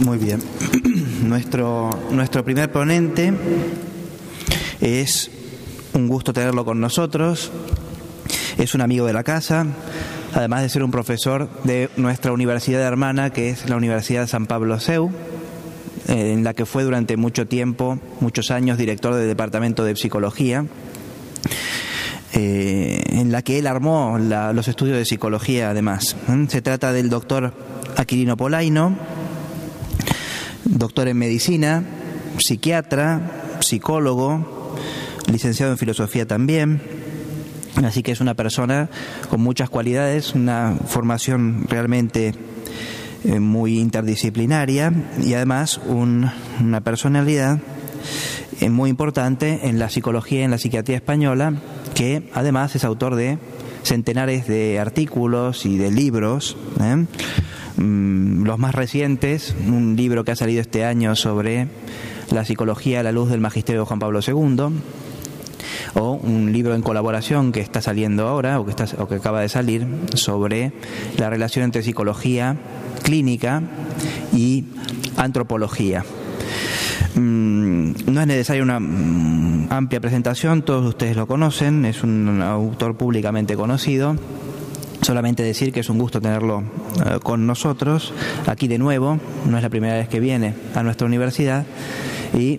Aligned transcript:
Muy 0.00 0.18
bien. 0.18 0.42
Nuestro, 1.24 1.90
nuestro 2.10 2.44
primer 2.44 2.70
ponente 2.70 3.32
es 4.80 5.30
un 5.92 6.08
gusto 6.08 6.32
tenerlo 6.32 6.64
con 6.64 6.80
nosotros. 6.80 7.52
Es 8.58 8.74
un 8.74 8.80
amigo 8.80 9.06
de 9.06 9.12
la 9.12 9.22
casa, 9.22 9.66
además 10.34 10.62
de 10.62 10.68
ser 10.68 10.82
un 10.82 10.90
profesor 10.90 11.48
de 11.64 11.90
nuestra 11.96 12.32
universidad 12.32 12.82
hermana, 12.82 13.30
que 13.30 13.50
es 13.50 13.68
la 13.68 13.76
Universidad 13.76 14.22
de 14.22 14.26
San 14.26 14.46
Pablo 14.46 14.78
Seu, 14.80 15.10
en 16.08 16.44
la 16.44 16.54
que 16.54 16.66
fue 16.66 16.82
durante 16.82 17.16
mucho 17.16 17.46
tiempo, 17.46 17.98
muchos 18.20 18.50
años, 18.50 18.78
director 18.78 19.14
del 19.14 19.28
Departamento 19.28 19.84
de 19.84 19.96
Psicología, 19.96 20.66
eh, 22.32 23.02
en 23.08 23.32
la 23.32 23.42
que 23.42 23.58
él 23.58 23.66
armó 23.66 24.18
los 24.18 24.68
estudios 24.68 24.98
de 24.98 25.04
psicología 25.04 25.70
además. 25.70 26.16
Se 26.48 26.62
trata 26.62 26.92
del 26.92 27.08
doctor 27.08 27.54
Aquilino 27.96 28.36
Polaino, 28.36 28.96
doctor 30.74 31.08
en 31.08 31.16
medicina, 31.16 31.84
psiquiatra, 32.38 33.58
psicólogo, 33.60 34.76
licenciado 35.30 35.72
en 35.72 35.78
filosofía 35.78 36.26
también. 36.26 36.82
Así 37.82 38.02
que 38.02 38.12
es 38.12 38.20
una 38.20 38.34
persona 38.34 38.88
con 39.30 39.40
muchas 39.40 39.70
cualidades, 39.70 40.34
una 40.34 40.76
formación 40.86 41.66
realmente 41.68 42.34
eh, 43.24 43.40
muy 43.40 43.78
interdisciplinaria 43.78 44.92
y 45.22 45.34
además 45.34 45.80
una 45.86 46.80
personalidad 46.84 47.58
eh, 48.60 48.70
muy 48.70 48.90
importante 48.90 49.60
en 49.68 49.78
la 49.78 49.88
psicología 49.88 50.40
y 50.40 50.44
en 50.44 50.50
la 50.52 50.58
psiquiatría 50.58 50.96
española, 50.96 51.54
que 51.94 52.30
además 52.34 52.76
es 52.76 52.84
autor 52.84 53.16
de 53.16 53.38
centenares 53.84 54.46
de 54.46 54.80
artículos 54.80 55.66
y 55.66 55.78
de 55.78 55.90
libros. 55.90 56.56
¿eh? 56.80 57.06
Mm, 57.76 58.44
los 58.44 58.58
más 58.58 58.74
recientes, 58.74 59.54
un 59.66 59.96
libro 59.96 60.24
que 60.24 60.32
ha 60.32 60.36
salido 60.36 60.60
este 60.60 60.84
año 60.84 61.14
sobre 61.14 61.68
la 62.30 62.44
psicología 62.44 63.00
a 63.00 63.02
la 63.02 63.12
luz 63.12 63.30
del 63.30 63.40
magisterio 63.40 63.82
de 63.82 63.86
Juan 63.86 63.98
Pablo 63.98 64.20
II, 64.26 64.80
o 65.94 66.12
un 66.12 66.52
libro 66.52 66.74
en 66.74 66.82
colaboración 66.82 67.52
que 67.52 67.60
está 67.60 67.80
saliendo 67.80 68.26
ahora 68.26 68.58
o 68.58 68.64
que, 68.64 68.70
está, 68.70 68.86
o 69.02 69.06
que 69.06 69.16
acaba 69.16 69.40
de 69.40 69.48
salir 69.48 69.86
sobre 70.14 70.72
la 71.18 71.30
relación 71.30 71.64
entre 71.64 71.82
psicología 71.82 72.56
clínica 73.02 73.62
y 74.32 74.64
antropología. 75.16 76.04
Mm, 77.14 77.92
no 78.06 78.20
es 78.20 78.26
necesaria 78.26 78.62
una 78.62 78.80
mm, 78.80 79.68
amplia 79.70 80.00
presentación, 80.00 80.62
todos 80.62 80.84
ustedes 80.84 81.16
lo 81.16 81.26
conocen, 81.26 81.84
es 81.84 82.02
un 82.02 82.42
autor 82.42 82.96
públicamente 82.96 83.56
conocido. 83.56 84.16
Solamente 85.02 85.42
decir 85.42 85.72
que 85.72 85.80
es 85.80 85.90
un 85.90 85.98
gusto 85.98 86.20
tenerlo 86.20 86.62
eh, 87.04 87.18
con 87.22 87.46
nosotros, 87.46 88.12
aquí 88.46 88.68
de 88.68 88.78
nuevo, 88.78 89.18
no 89.46 89.56
es 89.56 89.62
la 89.62 89.68
primera 89.68 89.94
vez 89.94 90.08
que 90.08 90.18
viene 90.18 90.54
a 90.74 90.82
nuestra 90.82 91.06
universidad 91.06 91.66
y 92.32 92.58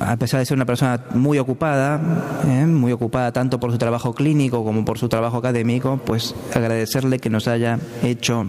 a 0.00 0.16
pesar 0.16 0.40
de 0.40 0.46
ser 0.46 0.56
una 0.56 0.64
persona 0.64 1.04
muy 1.14 1.38
ocupada, 1.38 2.00
eh, 2.46 2.66
muy 2.66 2.92
ocupada 2.92 3.32
tanto 3.32 3.58
por 3.58 3.72
su 3.72 3.78
trabajo 3.78 4.14
clínico 4.14 4.64
como 4.64 4.84
por 4.84 4.98
su 4.98 5.08
trabajo 5.08 5.38
académico, 5.38 6.00
pues 6.04 6.34
agradecerle 6.54 7.18
que 7.18 7.30
nos 7.30 7.48
haya 7.48 7.78
hecho 8.02 8.46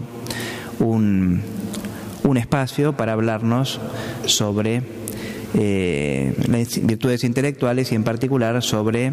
un, 0.78 1.42
un 2.22 2.36
espacio 2.36 2.96
para 2.96 3.12
hablarnos 3.12 3.80
sobre 4.26 5.03
eh, 5.54 6.34
las 6.48 6.84
virtudes 6.84 7.24
intelectuales 7.24 7.92
y 7.92 7.94
en 7.94 8.04
particular 8.04 8.62
sobre 8.62 9.12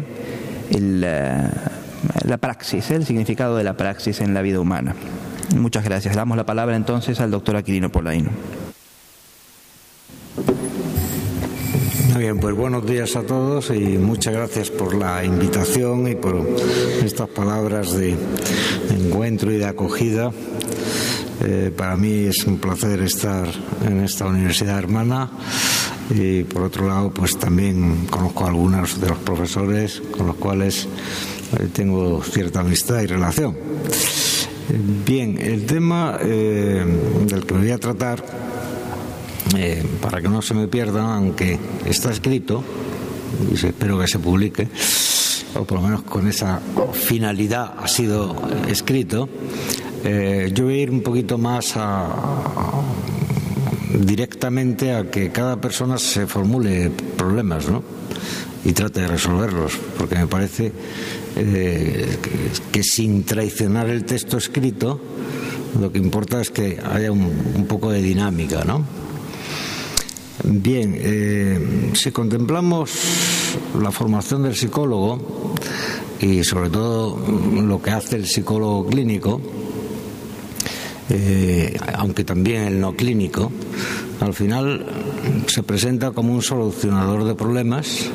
el 0.70 1.06
la 2.24 2.38
praxis, 2.38 2.90
el 2.90 3.06
significado 3.06 3.56
de 3.56 3.64
la 3.64 3.76
praxis 3.76 4.20
en 4.20 4.34
la 4.34 4.42
vida 4.42 4.60
humana. 4.60 4.94
Muchas 5.56 5.84
gracias. 5.84 6.16
Damos 6.16 6.36
la 6.36 6.46
palabra 6.46 6.76
entonces 6.76 7.20
al 7.20 7.30
doctor 7.30 7.56
Aquilino 7.56 7.90
Polaino. 7.90 8.30
Bien, 12.16 12.38
pues 12.38 12.54
buenos 12.54 12.86
días 12.86 13.16
a 13.16 13.22
todos 13.22 13.70
y 13.70 13.98
muchas 13.98 14.34
gracias 14.34 14.70
por 14.70 14.94
la 14.94 15.24
invitación 15.24 16.06
y 16.06 16.14
por 16.14 16.46
estas 17.04 17.28
palabras 17.28 17.94
de 17.94 18.16
encuentro 18.90 19.50
y 19.50 19.58
de 19.58 19.64
acogida. 19.64 20.30
Eh, 21.44 21.72
para 21.76 21.96
mí 21.96 22.26
es 22.26 22.44
un 22.44 22.58
placer 22.58 23.00
estar 23.00 23.48
en 23.84 24.02
esta 24.04 24.26
universidad 24.26 24.78
hermana 24.78 25.30
y 26.14 26.44
por 26.44 26.62
otro 26.62 26.88
lado 26.88 27.10
pues 27.10 27.38
también 27.38 28.06
conozco 28.06 28.44
a 28.44 28.48
algunos 28.48 29.00
de 29.00 29.08
los 29.08 29.18
profesores 29.18 30.02
con 30.16 30.26
los 30.26 30.36
cuales 30.36 30.86
eh, 31.58 31.68
tengo 31.72 32.22
cierta 32.22 32.60
amistad 32.60 33.00
y 33.00 33.06
relación. 33.06 33.56
Bien, 35.04 35.38
el 35.38 35.66
tema 35.66 36.18
eh, 36.20 36.84
del 37.26 37.44
que 37.44 37.54
me 37.54 37.60
voy 37.60 37.70
a 37.70 37.78
tratar, 37.78 38.24
eh, 39.56 39.84
para 40.00 40.22
que 40.22 40.28
no 40.28 40.40
se 40.40 40.54
me 40.54 40.68
pierda, 40.68 41.14
aunque 41.14 41.58
está 41.84 42.10
escrito, 42.10 42.62
y 43.50 43.54
espero 43.54 43.98
que 43.98 44.06
se 44.06 44.18
publique, 44.18 44.68
o 45.54 45.64
por 45.64 45.78
lo 45.78 45.84
menos 45.84 46.02
con 46.02 46.26
esa 46.26 46.60
finalidad 46.92 47.74
ha 47.78 47.88
sido 47.88 48.34
escrito, 48.68 49.28
yo 50.04 50.64
voy 50.64 50.74
a 50.74 50.82
ir 50.82 50.90
un 50.90 51.02
poquito 51.02 51.38
más 51.38 51.76
directamente 53.98 54.94
a 54.94 55.10
que 55.10 55.30
cada 55.30 55.60
persona 55.60 55.98
se 55.98 56.26
formule 56.26 56.90
problemas, 57.16 57.68
¿no? 57.68 57.82
y 58.64 58.72
trate 58.72 59.00
de 59.00 59.08
resolverlos, 59.08 59.72
porque 59.98 60.16
me 60.16 60.26
parece 60.26 60.72
eh, 61.36 62.18
que, 62.70 62.82
sin 62.82 63.24
traicionar 63.24 63.88
el 63.88 64.04
texto 64.04 64.36
escrito, 64.36 65.00
lo 65.80 65.90
que 65.90 65.98
importa 65.98 66.40
es 66.40 66.50
que 66.50 66.78
haya 66.78 67.10
un, 67.10 67.66
poco 67.68 67.90
de 67.90 68.02
dinámica, 68.02 68.64
¿no? 68.64 68.84
Bien, 70.44 70.94
eh, 70.96 71.90
si 71.94 72.10
contemplamos 72.10 72.90
la 73.80 73.90
formación 73.90 74.42
del 74.42 74.56
psicólogo 74.56 75.54
y 76.20 76.42
sobre 76.44 76.70
todo 76.70 77.18
lo 77.62 77.80
que 77.80 77.90
hace 77.90 78.16
el 78.16 78.26
psicólogo 78.26 78.86
clínico, 78.86 79.40
eh, 81.14 81.76
aunque 81.94 82.24
también 82.24 82.62
el 82.62 82.80
no 82.80 82.96
clínico, 82.96 83.52
al 84.20 84.32
final 84.32 84.86
se 85.46 85.62
presenta 85.62 86.12
como 86.12 86.32
un 86.32 86.40
solucionador 86.40 87.24
de 87.24 87.34
problemas 87.34 88.08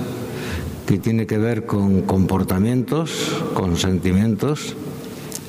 que 0.87 0.97
tiene 0.97 1.27
que 1.27 1.37
ver 1.37 1.67
con 1.67 2.01
comportamientos, 2.01 3.11
con 3.53 3.77
sentimientos 3.77 4.73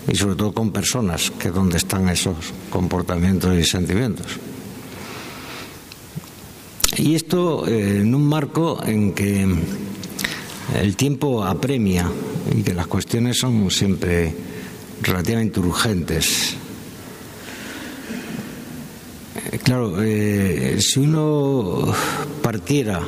y 0.06 0.14
sobre 0.14 0.36
todo 0.36 0.52
con 0.52 0.72
personas, 0.72 1.30
que 1.30 1.48
es 1.48 1.54
donde 1.54 1.78
están 1.78 2.10
esos 2.10 2.36
comportamientos 2.68 3.56
y 3.56 3.64
sentimientos. 3.64 4.26
Y 6.98 7.14
esto 7.14 7.66
eh, 7.66 8.00
en 8.00 8.14
un 8.14 8.26
marco 8.26 8.78
en 8.84 9.14
que 9.14 9.46
el 10.82 10.96
tiempo 10.96 11.44
apremia 11.44 12.10
y 12.54 12.62
que 12.62 12.74
las 12.74 12.88
cuestiones 12.88 13.38
son 13.38 13.70
siempre 13.70 14.34
relativamente 15.00 15.60
urgentes. 15.60 16.56
Eh, 19.50 19.58
claro, 19.58 20.02
eh, 20.02 20.76
si 20.80 21.00
uno 21.00 21.90
partiera 22.42 23.00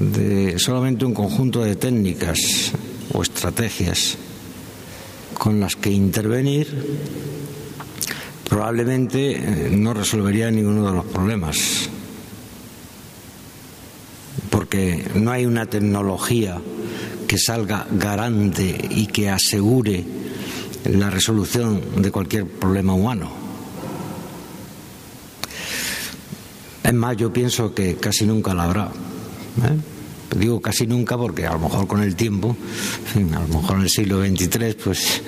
de 0.00 0.58
solamente 0.58 1.04
un 1.04 1.12
conjunto 1.12 1.62
de 1.62 1.76
técnicas 1.76 2.72
o 3.12 3.20
estrategias 3.20 4.16
con 5.34 5.60
las 5.60 5.76
que 5.76 5.90
intervenir, 5.90 6.68
probablemente 8.48 9.32
eh, 9.32 9.70
no 9.72 9.92
resolvería 9.92 10.50
ninguno 10.50 10.86
de 10.86 10.92
los 10.94 11.04
problemas. 11.04 11.90
Porque 14.48 15.06
no 15.16 15.32
hay 15.32 15.44
una 15.44 15.66
tecnología 15.66 16.58
que 17.28 17.36
salga 17.36 17.86
garante 17.90 18.88
y 18.90 19.06
que 19.08 19.28
asegure 19.28 20.02
la 20.84 21.10
resolución 21.10 21.82
de 22.00 22.10
cualquier 22.10 22.46
problema 22.46 22.94
humano. 22.94 23.45
Es 26.86 26.94
más, 26.94 27.16
yo 27.16 27.32
pienso 27.32 27.74
que 27.74 27.96
casi 27.96 28.26
nunca 28.26 28.54
la 28.54 28.62
habrá. 28.62 28.84
¿eh? 28.84 30.38
Digo 30.38 30.60
casi 30.60 30.86
nunca 30.86 31.18
porque 31.18 31.44
a 31.44 31.54
lo 31.54 31.58
mejor 31.58 31.88
con 31.88 32.00
el 32.00 32.14
tiempo, 32.14 32.56
a 33.16 33.40
lo 33.40 33.48
mejor 33.48 33.78
en 33.78 33.82
el 33.82 33.90
siglo 33.90 34.24
XXIII, 34.24 34.74
pues 34.84 35.20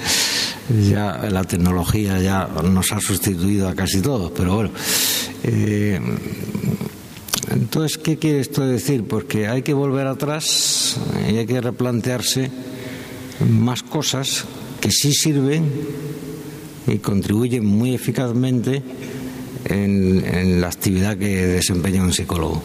ya 0.88 1.28
la 1.28 1.42
tecnología 1.42 2.20
ya 2.20 2.46
nos 2.62 2.92
ha 2.92 3.00
sustituido 3.00 3.68
a 3.68 3.74
casi 3.74 4.00
todos, 4.00 4.30
pero 4.36 4.54
bueno. 4.54 4.70
Eh, 5.42 6.00
entonces, 7.50 7.98
¿qué 7.98 8.18
quiere 8.18 8.38
esto 8.38 8.64
decir? 8.64 9.02
Porque 9.04 9.48
hay 9.48 9.62
que 9.62 9.74
volver 9.74 10.06
atrás 10.06 10.96
y 11.28 11.38
hay 11.38 11.46
que 11.46 11.60
replantearse 11.60 12.52
más 13.50 13.82
cosas 13.82 14.44
que 14.80 14.92
sí 14.92 15.12
sirven 15.12 15.68
y 16.86 16.98
contribuyen 16.98 17.66
muy 17.66 17.94
eficazmente 17.94 18.82
en 19.68 20.60
la 20.60 20.68
actividad 20.68 21.16
que 21.16 21.46
desempeña 21.46 22.02
un 22.02 22.12
psicólogo. 22.12 22.62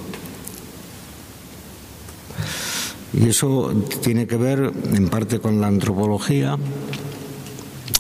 Y 3.14 3.30
eso 3.30 3.72
tiene 4.02 4.26
que 4.26 4.38
ver 4.38 4.72
en 4.94 5.10
parte 5.10 5.40
con 5.40 5.62
la 5.62 5.68
antropología, 5.68 6.58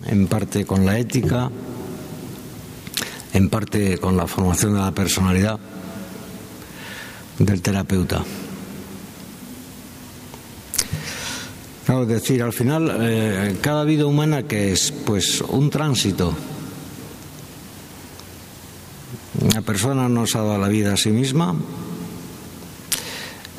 en 0.07 0.27
parte 0.27 0.65
con 0.65 0.85
la 0.85 0.97
ética 0.97 1.51
en 3.33 3.50
parte 3.50 3.97
con 3.97 4.15
la 4.15 4.27
formación 4.27 4.73
de 4.73 4.79
la 4.79 4.91
personalidad 4.91 5.59
del 7.39 7.61
terapeuta. 7.61 8.23
Claro, 11.85 12.03
es 12.03 12.07
decir, 12.07 12.41
al 12.41 12.53
final, 12.53 12.95
eh, 13.01 13.57
cada 13.59 13.83
vida 13.83 14.06
humana 14.06 14.44
que 14.44 14.71
es, 14.71 14.91
pues, 14.91 15.41
un 15.41 15.69
tránsito. 15.69 16.33
La 19.53 19.61
persona 19.61 20.09
no 20.09 20.25
se 20.25 20.39
ha 20.39 20.41
dado 20.41 20.57
la 20.57 20.67
vida 20.67 20.94
a 20.94 20.97
sí 20.97 21.11
misma, 21.11 21.55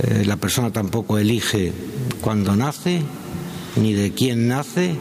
eh, 0.00 0.24
la 0.26 0.36
persona 0.36 0.72
tampoco 0.72 1.18
elige 1.18 1.72
cuándo 2.20 2.56
nace, 2.56 3.00
ni 3.76 3.92
de 3.92 4.12
quién 4.12 4.48
nace, 4.48 4.96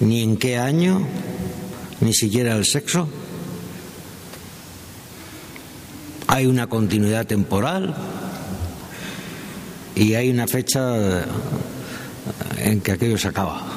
ni 0.00 0.22
en 0.22 0.38
qué 0.38 0.56
año, 0.56 1.06
ni 2.00 2.14
siquiera 2.14 2.56
el 2.56 2.64
sexo. 2.64 3.06
Hay 6.28 6.46
una 6.46 6.66
continuidad 6.66 7.26
temporal 7.26 7.94
y 9.94 10.14
hay 10.14 10.30
una 10.30 10.46
fecha 10.46 11.26
en 12.56 12.80
que 12.80 12.92
aquello 12.92 13.18
se 13.18 13.28
acaba. 13.28 13.73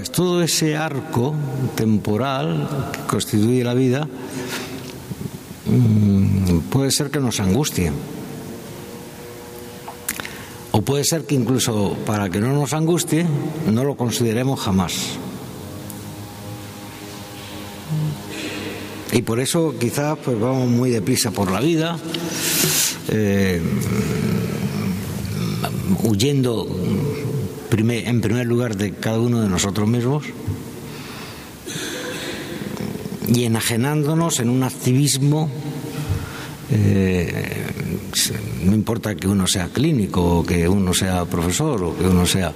Todo 0.00 0.42
ese 0.42 0.76
arco 0.76 1.34
temporal 1.74 2.88
que 2.92 3.00
constituye 3.06 3.62
la 3.62 3.74
vida 3.74 4.08
mm, 5.66 6.70
puede 6.70 6.90
ser 6.90 7.10
que 7.10 7.20
nos 7.20 7.40
angustie. 7.40 7.92
O 10.70 10.80
puede 10.80 11.04
ser 11.04 11.26
que 11.26 11.34
incluso 11.34 11.94
para 12.06 12.30
que 12.30 12.40
no 12.40 12.54
nos 12.54 12.72
angustie, 12.72 13.26
no 13.70 13.84
lo 13.84 13.94
consideremos 13.96 14.60
jamás. 14.60 15.18
Y 19.12 19.20
por 19.20 19.40
eso 19.40 19.74
quizás 19.78 20.16
pues 20.24 20.40
vamos 20.40 20.68
muy 20.68 20.88
deprisa 20.88 21.32
por 21.32 21.50
la 21.50 21.60
vida, 21.60 21.98
eh, 23.08 23.60
huyendo 26.02 26.66
en 27.72 28.20
primer 28.20 28.46
lugar 28.46 28.76
de 28.76 28.92
cada 28.92 29.18
uno 29.18 29.40
de 29.40 29.48
nosotros 29.48 29.88
mismos 29.88 30.24
y 33.26 33.44
enajenándonos 33.44 34.40
en 34.40 34.50
un 34.50 34.62
activismo, 34.62 35.48
eh, 36.70 37.64
no 38.64 38.74
importa 38.74 39.14
que 39.14 39.26
uno 39.26 39.46
sea 39.46 39.68
clínico, 39.68 40.40
o 40.40 40.44
que 40.44 40.68
uno 40.68 40.92
sea 40.92 41.24
profesor, 41.24 41.82
o 41.82 41.96
que 41.96 42.04
uno 42.04 42.26
sea 42.26 42.52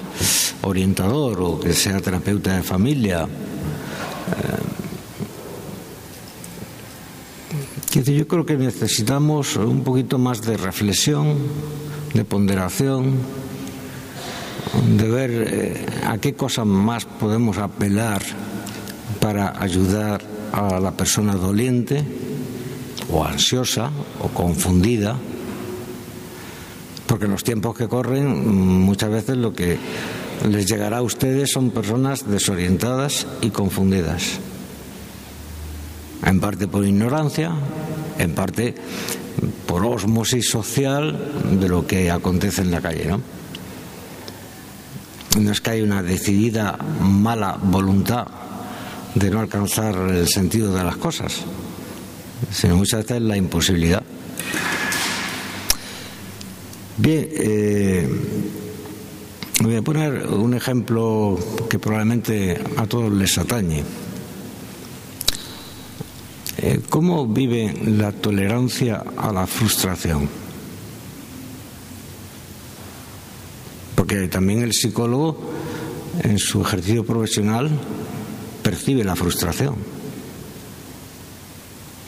orientador, 0.62 1.40
o 1.40 1.58
que 1.60 1.72
sea 1.72 1.98
terapeuta 2.00 2.54
de 2.54 2.62
familia. 2.62 3.26
Eh, 7.94 8.12
yo 8.18 8.28
creo 8.28 8.44
que 8.44 8.58
necesitamos 8.58 9.56
un 9.56 9.82
poquito 9.82 10.18
más 10.18 10.42
de 10.42 10.58
reflexión, 10.58 11.38
de 12.12 12.24
ponderación, 12.24 13.45
de 14.74 15.08
ver 15.08 15.30
eh, 15.30 15.86
a 16.06 16.18
qué 16.18 16.34
cosas 16.34 16.66
más 16.66 17.04
podemos 17.04 17.58
apelar 17.58 18.22
para 19.20 19.60
ayudar 19.60 20.22
a 20.52 20.80
la 20.80 20.92
persona 20.92 21.34
doliente 21.34 22.04
o 23.10 23.24
ansiosa 23.24 23.90
o 24.20 24.28
confundida, 24.28 25.16
porque 27.06 27.26
en 27.26 27.30
los 27.32 27.44
tiempos 27.44 27.76
que 27.76 27.88
corren 27.88 28.80
muchas 28.80 29.10
veces 29.10 29.36
lo 29.36 29.52
que 29.52 29.78
les 30.48 30.66
llegará 30.66 30.98
a 30.98 31.02
ustedes 31.02 31.52
son 31.52 31.70
personas 31.70 32.28
desorientadas 32.28 33.26
y 33.40 33.50
confundidas, 33.50 34.38
en 36.24 36.40
parte 36.40 36.66
por 36.66 36.84
ignorancia, 36.84 37.52
en 38.18 38.34
parte 38.34 38.74
por 39.66 39.84
osmosis 39.84 40.48
social 40.48 41.32
de 41.60 41.68
lo 41.68 41.86
que 41.86 42.10
acontece 42.10 42.62
en 42.62 42.70
la 42.70 42.80
calle, 42.80 43.06
¿no? 43.06 43.36
No 45.38 45.53
es 45.53 45.61
que 45.61 45.71
haya 45.71 45.85
una 45.85 46.03
decidida 46.03 46.79
mala 47.00 47.59
voluntad 47.62 48.27
de 49.15 49.31
no 49.31 49.41
alcanzar 49.41 49.94
el 49.97 50.29
sentido 50.29 50.75
de 50.75 50.83
las 50.83 50.97
cosas, 50.97 51.43
sino 52.50 52.77
muchas 52.77 53.03
veces 53.03 53.23
la 53.23 53.37
imposibilidad. 53.37 54.03
Bien, 56.97 57.29
eh, 57.31 58.09
voy 59.62 59.77
a 59.77 59.83
poner 59.83 60.27
un 60.27 60.55
ejemplo 60.55 61.38
que 61.69 61.79
probablemente 61.79 62.59
a 62.79 62.87
todos 62.87 63.12
les 63.12 63.37
atañe. 63.37 63.85
Eh, 66.59 66.81
¿Cómo 66.88 67.27
vive 67.27 67.75
la 67.85 68.12
tolerancia 68.12 69.05
a 69.17 69.31
la 69.33 69.47
frustración? 69.47 70.45
También 74.30 74.62
el 74.62 74.72
psicólogo 74.72 75.38
en 76.22 76.38
su 76.38 76.62
ejercicio 76.62 77.04
profesional 77.04 77.70
percibe 78.62 79.04
la 79.04 79.14
frustración 79.14 79.76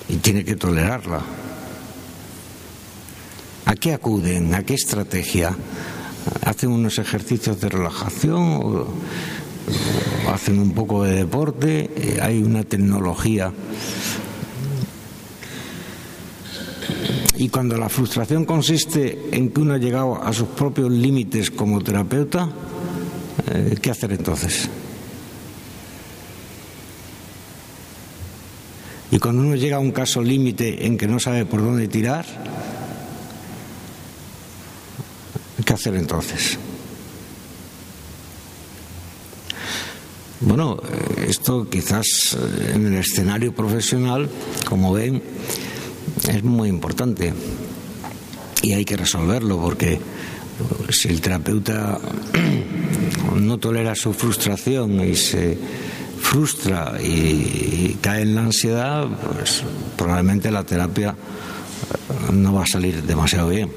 y 0.08 0.16
tiene 0.16 0.44
que 0.44 0.56
tolerarla. 0.56 1.22
¿A 3.66 3.74
qué 3.74 3.92
acuden? 3.92 4.54
¿A 4.54 4.64
qué 4.64 4.74
estrategia? 4.74 5.54
¿Hacen 6.44 6.70
unos 6.70 6.98
ejercicios 6.98 7.60
de 7.60 7.68
relajación 7.68 8.60
o, 8.62 8.86
hacen 10.32 10.58
un 10.58 10.72
poco 10.72 11.04
de 11.04 11.14
deporte? 11.14 12.18
¿Hay 12.22 12.42
una 12.42 12.64
tecnología? 12.64 13.52
Y 17.38 17.50
cuando 17.50 17.78
la 17.78 17.88
frustración 17.88 18.44
consiste 18.44 19.28
en 19.30 19.50
que 19.50 19.60
uno 19.60 19.74
ha 19.74 19.78
llegado 19.78 20.20
a 20.20 20.32
sus 20.32 20.48
propios 20.48 20.90
límites 20.90 21.52
como 21.52 21.80
terapeuta, 21.80 22.48
eh, 23.46 23.76
¿qué 23.80 23.92
hacer 23.92 24.10
entonces? 24.10 24.68
Y 29.12 29.20
cuando 29.20 29.42
uno 29.42 29.54
llega 29.54 29.76
a 29.76 29.80
un 29.80 29.92
caso 29.92 30.20
límite 30.20 30.84
en 30.84 30.98
que 30.98 31.06
no 31.06 31.20
sabe 31.20 31.46
por 31.46 31.62
dónde 31.62 31.86
tirar, 31.86 32.26
¿qué 35.64 35.72
hacer 35.72 35.94
entonces? 35.94 36.58
Bueno, 40.40 40.76
eh, 40.82 41.26
esto 41.28 41.70
quizás 41.70 42.36
eh, 42.36 42.72
en 42.74 42.86
el 42.86 42.94
escenario 42.94 43.54
profesional, 43.54 44.28
como 44.68 44.92
ven, 44.92 45.22
es 46.26 46.42
muy 46.42 46.68
importante 46.68 47.32
y 48.62 48.72
hay 48.72 48.84
que 48.84 48.96
resolverlo 48.96 49.60
porque 49.60 50.00
si 50.90 51.08
el 51.08 51.20
terapeuta 51.20 51.98
no 53.36 53.58
tolera 53.58 53.94
su 53.94 54.12
frustración 54.12 55.00
y 55.04 55.14
se 55.14 55.58
frustra 56.20 57.00
y, 57.00 57.96
cae 58.00 58.22
en 58.22 58.34
la 58.34 58.42
ansiedad, 58.42 59.06
pues 59.06 59.62
probablemente 59.96 60.50
la 60.50 60.64
terapia 60.64 61.14
no 62.32 62.52
va 62.52 62.64
a 62.64 62.66
salir 62.66 63.02
demasiado 63.02 63.48
bien. 63.48 63.70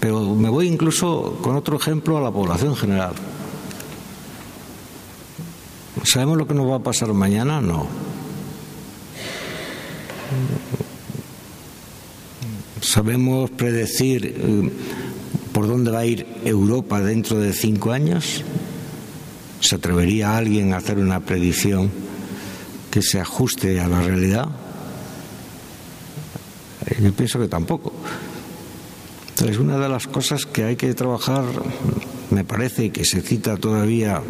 Pero 0.00 0.34
me 0.34 0.48
voy 0.48 0.68
incluso 0.68 1.38
con 1.42 1.54
otro 1.54 1.76
ejemplo 1.76 2.16
a 2.16 2.20
la 2.20 2.30
población 2.30 2.74
general. 2.74 3.12
¿Sabemos 6.02 6.38
lo 6.38 6.46
que 6.46 6.54
nos 6.54 6.70
va 6.70 6.76
a 6.76 6.82
pasar 6.82 7.12
mañana? 7.12 7.60
No. 7.60 8.05
¿Sabemos 12.80 13.50
predecir 13.50 14.26
eh, 14.26 14.70
por 15.52 15.66
dónde 15.66 15.90
va 15.90 16.00
a 16.00 16.06
ir 16.06 16.26
Europa 16.44 17.00
dentro 17.00 17.38
de 17.40 17.52
cinco 17.52 17.92
años? 17.92 18.44
¿Se 19.60 19.76
atrevería 19.76 20.36
alguien 20.36 20.72
a 20.72 20.78
hacer 20.78 20.98
una 20.98 21.20
predicción 21.20 21.90
que 22.90 23.02
se 23.02 23.20
ajuste 23.20 23.80
a 23.80 23.88
la 23.88 24.02
realidad? 24.02 24.48
Eh, 26.86 26.98
yo 27.02 27.12
pienso 27.12 27.40
que 27.40 27.48
tampoco. 27.48 27.92
Entonces, 29.30 29.58
una 29.58 29.78
de 29.78 29.88
las 29.88 30.06
cosas 30.06 30.46
que 30.46 30.64
hay 30.64 30.76
que 30.76 30.94
trabajar, 30.94 31.44
me 32.30 32.44
parece 32.44 32.90
que 32.90 33.04
se 33.04 33.20
cita 33.20 33.56
todavía 33.56 34.22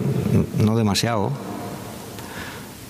no 0.64 0.76
demasiado, 0.76 1.30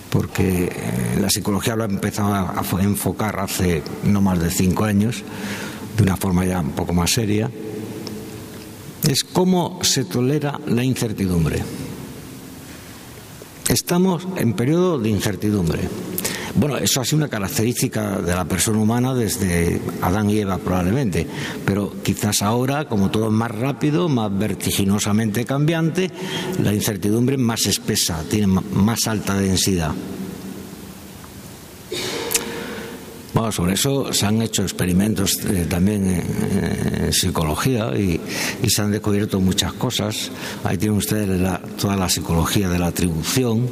porque 0.09 0.65
eh, 0.65 1.17
la 1.19 1.29
psicología 1.29 1.75
lo 1.75 1.83
ha 1.83 1.87
empezado 1.87 2.33
a 2.33 2.63
enfocar 2.81 3.39
hace 3.39 3.83
no 4.03 4.21
más 4.21 4.39
de 4.39 4.49
cinco 4.49 4.85
años, 4.85 5.23
de 5.95 6.03
una 6.03 6.17
forma 6.17 6.45
ya 6.45 6.59
un 6.59 6.71
poco 6.71 6.93
más 6.93 7.11
seria, 7.11 7.49
es 9.07 9.23
cómo 9.23 9.79
se 9.83 10.05
tolera 10.05 10.59
la 10.67 10.83
incertidumbre. 10.83 11.63
Estamos 13.69 14.27
en 14.37 14.53
periodo 14.53 14.97
de 14.97 15.09
incertidumbre. 15.09 15.81
Bueno, 16.55 16.77
eso 16.77 17.01
ha 17.01 17.05
sido 17.05 17.17
una 17.17 17.29
característica 17.29 18.19
de 18.19 18.33
la 18.33 18.45
persona 18.45 18.79
humana 18.79 19.13
desde 19.13 19.79
Adán 20.01 20.29
y 20.29 20.39
Eva 20.39 20.57
probablemente, 20.57 21.27
pero 21.65 21.93
quizás 22.03 22.41
ahora, 22.41 22.85
como 22.87 23.11
todo 23.11 23.27
es 23.27 23.33
más 23.33 23.51
rápido, 23.51 24.09
más 24.09 24.35
vertiginosamente 24.37 25.45
cambiante, 25.45 26.11
la 26.63 26.73
incertidumbre 26.73 27.35
es 27.35 27.41
más 27.41 27.65
espesa, 27.65 28.23
tiene 28.29 28.47
más 28.47 29.07
alta 29.07 29.35
densidad. 29.35 29.93
Bueno, 33.37 33.51
sobre 33.51 33.73
eso 33.73 34.11
se 34.13 34.25
han 34.25 34.41
hecho 34.41 34.63
experimentos 34.63 35.37
eh, 35.45 35.67
también 35.69 36.07
en, 36.07 37.13
psicología 37.13 37.95
y, 37.95 38.19
se 38.67 38.81
han 38.81 38.91
descubierto 38.91 39.39
muchas 39.39 39.73
cosas. 39.73 40.31
Ahí 40.63 40.79
tienen 40.79 40.97
ustedes 40.97 41.39
toda 41.77 41.95
la 41.95 42.09
psicología 42.09 42.67
de 42.67 42.79
la 42.79 42.87
atribución. 42.87 43.69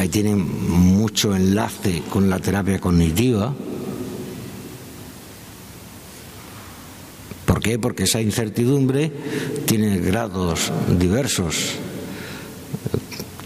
Ahí 0.00 0.08
tienen 0.08 0.38
mucho 0.70 1.36
enlace 1.36 2.02
con 2.08 2.30
la 2.30 2.38
terapia 2.38 2.80
cognitiva. 2.80 3.52
¿Por 7.44 7.60
qué? 7.60 7.78
Porque 7.78 8.04
esa 8.04 8.22
incertidumbre 8.22 9.12
tiene 9.66 9.98
grados 9.98 10.72
diversos 10.98 11.74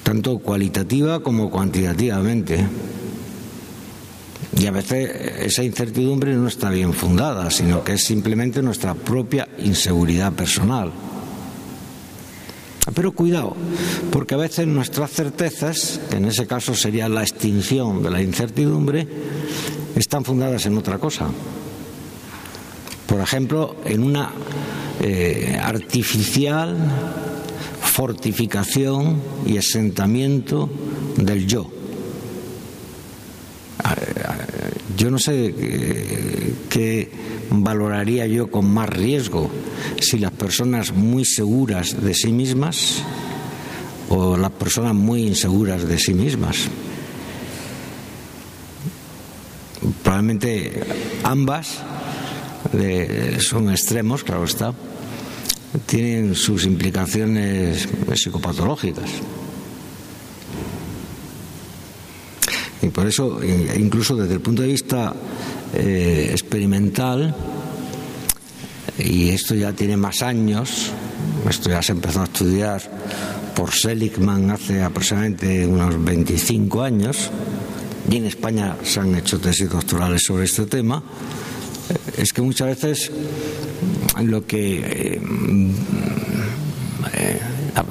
tanto 0.04 0.38
cualitativa 0.38 1.24
como 1.24 1.50
cuantitativamente. 1.50 2.64
Y 4.56 4.66
a 4.66 4.70
veces 4.70 5.10
esa 5.40 5.64
incertidumbre 5.64 6.36
no 6.36 6.46
está 6.46 6.70
bien 6.70 6.92
fundada, 6.92 7.50
sino 7.50 7.82
que 7.82 7.94
es 7.94 8.04
simplemente 8.04 8.62
nuestra 8.62 8.94
propia 8.94 9.48
inseguridad 9.58 10.32
personal. 10.34 10.92
Pero 12.92 13.12
cuidado, 13.12 13.56
porque 14.10 14.34
a 14.34 14.38
veces 14.38 14.66
nuestras 14.66 15.10
certezas, 15.10 16.00
que 16.10 16.18
en 16.18 16.26
ese 16.26 16.46
caso 16.46 16.74
sería 16.74 17.08
la 17.08 17.22
extinción 17.22 18.02
de 18.02 18.10
la 18.10 18.20
incertidumbre, 18.20 19.06
están 19.96 20.24
fundadas 20.24 20.66
en 20.66 20.76
otra 20.76 20.98
cosa. 20.98 21.28
Por 23.06 23.20
ejemplo, 23.20 23.76
en 23.84 24.02
una 24.02 24.30
eh, 25.00 25.58
artificial 25.62 26.76
fortificación 27.80 29.20
y 29.46 29.56
asentamiento 29.56 30.68
del 31.16 31.46
yo. 31.46 31.70
Yo 34.96 35.10
no 35.10 35.18
sé 35.18 35.54
qué 36.70 37.10
valoraría 37.50 38.26
yo 38.26 38.50
con 38.50 38.72
más 38.72 38.88
riesgo, 38.88 39.50
si 40.00 40.18
las 40.18 40.32
personas 40.32 40.92
muy 40.92 41.24
seguras 41.24 42.02
de 42.02 42.14
sí 42.14 42.32
mismas 42.32 43.02
o 44.08 44.36
las 44.36 44.52
personas 44.52 44.94
muy 44.94 45.26
inseguras 45.26 45.86
de 45.86 45.98
sí 45.98 46.14
mismas. 46.14 46.68
Probablemente 50.02 50.80
ambas 51.22 51.82
son 53.40 53.70
extremos, 53.70 54.24
claro 54.24 54.44
está 54.44 54.74
tienen 55.86 56.34
sus 56.34 56.64
implicaciones 56.64 57.88
psicopatológicas. 58.14 59.10
Por 62.94 63.06
eso, 63.08 63.42
e 63.42 63.74
incluso 63.76 64.14
desde 64.14 64.34
el 64.34 64.40
punto 64.40 64.62
de 64.62 64.68
vista 64.68 65.12
eh, 65.74 66.28
experimental, 66.30 67.34
y 68.98 69.30
esto 69.30 69.56
ya 69.56 69.72
tiene 69.72 69.96
más 69.96 70.22
años, 70.22 70.92
esto 71.50 71.70
ya 71.70 71.82
se 71.82 71.90
empezó 71.90 72.20
a 72.20 72.24
estudiar 72.24 72.80
por 73.56 73.72
Seligman 73.72 74.50
hace 74.52 74.82
aproximadamente 74.82 75.66
unos 75.66 76.02
25 76.02 76.82
años, 76.82 77.30
y 78.08 78.16
en 78.16 78.26
España 78.26 78.76
se 78.84 79.00
han 79.00 79.14
hecho 79.16 79.40
tesis 79.40 79.68
doctorales 79.68 80.22
sobre 80.22 80.44
este 80.44 80.66
tema, 80.66 81.02
es 82.16 82.32
que 82.32 82.42
muchas 82.42 82.68
veces 82.68 83.10
lo 84.22 84.46
que 84.46 85.20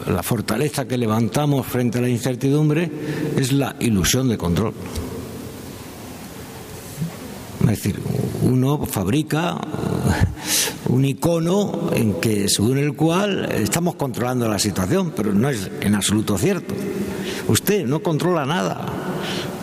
la, 0.08 0.24
fortaleza 0.24 0.88
que 0.88 0.98
levantamos 0.98 1.66
frente 1.66 1.98
a 1.98 2.02
la 2.02 2.10
incertidumbre 2.10 2.90
es 3.38 3.52
la 3.52 3.76
ilusión 3.80 4.30
de 4.30 4.38
control. 4.38 4.74
Es 7.62 7.68
decir, 7.68 8.00
uno 8.44 8.86
fabrica 8.86 9.58
un 10.90 11.06
icono 11.06 11.90
en 11.94 12.16
que 12.16 12.50
según 12.50 12.78
el 12.78 12.94
cual 12.94 13.50
estamos 13.52 13.96
controlando 13.96 14.48
la 14.48 14.60
situación, 14.60 15.14
pero 15.16 15.34
no 15.34 15.50
es 15.50 15.70
en 15.82 15.96
absoluto 15.96 16.38
cierto. 16.38 16.74
Usted 17.48 17.86
no 17.86 18.02
controla 18.02 18.46
nada. 18.46 18.86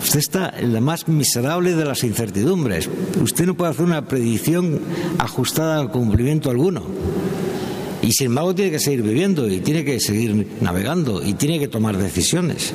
Usted 0.02 0.18
está 0.18 0.52
en 0.58 0.72
la 0.72 0.80
más 0.80 1.08
miserable 1.08 1.74
de 1.74 1.84
las 1.84 2.04
incertidumbres. 2.04 2.88
Usted 3.22 3.46
no 3.46 3.54
puede 3.54 3.72
hacer 3.72 3.84
una 3.84 4.06
predicción 4.06 4.80
ajustada 5.18 5.78
al 5.78 5.90
cumplimiento 5.90 6.50
alguno. 6.50 6.82
Y 8.10 8.12
sin 8.12 8.26
embargo 8.26 8.56
tiene 8.56 8.72
que 8.72 8.80
seguir 8.80 9.02
viviendo 9.02 9.46
y 9.48 9.60
tiene 9.60 9.84
que 9.84 10.00
seguir 10.00 10.44
navegando 10.60 11.24
y 11.24 11.34
tiene 11.34 11.60
que 11.60 11.68
tomar 11.68 11.96
decisiones. 11.96 12.72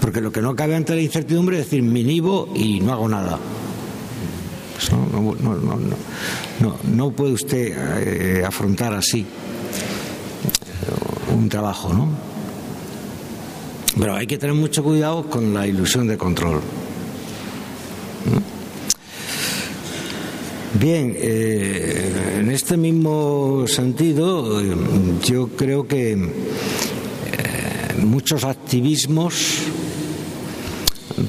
Porque 0.00 0.22
lo 0.22 0.32
que 0.32 0.40
no 0.40 0.56
cabe 0.56 0.74
ante 0.74 0.94
la 0.94 1.02
incertidumbre 1.02 1.58
es 1.58 1.66
decir, 1.66 1.82
me 1.82 2.00
inhibo 2.00 2.48
y 2.54 2.80
no 2.80 2.94
hago 2.94 3.10
nada. 3.10 3.38
Pues 4.72 4.90
no, 6.60 6.78
no, 6.94 7.10
puede 7.10 7.32
usted 7.32 7.74
eh, 7.76 8.42
afrontar 8.42 8.94
así 8.94 9.26
un 11.36 11.50
trabajo, 11.50 11.92
¿no? 11.92 12.08
Pero 13.98 14.14
hay 14.14 14.26
que 14.26 14.38
tener 14.38 14.54
mucho 14.56 14.82
cuidado 14.82 15.28
con 15.28 15.52
la 15.52 15.66
ilusión 15.66 16.06
de 16.06 16.16
control. 16.16 16.62
Bien, 20.80 21.14
eh, 21.16 22.38
en 22.38 22.50
este 22.50 22.76
mismo 22.76 23.64
sentido, 23.66 24.60
yo 25.22 25.48
creo 25.48 25.86
que 25.86 26.12
eh, 26.12 26.18
muchos 28.04 28.44
activismos 28.44 29.62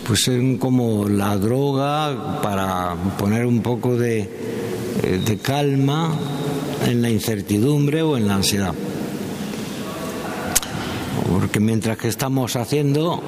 pues 0.06 0.24
son 0.24 0.58
como 0.58 1.08
la 1.08 1.38
droga 1.38 2.42
para 2.42 2.96
poner 3.18 3.46
un 3.46 3.62
poco 3.62 3.96
de, 3.96 4.30
de 5.26 5.38
calma 5.38 6.14
en 6.86 7.02
la 7.02 7.10
incertidumbre 7.10 8.02
o 8.02 8.18
en 8.18 8.28
la 8.28 8.36
ansiedad 8.36 8.74
porque 11.40 11.60
mientras 11.60 11.98
que 11.98 12.08
estamos 12.08 12.56
haciendo, 12.56 13.22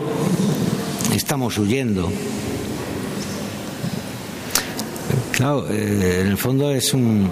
estamos 1.13 1.57
huyendo. 1.57 2.09
Claro, 5.39 5.65
eh, 5.71 6.19
en 6.19 6.27
el 6.27 6.37
fondo 6.37 6.69
es 6.69 6.93
un, 6.93 7.29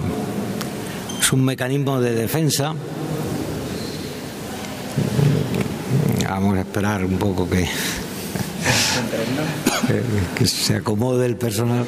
es 1.20 1.30
un 1.30 1.44
mecanismo 1.44 2.00
de 2.00 2.14
defensa. 2.14 2.74
Vamos 6.26 6.56
a 6.56 6.60
esperar 6.60 7.04
un 7.04 7.18
poco 7.18 7.46
que, 7.50 7.68
que 10.34 10.46
se 10.46 10.76
acomode 10.76 11.26
el 11.26 11.36
personal. 11.36 11.84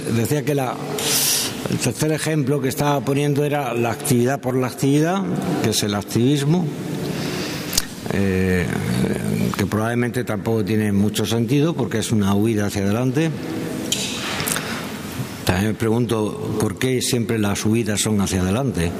Decía 0.00 0.44
que 0.44 0.52
el 0.52 1.78
tercer 1.78 2.12
ejemplo 2.12 2.60
que 2.60 2.68
estaba 2.68 3.00
poniendo 3.00 3.44
era 3.44 3.74
la 3.74 3.90
actividad 3.90 4.40
por 4.40 4.56
la 4.56 4.66
actividad, 4.66 5.22
que 5.62 5.70
es 5.70 5.82
el 5.82 5.94
activismo, 5.94 6.66
eh, 8.12 8.66
que 9.56 9.66
probablemente 9.66 10.24
tampoco 10.24 10.64
tiene 10.64 10.90
mucho 10.92 11.24
sentido 11.26 11.74
porque 11.74 11.98
es 11.98 12.12
una 12.12 12.34
huida 12.34 12.66
hacia 12.66 12.82
adelante. 12.82 13.30
También 15.44 15.68
me 15.68 15.74
pregunto 15.74 16.56
por 16.60 16.78
qué 16.78 17.02
siempre 17.02 17.38
las 17.38 17.64
huidas 17.64 18.00
son 18.00 18.20
hacia 18.20 18.42
adelante. 18.42 18.90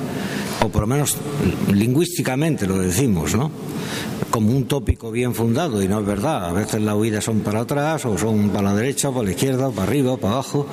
o 0.62 0.68
por 0.68 0.82
lo 0.82 0.86
menos 0.88 1.16
lingüísticamente 1.72 2.66
lo 2.66 2.78
decimos, 2.78 3.34
¿no? 3.34 3.50
Como 4.28 4.50
un 4.50 4.66
tópico 4.66 5.10
bien 5.10 5.34
fundado, 5.34 5.82
y 5.82 5.88
no 5.88 6.00
es 6.00 6.06
verdad. 6.06 6.46
A 6.46 6.52
veces 6.52 6.82
las 6.82 6.94
huidas 6.94 7.24
son 7.24 7.40
para 7.40 7.60
atrás, 7.60 8.04
o 8.04 8.18
son 8.18 8.50
para 8.50 8.70
la 8.70 8.74
derecha, 8.74 9.10
para 9.10 9.24
la 9.24 9.30
izquierda, 9.30 9.70
para 9.70 9.88
arriba, 9.88 10.16
para 10.16 10.34
abajo, 10.34 10.66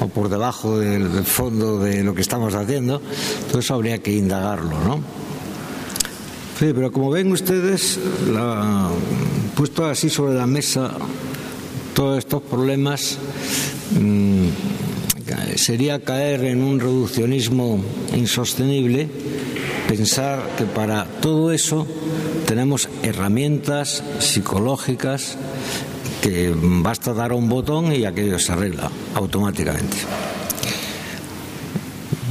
o 0.00 0.08
por 0.08 0.28
debajo 0.28 0.78
del, 0.78 1.08
fondo 1.24 1.78
de 1.78 2.04
lo 2.04 2.14
que 2.14 2.20
estamos 2.20 2.54
haciendo. 2.54 3.00
Todo 3.48 3.60
eso 3.60 3.74
habría 3.74 3.98
que 4.02 4.12
indagarlo, 4.12 4.78
¿no? 4.84 5.00
Sí, 6.58 6.70
pero 6.74 6.92
como 6.92 7.10
ven 7.10 7.32
ustedes, 7.32 7.98
la, 8.30 8.88
puesto 9.56 9.86
así 9.86 10.10
sobre 10.10 10.34
la 10.34 10.46
mesa 10.46 10.92
todos 11.94 12.18
estos 12.18 12.42
problemas, 12.42 13.18
mmm, 13.98 14.48
sería 15.56 16.02
caer 16.02 16.44
en 16.44 16.62
un 16.62 16.80
reduccionismo 16.80 17.82
insostenible 18.14 19.08
pensar 19.88 20.56
que 20.56 20.64
para 20.64 21.04
todo 21.20 21.52
eso 21.52 21.86
tenemos 22.46 22.88
herramientas 23.02 24.02
psicológicas 24.18 25.36
que 26.20 26.54
basta 26.56 27.12
dar 27.12 27.32
un 27.32 27.48
botón 27.48 27.92
y 27.92 28.04
aquello 28.04 28.38
se 28.38 28.52
arregla 28.52 28.90
automáticamente. 29.14 29.96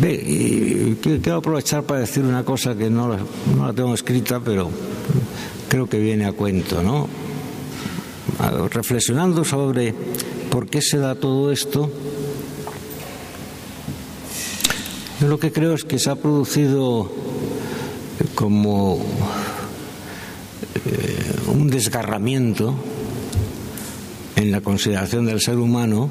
y 0.01 0.95
quiero 0.95 1.37
aprovechar 1.37 1.83
para 1.83 2.01
decir 2.01 2.23
una 2.23 2.43
cosa 2.43 2.75
que 2.75 2.89
no 2.89 3.09
la, 3.09 3.17
no 3.55 3.67
la 3.67 3.73
tengo 3.73 3.93
escrita, 3.93 4.39
pero 4.39 4.69
creo 5.69 5.87
que 5.87 5.99
viene 5.99 6.25
a 6.25 6.33
cuento, 6.33 6.81
¿no? 6.81 7.07
Reflexionando 8.71 9.43
sobre 9.43 9.93
por 10.49 10.67
qué 10.67 10.81
se 10.81 10.97
da 10.97 11.15
todo 11.15 11.51
esto, 11.51 11.91
Yo 15.21 15.27
lo 15.27 15.37
que 15.37 15.51
creo 15.51 15.75
es 15.75 15.83
que 15.83 15.99
se 15.99 16.09
ha 16.09 16.15
producido 16.15 17.07
como 18.33 18.97
eh, 20.85 21.35
un 21.47 21.69
desgarramiento 21.69 22.73
en 24.35 24.51
la 24.51 24.61
consideración 24.61 25.25
del 25.25 25.39
ser 25.39 25.57
humano. 25.57 26.09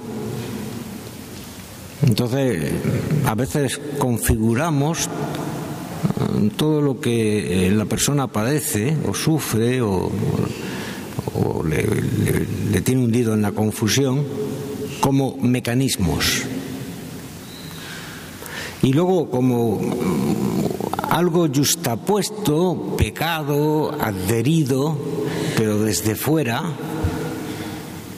Entonces, 2.03 2.73
a 3.27 3.35
veces 3.35 3.81
configuramos 3.99 5.07
eh, 5.07 6.51
todo 6.57 6.81
lo 6.81 7.01
que 7.01 7.67
eh, 7.67 7.71
la 7.71 7.85
persona 7.85 8.29
padece 8.29 8.97
o 9.09 9.15
sufre 9.15 9.81
o, 9.83 10.11
le 11.65 12.81
tiene 12.81 13.05
hundido 13.05 13.35
en 13.35 13.43
la 13.43 13.53
confusión 13.53 14.25
como 15.01 15.37
mecanismos 15.37 16.45
y 18.83 18.93
luego 18.93 19.31
como 19.31 19.81
algo 21.11 21.49
justapuesto, 21.53 22.95
pecado, 22.97 23.97
adherido, 24.01 24.97
pero 25.57 25.79
desde 25.81 26.15
fuera, 26.15 26.63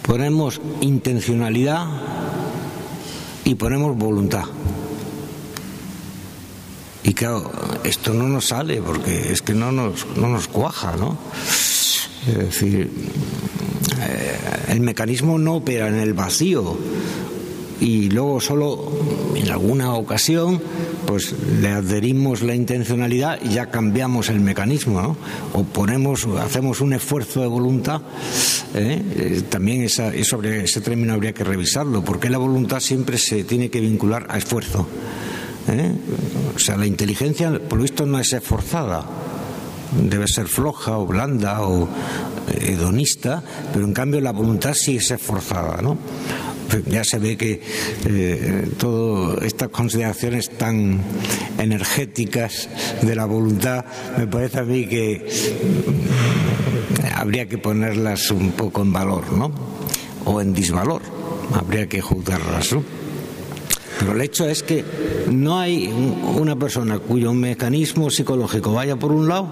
ponemos 0.02 0.60
intencionalidad 0.82 1.86
y 3.44 3.54
ponemos 3.54 3.96
voluntad. 3.96 4.44
Y 7.02 7.14
claro, 7.14 7.50
esto 7.82 8.12
no 8.12 8.28
nos 8.28 8.48
sale 8.48 8.80
porque 8.80 9.32
es 9.32 9.42
que 9.42 9.54
no 9.54 9.72
nos, 9.72 10.06
no 10.16 10.28
nos 10.28 10.46
cuaja, 10.46 10.94
¿no? 10.96 11.16
Es 12.28 12.38
decir, 12.38 12.90
eh, 14.00 14.38
el 14.68 14.80
mecanismo 14.80 15.38
no 15.38 15.56
opera 15.56 15.88
en 15.88 15.96
el 15.96 16.12
vacío, 16.12 16.76
y 17.82 18.10
luego 18.10 18.40
solo 18.40 18.92
en 19.34 19.50
alguna 19.50 19.94
ocasión 19.94 20.62
pues 21.12 21.34
le 21.60 21.68
adherimos 21.68 22.40
la 22.40 22.54
intencionalidad 22.54 23.38
y 23.42 23.50
ya 23.50 23.66
cambiamos 23.66 24.30
el 24.30 24.40
mecanismo, 24.40 25.02
¿no? 25.02 25.16
O 25.52 25.62
ponemos, 25.62 26.26
hacemos 26.40 26.80
un 26.80 26.94
esfuerzo 26.94 27.42
de 27.42 27.48
voluntad. 27.48 28.00
¿eh? 28.74 29.02
Eh, 29.14 29.42
también 29.50 29.82
esa, 29.82 30.08
ese 30.14 30.80
término 30.80 31.12
habría 31.12 31.34
que 31.34 31.44
revisarlo, 31.44 32.02
porque 32.02 32.30
la 32.30 32.38
voluntad 32.38 32.80
siempre 32.80 33.18
se 33.18 33.44
tiene 33.44 33.68
que 33.68 33.80
vincular 33.80 34.26
a 34.30 34.38
esfuerzo. 34.38 34.88
¿eh? 35.68 35.92
O 36.56 36.58
sea, 36.58 36.78
la 36.78 36.86
inteligencia, 36.86 37.60
por 37.68 37.76
lo 37.76 37.82
visto, 37.82 38.06
no 38.06 38.18
es 38.18 38.32
esforzada 38.32 39.04
debe 39.92 40.26
ser 40.26 40.48
floja 40.48 40.96
o 40.96 41.06
blanda 41.06 41.60
o 41.60 41.86
hedonista, 42.58 43.42
pero 43.74 43.84
en 43.84 43.92
cambio 43.92 44.22
la 44.22 44.32
voluntad 44.32 44.72
sí 44.72 44.96
es 44.96 45.10
esforzada, 45.10 45.82
¿no? 45.82 45.98
Ya 46.86 47.04
se 47.04 47.18
ve 47.18 47.36
que 47.36 47.60
eh, 48.06 48.68
todas 48.78 49.42
estas 49.44 49.68
consideraciones 49.68 50.50
tan 50.56 51.00
energéticas 51.58 52.68
de 53.02 53.14
la 53.14 53.26
voluntad, 53.26 53.84
me 54.18 54.26
parece 54.26 54.60
a 54.60 54.64
mí 54.64 54.86
que 54.86 55.26
habría 57.14 57.46
que 57.46 57.58
ponerlas 57.58 58.30
un 58.30 58.52
poco 58.52 58.82
en 58.82 58.92
valor, 58.92 59.32
¿no? 59.32 59.52
O 60.24 60.40
en 60.40 60.52
disvalor, 60.52 61.02
habría 61.54 61.88
que 61.88 62.00
juzgarlas. 62.00 62.74
Pero 63.98 64.12
el 64.12 64.20
hecho 64.20 64.48
es 64.48 64.62
que 64.62 64.84
no 65.30 65.60
hay 65.60 65.86
una 66.36 66.56
persona 66.56 66.98
cuyo 66.98 67.32
mecanismo 67.32 68.10
psicológico 68.10 68.72
vaya 68.72 68.96
por 68.96 69.12
un 69.12 69.28
lado 69.28 69.48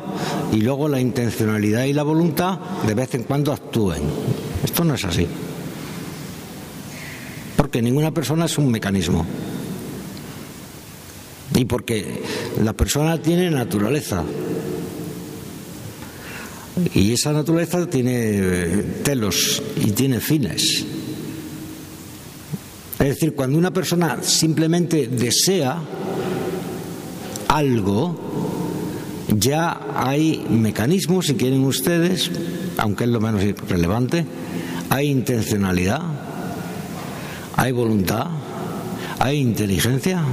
y 0.53 0.57
luego 0.57 0.89
la 0.89 1.01
intencionalidad 1.01 1.85
y 1.85 1.93
la 1.93 2.03
voluntad 2.03 2.59
de 2.87 2.95
vez 2.95 3.15
en 3.15 3.25
cuando 3.25 3.53
actúen. 3.53 4.03
Esto 4.65 4.85
no 4.85 4.95
es 4.95 5.05
así 5.05 5.27
porque 7.71 7.83
ninguna 7.83 8.11
persona 8.11 8.47
es 8.47 8.59
un 8.59 8.69
mecanismo. 8.69 9.25
Y 11.55 11.65
porque 11.67 12.21
la 12.65 12.73
persona 12.73 13.17
tiene 13.23 13.49
naturaleza. 13.49 14.25
Y 16.95 17.13
esa 17.13 17.33
naturaleza 17.33 17.87
tiene 17.87 18.13
eh, 18.15 18.85
telos 19.05 19.63
y 19.77 19.93
tiene 19.93 20.19
fines. 20.19 20.85
Es 22.99 23.07
decir, 23.07 23.37
cuando 23.37 23.57
una 23.57 23.73
persona 23.73 24.21
simplemente 24.21 25.07
desea 25.07 25.81
algo, 27.47 28.19
ya 29.39 29.81
hay 29.95 30.45
mecanismos, 30.51 31.27
si 31.27 31.35
quieren 31.35 31.63
ustedes, 31.63 32.33
aunque 32.79 33.05
es 33.05 33.11
lo 33.11 33.21
menos 33.21 33.45
relevante, 33.69 34.27
hay 34.89 35.07
intencionalidad, 35.07 36.20
hay 37.61 37.73
voluntad, 37.73 38.27
hay 39.19 39.37
inteligencia, 39.37 40.25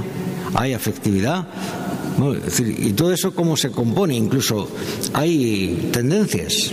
hay 0.54 0.72
afectividad. 0.72 1.46
y 2.58 2.92
todo 2.94 3.12
eso 3.12 3.34
cómo 3.34 3.54
se 3.54 3.70
compone, 3.70 4.16
incluso 4.16 4.66
hay 5.12 5.90
tendencias 5.92 6.70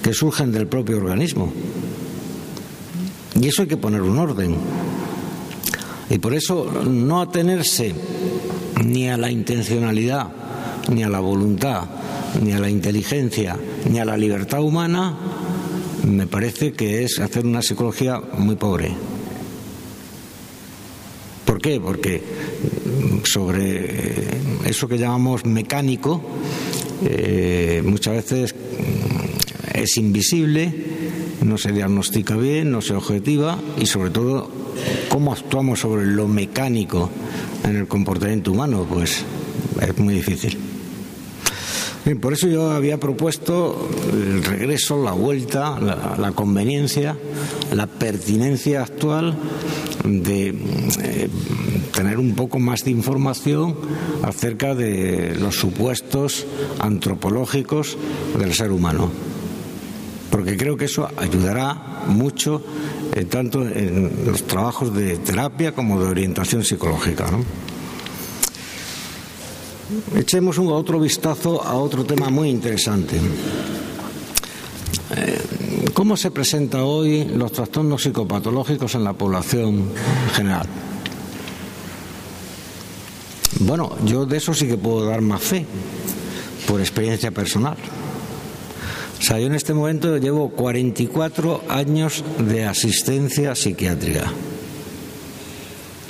que 0.00 0.14
surgen 0.14 0.52
del 0.52 0.68
propio 0.68 0.98
organismo. 0.98 1.52
Y 3.40 3.48
eso 3.48 3.62
hay 3.62 3.68
que 3.68 3.76
poner 3.76 4.02
un 4.02 4.18
orden. 4.18 4.54
Y 6.08 6.18
por 6.18 6.32
eso 6.32 6.70
no 6.88 7.20
atenerse 7.20 7.92
ni 8.84 9.08
a 9.08 9.16
la 9.16 9.32
intencionalidad, 9.32 10.28
ni 10.92 11.02
a 11.02 11.08
la 11.08 11.18
voluntad, 11.18 11.88
ni 12.40 12.52
a 12.52 12.60
la 12.60 12.70
inteligencia, 12.70 13.56
ni 13.90 13.98
a 13.98 14.04
la 14.04 14.16
libertad 14.16 14.62
humana, 14.62 15.16
me 16.04 16.28
parece 16.28 16.72
que 16.72 17.02
es 17.02 17.18
hacer 17.18 17.44
una 17.44 17.62
psicología 17.62 18.22
muy 18.38 18.54
pobre. 18.54 19.09
¿Por 21.60 21.70
qué? 21.70 21.78
Porque 21.78 22.22
sobre 23.24 24.24
eso 24.64 24.88
que 24.88 24.96
llamamos 24.96 25.44
mecánico 25.44 26.22
eh, 27.04 27.82
muchas 27.84 28.14
veces 28.14 28.54
mm, 28.54 29.78
es 29.78 29.98
invisible, 29.98 30.72
no 31.44 31.58
se 31.58 31.72
diagnostica 31.72 32.34
bien, 32.36 32.70
no 32.72 32.80
se 32.80 32.94
objetiva 32.94 33.58
y 33.78 33.84
sobre 33.84 34.08
todo 34.08 34.50
cómo 35.10 35.34
actuamos 35.34 35.80
sobre 35.80 36.06
lo 36.06 36.26
mecánico 36.26 37.10
en 37.62 37.76
el 37.76 37.86
comportamiento 37.86 38.52
humano, 38.52 38.86
pues 38.88 39.22
es 39.82 39.98
muy 39.98 40.14
difícil. 40.14 40.69
Por 42.16 42.32
eso 42.32 42.48
yo 42.48 42.70
había 42.70 42.98
propuesto 42.98 43.88
el 44.12 44.42
regreso, 44.44 45.02
la 45.02 45.12
vuelta, 45.12 45.78
la 45.80 46.32
conveniencia, 46.32 47.16
la 47.74 47.86
pertinencia 47.86 48.82
actual 48.82 49.36
de 50.04 50.48
eh, 50.48 51.28
tener 51.92 52.18
un 52.18 52.34
poco 52.34 52.58
más 52.58 52.84
de 52.84 52.90
información 52.90 53.76
acerca 54.22 54.74
de 54.74 55.36
los 55.38 55.56
supuestos 55.56 56.46
antropológicos 56.78 57.96
del 58.38 58.54
ser 58.54 58.72
humano. 58.72 59.10
Porque 60.30 60.56
creo 60.56 60.76
que 60.76 60.84
eso 60.84 61.08
ayudará 61.16 62.04
mucho 62.06 62.62
eh, 63.14 63.24
tanto 63.24 63.66
en 63.66 64.24
los 64.24 64.44
trabajos 64.44 64.94
de 64.94 65.16
terapia 65.18 65.72
como 65.72 66.00
de 66.00 66.08
orientación 66.08 66.64
psicológica. 66.64 67.26
Echemos 70.14 70.58
otro 70.58 71.00
vistazo 71.00 71.62
a 71.62 71.74
otro 71.74 72.04
tema 72.04 72.30
muy 72.30 72.48
interesante. 72.48 73.16
Eh, 75.16 75.40
¿Cómo 75.92 76.16
se 76.16 76.30
presenta 76.30 76.84
hoy 76.84 77.24
los 77.24 77.50
trastornos 77.52 78.02
psicopatológicos 78.02 78.94
en 78.94 79.04
la 79.04 79.12
población 79.12 79.90
general? 80.34 80.66
Bueno, 83.60 83.96
yo 84.04 84.26
de 84.26 84.36
eso 84.36 84.54
sí 84.54 84.68
que 84.68 84.78
puedo 84.78 85.04
dar 85.06 85.20
más 85.20 85.42
fe, 85.42 85.66
por 86.68 86.80
experiencia 86.80 87.30
personal. 87.30 87.76
O 89.18 89.22
sea, 89.22 89.38
yo 89.38 89.46
en 89.46 89.54
este 89.54 89.74
momento 89.74 90.16
llevo 90.18 90.50
44 90.50 91.64
años 91.68 92.24
de 92.38 92.64
asistencia 92.64 93.54
psiquiátrica 93.54 94.32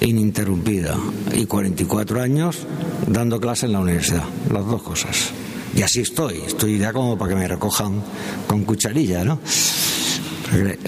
ininterrumpida 0.01 0.97
y 1.35 1.47
44 1.47 2.21
años 2.21 2.59
dando 3.07 3.41
clase 3.41 3.67
en 3.67 3.73
la 3.73 3.81
universidad, 3.81 4.25
las 4.53 4.67
dos 4.67 4.83
cosas. 4.83 5.31
Y 5.75 5.83
así 5.83 6.01
estoy, 6.01 6.39
estoy 6.47 6.79
ya 6.79 6.93
como 6.93 7.17
para 7.17 7.31
que 7.31 7.37
me 7.37 7.47
recojan 7.47 8.03
con 8.47 8.65
cucharilla, 8.65 9.25
¿no? 9.25 9.39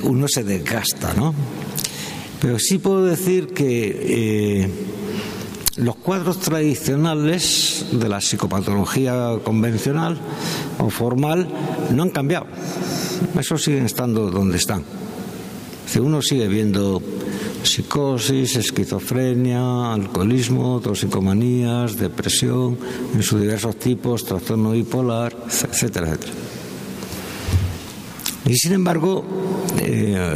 uno 0.02 0.26
se 0.26 0.42
desgasta, 0.42 1.14
¿no? 1.14 1.34
Pero 2.40 2.58
sí 2.58 2.78
puedo 2.78 3.04
decir 3.04 3.48
que 3.54 4.64
eh, 4.64 4.70
los 5.76 5.96
cuadros 5.96 6.40
tradicionales 6.40 7.86
de 7.92 8.08
la 8.08 8.20
psicopatología 8.20 9.38
convencional 9.44 10.18
o 10.78 10.90
formal 10.90 11.46
no 11.92 12.02
han 12.02 12.10
cambiado. 12.10 12.46
Esos 13.38 13.62
siguen 13.62 13.86
estando 13.86 14.30
donde 14.30 14.56
están. 14.56 14.82
Si 15.86 16.00
uno 16.00 16.20
sigue 16.22 16.48
viendo 16.48 17.00
psicosis, 17.62 18.56
esquizofrenia, 18.56 19.92
alcoholismo, 19.92 20.80
toxicomanías, 20.80 21.96
depresión 21.96 22.78
en 23.14 23.22
sus 23.22 23.40
diversos 23.40 23.76
tipos, 23.76 24.24
trastorno 24.24 24.72
bipolar, 24.72 25.36
etcétera, 25.46 26.08
etcétera. 26.10 26.32
Y 28.44 28.56
sin 28.56 28.72
embargo, 28.72 29.24
eh, 29.80 30.26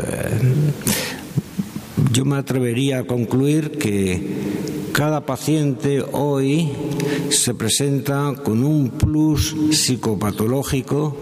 yo 2.12 2.24
me 2.24 2.36
atrevería 2.36 3.00
a 3.00 3.04
concluir 3.04 3.72
que 3.72 4.86
cada 4.92 5.26
paciente 5.26 6.02
hoy 6.12 6.70
se 7.30 7.52
presenta 7.52 8.32
con 8.42 8.64
un 8.64 8.90
plus 8.90 9.54
psicopatológico 9.72 11.16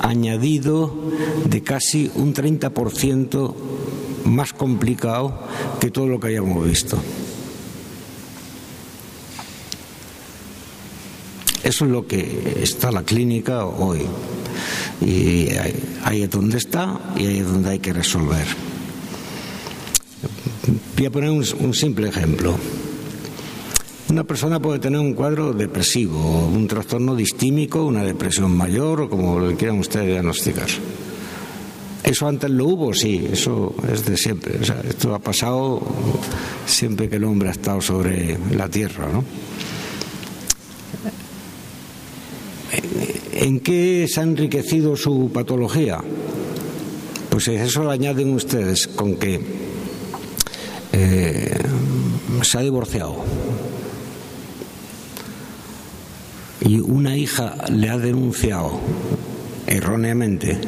añadido 0.00 0.94
de 1.48 1.62
casi 1.62 2.10
un 2.14 2.34
30% 2.34 3.54
más 4.24 4.52
complicado 4.52 5.34
que 5.80 5.90
todo 5.90 6.06
lo 6.06 6.20
que 6.20 6.28
hayamos 6.28 6.66
visto. 6.66 6.98
Eso 11.62 11.84
es 11.84 11.90
lo 11.90 12.06
que 12.06 12.60
está 12.62 12.90
la 12.90 13.02
clínica 13.02 13.66
hoy. 13.66 14.00
Y 15.00 15.48
ahí 16.04 16.22
es 16.22 16.30
donde 16.30 16.58
está 16.58 16.98
y 17.16 17.26
ahí 17.26 17.38
es 17.38 17.46
donde 17.46 17.70
hay 17.70 17.78
que 17.78 17.92
resolver. 17.92 18.46
Voy 20.96 21.06
a 21.06 21.10
poner 21.10 21.30
un 21.30 21.74
simple 21.74 22.08
ejemplo. 22.08 22.56
Una 24.10 24.24
persona 24.24 24.58
puede 24.60 24.80
tener 24.80 24.98
un 24.98 25.14
cuadro 25.14 25.52
depresivo, 25.52 26.48
un 26.48 26.66
trastorno 26.66 27.14
distímico, 27.14 27.84
una 27.84 28.02
depresión 28.02 28.56
mayor 28.56 29.02
o 29.02 29.08
como 29.08 29.38
le 29.38 29.54
quieran 29.54 29.78
ustedes 29.78 30.08
diagnosticar. 30.08 30.68
¿Eso 32.02 32.26
antes 32.26 32.50
lo 32.50 32.66
hubo? 32.66 32.94
Sí, 32.94 33.26
eso 33.30 33.74
es 33.92 34.04
de 34.04 34.16
siempre. 34.16 34.58
O 34.60 34.64
sea, 34.64 34.80
esto 34.88 35.14
ha 35.14 35.18
pasado 35.18 35.80
siempre 36.66 37.08
que 37.08 37.16
el 37.16 37.24
hombre 37.24 37.48
ha 37.48 37.52
estado 37.52 37.80
sobre 37.80 38.38
la 38.52 38.68
tierra, 38.68 39.08
¿no? 39.12 39.24
¿En 43.32 43.60
qué 43.60 44.06
se 44.08 44.20
ha 44.20 44.22
enriquecido 44.22 44.96
su 44.96 45.30
patología? 45.32 45.98
Pues 47.30 47.48
eso 47.48 47.84
lo 47.84 47.90
añaden 47.90 48.34
ustedes 48.34 48.86
con 48.86 49.16
que 49.16 49.40
eh, 50.92 51.58
se 52.42 52.58
ha 52.58 52.60
divorciado 52.60 53.24
y 56.60 56.78
una 56.78 57.16
hija 57.16 57.54
le 57.68 57.88
ha 57.88 57.98
denunciado 57.98 58.80
erróneamente 59.66 60.58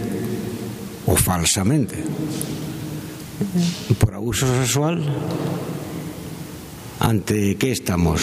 o 1.12 1.16
falsamente 1.16 2.00
por 3.98 4.14
abuso 4.14 4.46
sexual, 4.46 5.04
¿ante 7.00 7.56
qué 7.56 7.72
estamos? 7.72 8.22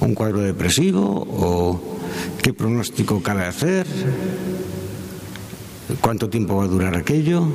¿Un 0.00 0.14
cuadro 0.14 0.40
depresivo 0.40 1.26
o 1.26 1.98
qué 2.42 2.52
pronóstico 2.52 3.22
cabe 3.22 3.46
hacer? 3.46 3.86
¿Cuánto 6.00 6.28
tiempo 6.28 6.56
va 6.56 6.64
a 6.64 6.68
durar 6.68 6.94
aquello? 6.96 7.48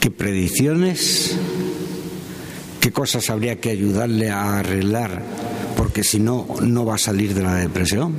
¿Qué 0.00 0.10
predicciones? 0.10 1.36
¿Qué 2.80 2.92
cosas 2.92 3.30
habría 3.30 3.60
que 3.60 3.70
ayudarle 3.70 4.30
a 4.30 4.58
arreglar 4.58 5.22
porque 5.76 6.04
si 6.04 6.18
no, 6.18 6.46
no 6.60 6.84
va 6.84 6.96
a 6.96 6.98
salir 6.98 7.34
de 7.34 7.42
la 7.42 7.54
depresión. 7.54 8.14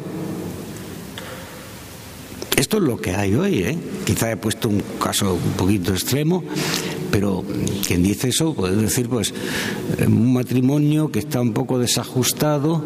Esto 2.56 2.78
es 2.78 2.84
lo 2.84 2.98
que 2.98 3.12
hay 3.12 3.36
hoy, 3.36 3.60
¿eh? 3.60 3.78
Quizá 4.06 4.32
he 4.32 4.38
puesto 4.38 4.70
un 4.70 4.82
caso 5.02 5.34
un 5.34 5.54
poquito 5.54 5.92
extremo, 5.92 6.44
pero 7.12 7.44
quien 7.86 8.02
dice 8.02 8.30
eso 8.30 8.54
puede 8.54 8.78
decir, 8.78 9.10
pues, 9.10 9.34
un 10.08 10.34
matrimonio 10.34 11.12
que 11.12 11.20
está 11.20 11.42
un 11.42 11.52
poco 11.52 11.80
desajustado, 11.80 12.84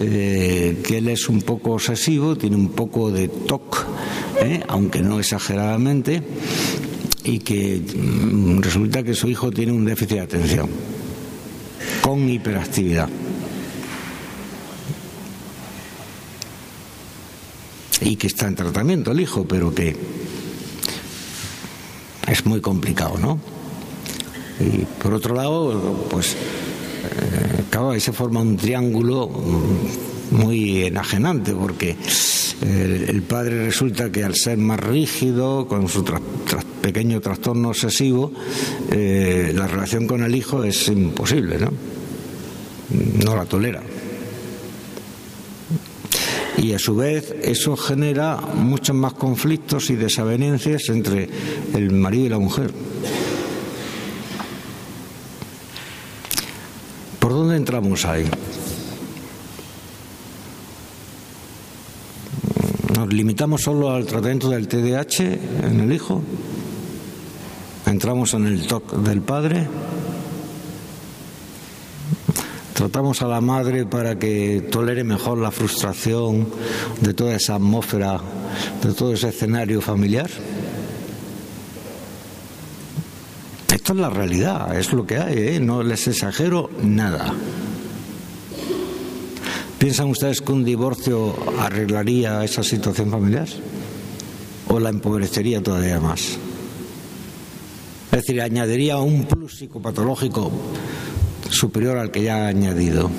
eh, 0.00 0.80
que 0.84 0.98
él 0.98 1.08
es 1.08 1.28
un 1.28 1.42
poco 1.42 1.72
obsesivo, 1.72 2.36
tiene 2.36 2.56
un 2.56 2.70
poco 2.70 3.12
de 3.12 3.28
TOC, 3.28 3.86
¿eh? 4.40 4.60
aunque 4.66 5.00
no 5.00 5.20
exageradamente, 5.20 6.22
y 7.22 7.38
que 7.38 7.80
mm, 7.80 8.60
resulta 8.62 9.04
que 9.04 9.14
su 9.14 9.28
hijo 9.28 9.50
tiene 9.52 9.72
un 9.72 9.84
déficit 9.84 10.16
de 10.16 10.20
atención 10.20 10.68
con 12.02 12.28
hiperactividad. 12.28 13.08
Y 18.04 18.16
que 18.16 18.26
está 18.26 18.46
en 18.46 18.54
tratamiento 18.54 19.12
el 19.12 19.20
hijo, 19.20 19.46
pero 19.46 19.74
que 19.74 19.96
es 22.28 22.46
muy 22.46 22.60
complicado, 22.60 23.18
¿no? 23.18 23.40
Y 24.60 24.84
por 25.02 25.14
otro 25.14 25.34
lado, 25.34 26.06
pues, 26.10 26.34
eh, 26.34 27.64
claro, 27.70 27.90
ahí 27.90 28.00
se 28.00 28.12
forma 28.12 28.40
un 28.40 28.56
triángulo 28.56 29.28
muy 30.30 30.84
enajenante, 30.84 31.52
porque 31.52 31.96
el, 32.62 33.22
padre 33.22 33.66
resulta 33.66 34.12
que 34.12 34.22
al 34.22 34.34
ser 34.34 34.58
más 34.58 34.80
rígido, 34.80 35.66
con 35.66 35.88
su 35.88 36.04
pequeño 36.82 37.20
trastorno 37.20 37.70
obsesivo, 37.70 38.32
eh, 38.90 39.52
la 39.54 39.66
relación 39.66 40.06
con 40.06 40.22
el 40.22 40.34
hijo 40.34 40.62
es 40.62 40.88
imposible, 40.88 41.58
¿no? 41.58 41.72
No 43.24 43.34
la 43.34 43.46
tolera 43.46 43.82
y 46.58 46.72
a 46.72 46.78
su 46.78 46.96
vez 46.96 47.34
eso 47.42 47.76
genera 47.76 48.36
muchos 48.36 48.94
más 48.94 49.14
conflictos 49.14 49.90
y 49.90 49.96
desavenencias 49.96 50.88
entre 50.88 51.28
el 51.74 51.90
marido 51.90 52.26
y 52.26 52.28
la 52.28 52.38
mujer. 52.38 52.72
¿Por 57.18 57.32
dónde 57.32 57.56
entramos 57.56 58.04
ahí? 58.04 58.26
¿Nos 62.96 63.12
limitamos 63.12 63.62
solo 63.62 63.90
al 63.90 64.06
tratamiento 64.06 64.50
del 64.50 64.68
TDAH 64.68 65.20
en 65.66 65.80
el 65.80 65.92
hijo? 65.92 66.22
¿Entramos 67.86 68.34
en 68.34 68.46
el 68.46 68.66
TOC 68.66 68.96
del 68.98 69.20
padre? 69.20 69.66
Tratamos 72.74 73.22
a 73.22 73.28
la 73.28 73.40
madre 73.40 73.86
para 73.86 74.18
que 74.18 74.66
tolere 74.70 75.04
mejor 75.04 75.38
la 75.38 75.52
frustración 75.52 76.48
de 77.00 77.14
toda 77.14 77.36
esa 77.36 77.54
atmósfera, 77.54 78.20
de 78.82 78.92
todo 78.92 79.14
ese 79.14 79.28
escenario 79.28 79.80
familiar. 79.80 80.28
Esto 83.72 83.92
es 83.92 83.98
la 83.98 84.10
realidad, 84.10 84.76
es 84.76 84.92
lo 84.92 85.06
que 85.06 85.18
hay, 85.18 85.38
¿eh? 85.38 85.60
no 85.60 85.82
les 85.82 86.06
exagero 86.08 86.70
nada. 86.82 87.32
¿Piensan 89.78 90.08
ustedes 90.08 90.40
que 90.40 90.52
un 90.52 90.64
divorcio 90.64 91.36
arreglaría 91.58 92.42
esa 92.42 92.62
situación 92.62 93.10
familiar? 93.10 93.48
¿O 94.68 94.80
la 94.80 94.88
empobrecería 94.88 95.62
todavía 95.62 96.00
más? 96.00 96.38
Es 98.10 98.20
decir, 98.20 98.40
añadiría 98.40 98.96
un 98.98 99.24
plus 99.24 99.58
psicopatológico 99.58 100.50
superior 101.50 101.98
al 101.98 102.10
que 102.10 102.22
ya 102.22 102.44
ha 102.44 102.48
añadido. 102.48 103.10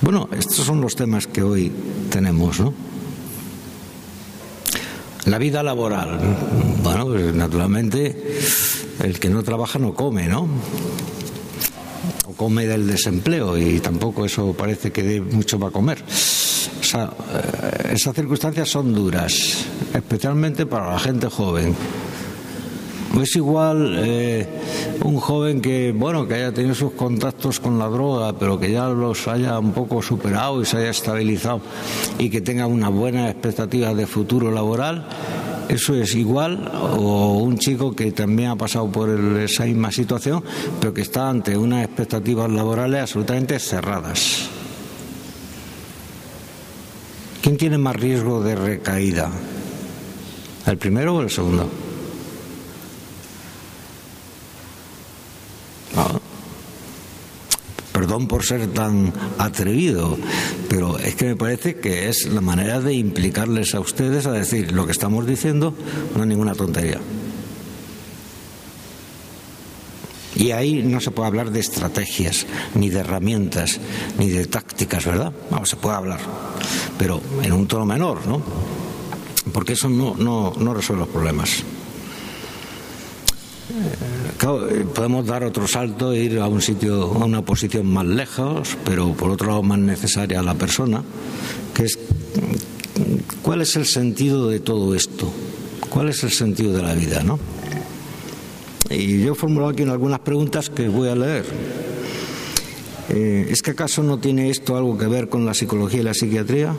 Bueno, 0.00 0.28
estos 0.36 0.66
son 0.66 0.82
los 0.82 0.96
temas 0.96 1.26
que 1.26 1.42
hoy 1.42 1.72
tenemos, 2.10 2.60
¿no? 2.60 2.74
La 5.24 5.38
vida 5.38 5.62
laboral. 5.62 6.20
Bueno, 6.82 7.06
pues 7.06 7.34
naturalmente 7.34 8.38
el 9.02 9.18
que 9.18 9.30
no 9.30 9.42
trabaja 9.42 9.78
no 9.78 9.94
come, 9.94 10.28
¿no? 10.28 10.46
O 12.26 12.32
come 12.34 12.66
del 12.66 12.86
desempleo 12.86 13.56
y 13.56 13.80
tampoco 13.80 14.26
eso 14.26 14.52
parece 14.52 14.92
que 14.92 15.02
dé 15.02 15.20
mucho 15.22 15.58
para 15.58 15.72
comer. 15.72 16.04
O 16.04 16.84
sea, 16.84 17.10
eh, 17.32 17.92
esas 17.94 18.14
circunstancias 18.14 18.68
son 18.68 18.94
duras, 18.94 19.64
especialmente 19.94 20.66
para 20.66 20.92
la 20.92 20.98
gente 20.98 21.28
joven 21.28 21.74
es 23.22 23.36
igual 23.36 23.94
eh, 23.98 24.46
un 25.04 25.18
joven 25.18 25.60
que, 25.60 25.92
bueno, 25.92 26.26
que 26.26 26.34
haya 26.34 26.52
tenido 26.52 26.74
sus 26.74 26.92
contactos 26.92 27.60
con 27.60 27.78
la 27.78 27.88
droga, 27.88 28.32
pero 28.38 28.58
que 28.58 28.72
ya 28.72 28.88
los 28.88 29.28
haya 29.28 29.58
un 29.58 29.72
poco 29.72 30.02
superado 30.02 30.60
y 30.60 30.64
se 30.64 30.78
haya 30.78 30.90
estabilizado 30.90 31.60
y 32.18 32.28
que 32.30 32.40
tenga 32.40 32.66
una 32.66 32.88
buena 32.88 33.30
expectativa 33.30 33.94
de 33.94 34.06
futuro 34.06 34.50
laboral, 34.50 35.06
eso 35.68 35.94
es 35.94 36.14
igual 36.14 36.70
o 36.98 37.38
un 37.38 37.58
chico 37.58 37.94
que 37.94 38.12
también 38.12 38.50
ha 38.50 38.56
pasado 38.56 38.90
por 38.90 39.08
esa 39.40 39.64
misma 39.64 39.92
situación, 39.92 40.42
pero 40.80 40.92
que 40.92 41.02
está 41.02 41.28
ante 41.28 41.56
unas 41.56 41.84
expectativas 41.84 42.50
laborales 42.50 43.00
absolutamente 43.02 43.58
cerradas. 43.58 44.48
¿Quién 47.42 47.56
tiene 47.56 47.78
más 47.78 47.96
riesgo 47.96 48.42
de 48.42 48.54
recaída? 48.54 49.30
¿El 50.66 50.78
primero 50.78 51.16
o 51.16 51.20
el 51.20 51.30
segundo? 51.30 51.83
Por 58.14 58.44
ser 58.44 58.68
tan 58.68 59.12
atrevido, 59.38 60.16
pero 60.68 60.98
es 60.98 61.16
que 61.16 61.26
me 61.26 61.36
parece 61.36 61.76
que 61.76 62.08
es 62.08 62.26
la 62.26 62.40
manera 62.40 62.80
de 62.80 62.94
implicarles 62.94 63.74
a 63.74 63.80
ustedes 63.80 64.26
a 64.26 64.32
decir 64.32 64.70
lo 64.70 64.86
que 64.86 64.92
estamos 64.92 65.26
diciendo 65.26 65.74
no 66.14 66.22
es 66.22 66.28
ninguna 66.28 66.54
tontería. 66.54 67.00
Y 70.36 70.52
ahí 70.52 70.82
no 70.82 71.00
se 71.00 71.10
puede 71.10 71.28
hablar 71.28 71.50
de 71.50 71.60
estrategias, 71.60 72.46
ni 72.74 72.88
de 72.88 73.00
herramientas, 73.00 73.80
ni 74.18 74.30
de 74.30 74.46
tácticas, 74.46 75.04
¿verdad? 75.04 75.32
No, 75.50 75.66
se 75.66 75.76
puede 75.76 75.96
hablar, 75.96 76.20
pero 76.96 77.20
en 77.42 77.52
un 77.52 77.66
tono 77.66 77.84
menor, 77.84 78.26
¿no? 78.26 78.40
Porque 79.52 79.74
eso 79.74 79.88
no, 79.88 80.14
no, 80.16 80.52
no 80.56 80.72
resuelve 80.72 81.04
los 81.04 81.12
problemas. 81.12 81.64
Eh, 84.42 84.84
podemos 84.94 85.26
dar 85.26 85.44
otro 85.44 85.66
salto 85.66 86.12
e 86.12 86.24
ir 86.24 86.38
a 86.38 86.48
un 86.48 86.60
sitio, 86.60 87.04
a 87.04 87.24
una 87.24 87.42
posición 87.42 87.86
más 87.86 88.04
lejos, 88.04 88.76
pero 88.84 89.12
por 89.14 89.30
otro 89.30 89.48
lado 89.48 89.62
más 89.62 89.78
necesaria 89.78 90.40
a 90.40 90.42
la 90.42 90.54
persona, 90.54 91.02
que 91.72 91.84
es 91.84 91.98
cuál 93.42 93.62
es 93.62 93.76
el 93.76 93.86
sentido 93.86 94.48
de 94.48 94.60
todo 94.60 94.94
esto, 94.94 95.32
cuál 95.88 96.08
es 96.08 96.22
el 96.24 96.30
sentido 96.30 96.72
de 96.72 96.82
la 96.82 96.94
vida, 96.94 97.22
¿no? 97.22 97.38
Y 98.90 99.22
yo 99.22 99.32
he 99.32 99.34
formulado 99.34 99.72
aquí 99.72 99.82
algunas 99.84 100.20
preguntas 100.20 100.68
que 100.68 100.88
voy 100.88 101.08
a 101.08 101.14
leer. 101.14 101.44
Eh, 103.10 103.48
¿Es 103.50 103.62
que 103.62 103.72
acaso 103.72 104.02
no 104.02 104.18
tiene 104.18 104.50
esto 104.50 104.76
algo 104.76 104.96
que 104.96 105.06
ver 105.06 105.28
con 105.28 105.44
la 105.44 105.54
psicología 105.54 106.00
y 106.00 106.04
la 106.04 106.14
psiquiatría? 106.14 106.74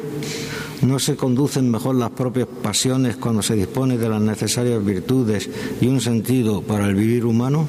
¿No 0.81 0.99
se 0.99 1.15
conducen 1.15 1.69
mejor 1.69 1.95
las 1.95 2.11
propias 2.11 2.47
pasiones 2.47 3.15
cuando 3.15 3.41
se 3.41 3.55
dispone 3.55 3.97
de 3.97 4.09
las 4.09 4.21
necesarias 4.21 4.83
virtudes 4.83 5.49
y 5.81 5.87
un 5.87 6.01
sentido 6.01 6.61
para 6.61 6.87
el 6.87 6.95
vivir 6.95 7.25
humano? 7.25 7.67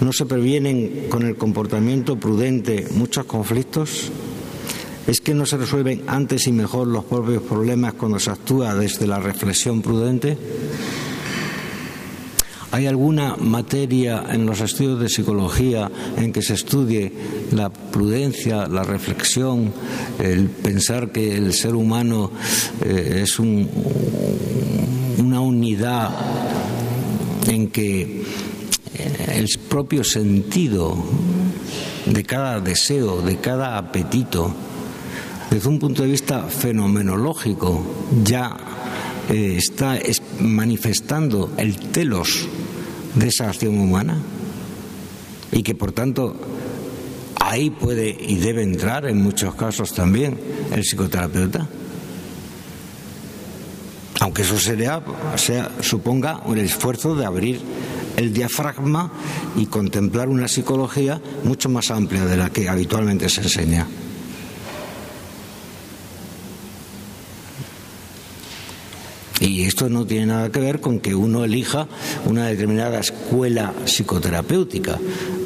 ¿No 0.00 0.12
se 0.12 0.26
previenen 0.26 1.06
con 1.08 1.24
el 1.26 1.36
comportamiento 1.36 2.16
prudente 2.16 2.86
muchos 2.92 3.24
conflictos? 3.24 4.12
¿Es 5.06 5.20
que 5.20 5.34
no 5.34 5.46
se 5.46 5.56
resuelven 5.56 6.04
antes 6.06 6.46
y 6.46 6.52
mejor 6.52 6.86
los 6.86 7.04
propios 7.04 7.42
problemas 7.42 7.94
cuando 7.94 8.20
se 8.20 8.30
actúa 8.30 8.74
desde 8.74 9.06
la 9.06 9.18
reflexión 9.18 9.80
prudente? 9.80 10.36
¿Hay 12.70 12.86
alguna 12.86 13.34
materia 13.36 14.24
en 14.30 14.44
los 14.44 14.60
estudios 14.60 15.00
de 15.00 15.08
psicología 15.08 15.90
en 16.18 16.32
que 16.32 16.42
se 16.42 16.52
estudie 16.52 17.10
la 17.52 17.70
prudencia, 17.70 18.68
la 18.68 18.82
reflexión, 18.82 19.72
el 20.18 20.50
pensar 20.50 21.10
que 21.10 21.34
el 21.34 21.54
ser 21.54 21.74
humano 21.74 22.30
eh, 22.84 23.22
es 23.24 23.38
una 23.38 23.70
unidad 25.40 26.10
en 27.46 27.68
que 27.68 28.22
eh, 28.94 29.26
el 29.34 29.48
propio 29.70 30.04
sentido 30.04 30.94
de 32.04 32.22
cada 32.24 32.60
deseo, 32.60 33.22
de 33.22 33.38
cada 33.38 33.78
apetito, 33.78 34.52
desde 35.50 35.68
un 35.70 35.78
punto 35.78 36.02
de 36.02 36.10
vista 36.10 36.42
fenomenológico, 36.42 37.82
ya 38.24 38.54
eh, 39.30 39.56
está 39.56 39.96
manifestando 40.40 41.52
el 41.56 41.76
telos 41.76 42.46
de 43.14 43.28
esa 43.28 43.48
acción 43.48 43.78
humana 43.78 44.18
y 45.52 45.62
que 45.62 45.74
por 45.74 45.92
tanto 45.92 46.36
ahí 47.40 47.70
puede 47.70 48.08
y 48.10 48.36
debe 48.36 48.62
entrar 48.62 49.06
en 49.06 49.22
muchos 49.22 49.54
casos 49.54 49.94
también 49.94 50.38
el 50.72 50.82
psicoterapeuta. 50.82 51.68
Aunque 54.20 54.42
eso 54.42 54.58
sería, 54.58 55.00
sea, 55.36 55.70
suponga 55.80 56.42
un 56.44 56.58
esfuerzo 56.58 57.14
de 57.14 57.24
abrir 57.24 57.60
el 58.16 58.32
diafragma 58.32 59.12
y 59.56 59.66
contemplar 59.66 60.28
una 60.28 60.48
psicología 60.48 61.20
mucho 61.44 61.68
más 61.68 61.92
amplia 61.92 62.24
de 62.26 62.36
la 62.36 62.50
que 62.50 62.68
habitualmente 62.68 63.28
se 63.28 63.42
enseña. 63.42 63.86
Y 69.40 69.62
esto 69.78 69.90
no 69.90 70.04
tiene 70.04 70.26
nada 70.26 70.50
que 70.50 70.58
ver 70.58 70.80
con 70.80 70.98
que 70.98 71.14
uno 71.14 71.44
elija 71.44 71.86
una 72.26 72.48
determinada 72.48 72.98
escuela 72.98 73.72
psicoterapéutica. 73.84 74.98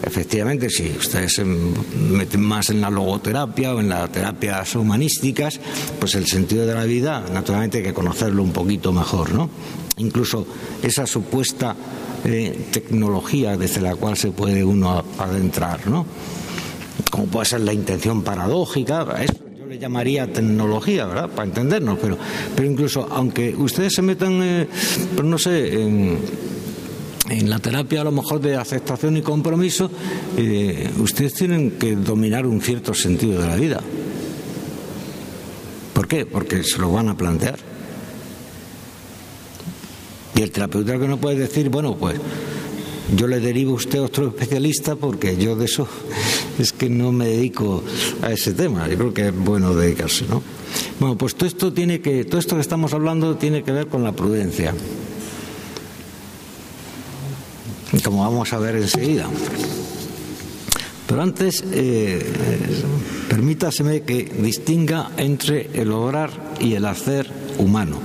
Efectivamente, 0.02 0.70
si 0.70 0.88
ustedes 0.88 1.34
se 1.34 1.44
meten 1.44 2.40
más 2.40 2.70
en 2.70 2.80
la 2.80 2.88
logoterapia 2.88 3.74
o 3.74 3.80
en 3.80 3.90
las 3.90 4.10
terapias 4.10 4.74
humanísticas, 4.74 5.60
pues 6.00 6.14
el 6.14 6.26
sentido 6.26 6.64
de 6.64 6.72
la 6.72 6.84
vida, 6.84 7.22
naturalmente 7.30 7.76
hay 7.76 7.84
que 7.84 7.92
conocerlo 7.92 8.42
un 8.42 8.52
poquito 8.52 8.90
mejor, 8.90 9.34
¿no? 9.34 9.50
Incluso 9.98 10.46
esa 10.82 11.06
supuesta 11.06 11.76
eh, 12.24 12.68
tecnología 12.72 13.58
desde 13.58 13.82
la 13.82 13.96
cual 13.96 14.16
se 14.16 14.30
puede 14.30 14.64
uno 14.64 15.04
adentrar, 15.18 15.86
¿no? 15.86 16.06
Como 17.10 17.26
puede 17.26 17.44
ser 17.44 17.60
la 17.60 17.74
intención 17.74 18.22
paradójica, 18.22 19.06
llamaría 19.82 20.32
tecnología, 20.32 21.06
¿verdad? 21.06 21.28
Para 21.28 21.48
entendernos, 21.48 21.98
pero, 22.00 22.16
pero 22.54 22.70
incluso 22.70 23.08
aunque 23.10 23.54
ustedes 23.56 23.92
se 23.92 24.00
metan, 24.00 24.40
eh, 24.42 24.68
pues 25.14 25.26
no 25.26 25.38
sé, 25.38 25.82
en, 25.82 26.18
la 27.48 27.58
terapia 27.58 28.02
a 28.02 28.04
lo 28.04 28.12
mejor 28.12 28.40
de 28.40 28.56
aceptación 28.56 29.16
y 29.16 29.22
compromiso, 29.22 29.90
eh, 30.36 30.88
ustedes 30.98 31.34
tienen 31.34 31.72
que 31.72 31.96
dominar 31.96 32.46
un 32.46 32.60
cierto 32.60 32.94
sentido 32.94 33.40
de 33.40 33.48
la 33.48 33.56
vida. 33.56 33.80
¿Por 35.94 36.06
qué? 36.06 36.26
Porque 36.26 36.62
se 36.62 36.78
lo 36.78 36.92
van 36.92 37.08
a 37.08 37.16
plantear. 37.16 37.58
Y 40.36 40.42
el 40.42 40.50
terapeuta 40.50 40.98
que 40.98 41.08
no 41.08 41.16
puede 41.16 41.38
decir, 41.38 41.70
bueno, 41.70 41.96
pues 41.96 42.20
yo 43.16 43.26
le 43.26 43.40
derivo 43.40 43.72
a 43.72 43.74
usted 43.74 43.98
a 43.98 44.02
otro 44.02 44.28
especialista 44.28 44.96
porque 44.96 45.36
yo 45.36 45.56
de 45.56 45.66
eso 45.66 45.86
es 46.58 46.72
que 46.72 46.88
no 46.88 47.12
me 47.12 47.26
dedico 47.26 47.82
a 48.22 48.32
ese 48.32 48.52
tema. 48.52 48.88
Yo 48.88 48.96
creo 48.96 49.14
que 49.14 49.28
es 49.28 49.36
bueno 49.36 49.74
dedicarse, 49.74 50.24
¿no? 50.28 50.42
Bueno, 51.00 51.16
pues 51.18 51.34
todo 51.34 51.46
esto 51.46 51.72
tiene 51.72 52.00
que, 52.00 52.24
todo 52.24 52.38
esto 52.38 52.54
que 52.54 52.62
estamos 52.62 52.94
hablando 52.94 53.36
tiene 53.36 53.62
que 53.62 53.72
ver 53.72 53.88
con 53.88 54.04
la 54.04 54.12
prudencia. 54.12 54.74
Como 58.04 58.22
vamos 58.22 58.52
a 58.52 58.58
ver 58.58 58.76
enseguida. 58.76 59.28
Pero 61.06 61.22
antes, 61.22 61.62
eh, 61.72 62.24
permítaseme 63.28 64.02
que 64.02 64.32
distinga 64.38 65.10
entre 65.18 65.68
el 65.74 65.92
obrar 65.92 66.30
y 66.58 66.72
el 66.74 66.86
hacer 66.86 67.30
humano. 67.58 67.98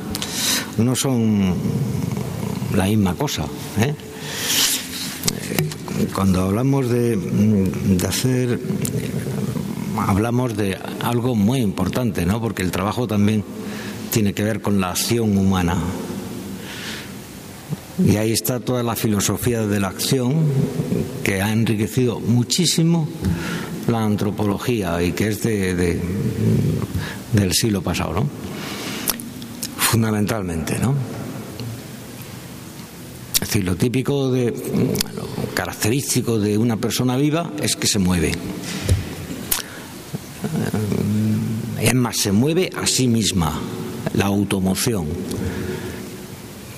No 0.78 0.96
son 0.96 1.54
la 2.76 2.86
misma 2.86 3.16
cosa. 3.16 3.46
¿eh? 3.80 3.96
Cuando 6.14 6.42
hablamos 6.42 6.90
de, 6.90 7.18
hacer, 8.08 8.60
hablamos 9.98 10.56
de 10.56 10.78
algo 11.02 11.36
muy 11.36 11.62
importante, 11.62 12.26
¿no? 12.26 12.42
Porque 12.42 12.64
el 12.64 12.72
trabajo 12.72 13.08
también 13.08 13.44
tiene 14.12 14.34
que 14.34 14.44
ver 14.44 14.62
con 14.62 14.80
la 14.80 14.92
acción 14.92 15.38
humana. 15.38 15.78
Y 18.06 18.18
ahí 18.18 18.32
está 18.32 18.60
toda 18.60 18.84
la 18.84 18.96
filosofía 18.96 19.66
de 19.66 19.80
la 19.80 19.88
acción 19.88 20.36
que 21.24 21.42
ha 21.42 21.52
enriquecido 21.52 22.20
muchísimo 22.20 23.08
la 23.88 24.04
antropología 24.04 25.02
y 25.02 25.14
que 25.14 25.30
es 25.30 25.42
de, 25.42 26.00
del 27.34 27.54
siglo 27.54 27.82
pasado, 27.82 28.14
¿no? 28.14 28.30
Fundamentalmente, 29.78 30.78
¿no? 30.80 31.16
Lo 33.56 33.76
típico 33.76 34.30
de 34.32 34.52
lo 35.16 35.54
característico 35.56 36.38
de 36.38 36.58
una 36.58 36.78
persona 36.78 37.18
viva 37.18 37.52
es 37.62 37.76
que 37.76 37.88
se 37.88 37.98
mueve. 37.98 38.32
Es 41.82 41.94
más, 41.96 42.18
se 42.18 42.32
mueve 42.32 42.70
a 42.76 42.86
sí 42.86 43.08
misma, 43.08 43.60
la 44.14 44.26
automoción. 44.26 45.08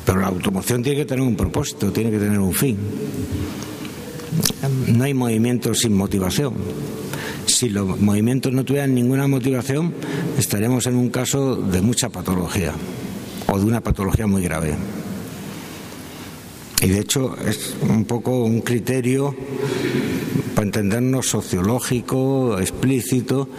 Pero 0.05 0.21
la 0.21 0.27
automoción 0.27 0.81
tiene 0.81 0.99
que 0.99 1.05
tener 1.05 1.23
un 1.23 1.35
propósito, 1.35 1.91
tiene 1.91 2.11
que 2.11 2.19
tener 2.19 2.39
un 2.39 2.53
fin. 2.53 2.77
No 4.87 5.03
hay 5.03 5.13
movimiento 5.13 5.73
sin 5.73 5.93
motivación. 5.93 6.53
Si 7.45 7.69
los 7.69 7.99
movimientos 7.99 8.53
no 8.53 8.63
tuvieran 8.63 8.93
ninguna 8.95 9.27
motivación, 9.27 9.93
estaríamos 10.37 10.85
en 10.85 10.95
un 10.95 11.09
caso 11.09 11.55
de 11.55 11.81
mucha 11.81 12.09
patología 12.09 12.73
o 13.47 13.59
de 13.59 13.65
una 13.65 13.81
patología 13.81 14.27
muy 14.27 14.43
grave. 14.43 14.75
Y 16.81 16.89
de 16.89 16.99
hecho 16.99 17.35
es 17.45 17.75
un 17.81 18.05
poco 18.05 18.43
un 18.43 18.61
criterio 18.61 19.35
para 20.55 20.65
entendernos 20.65 21.27
sociológico, 21.27 22.57
explícito, 22.59 23.49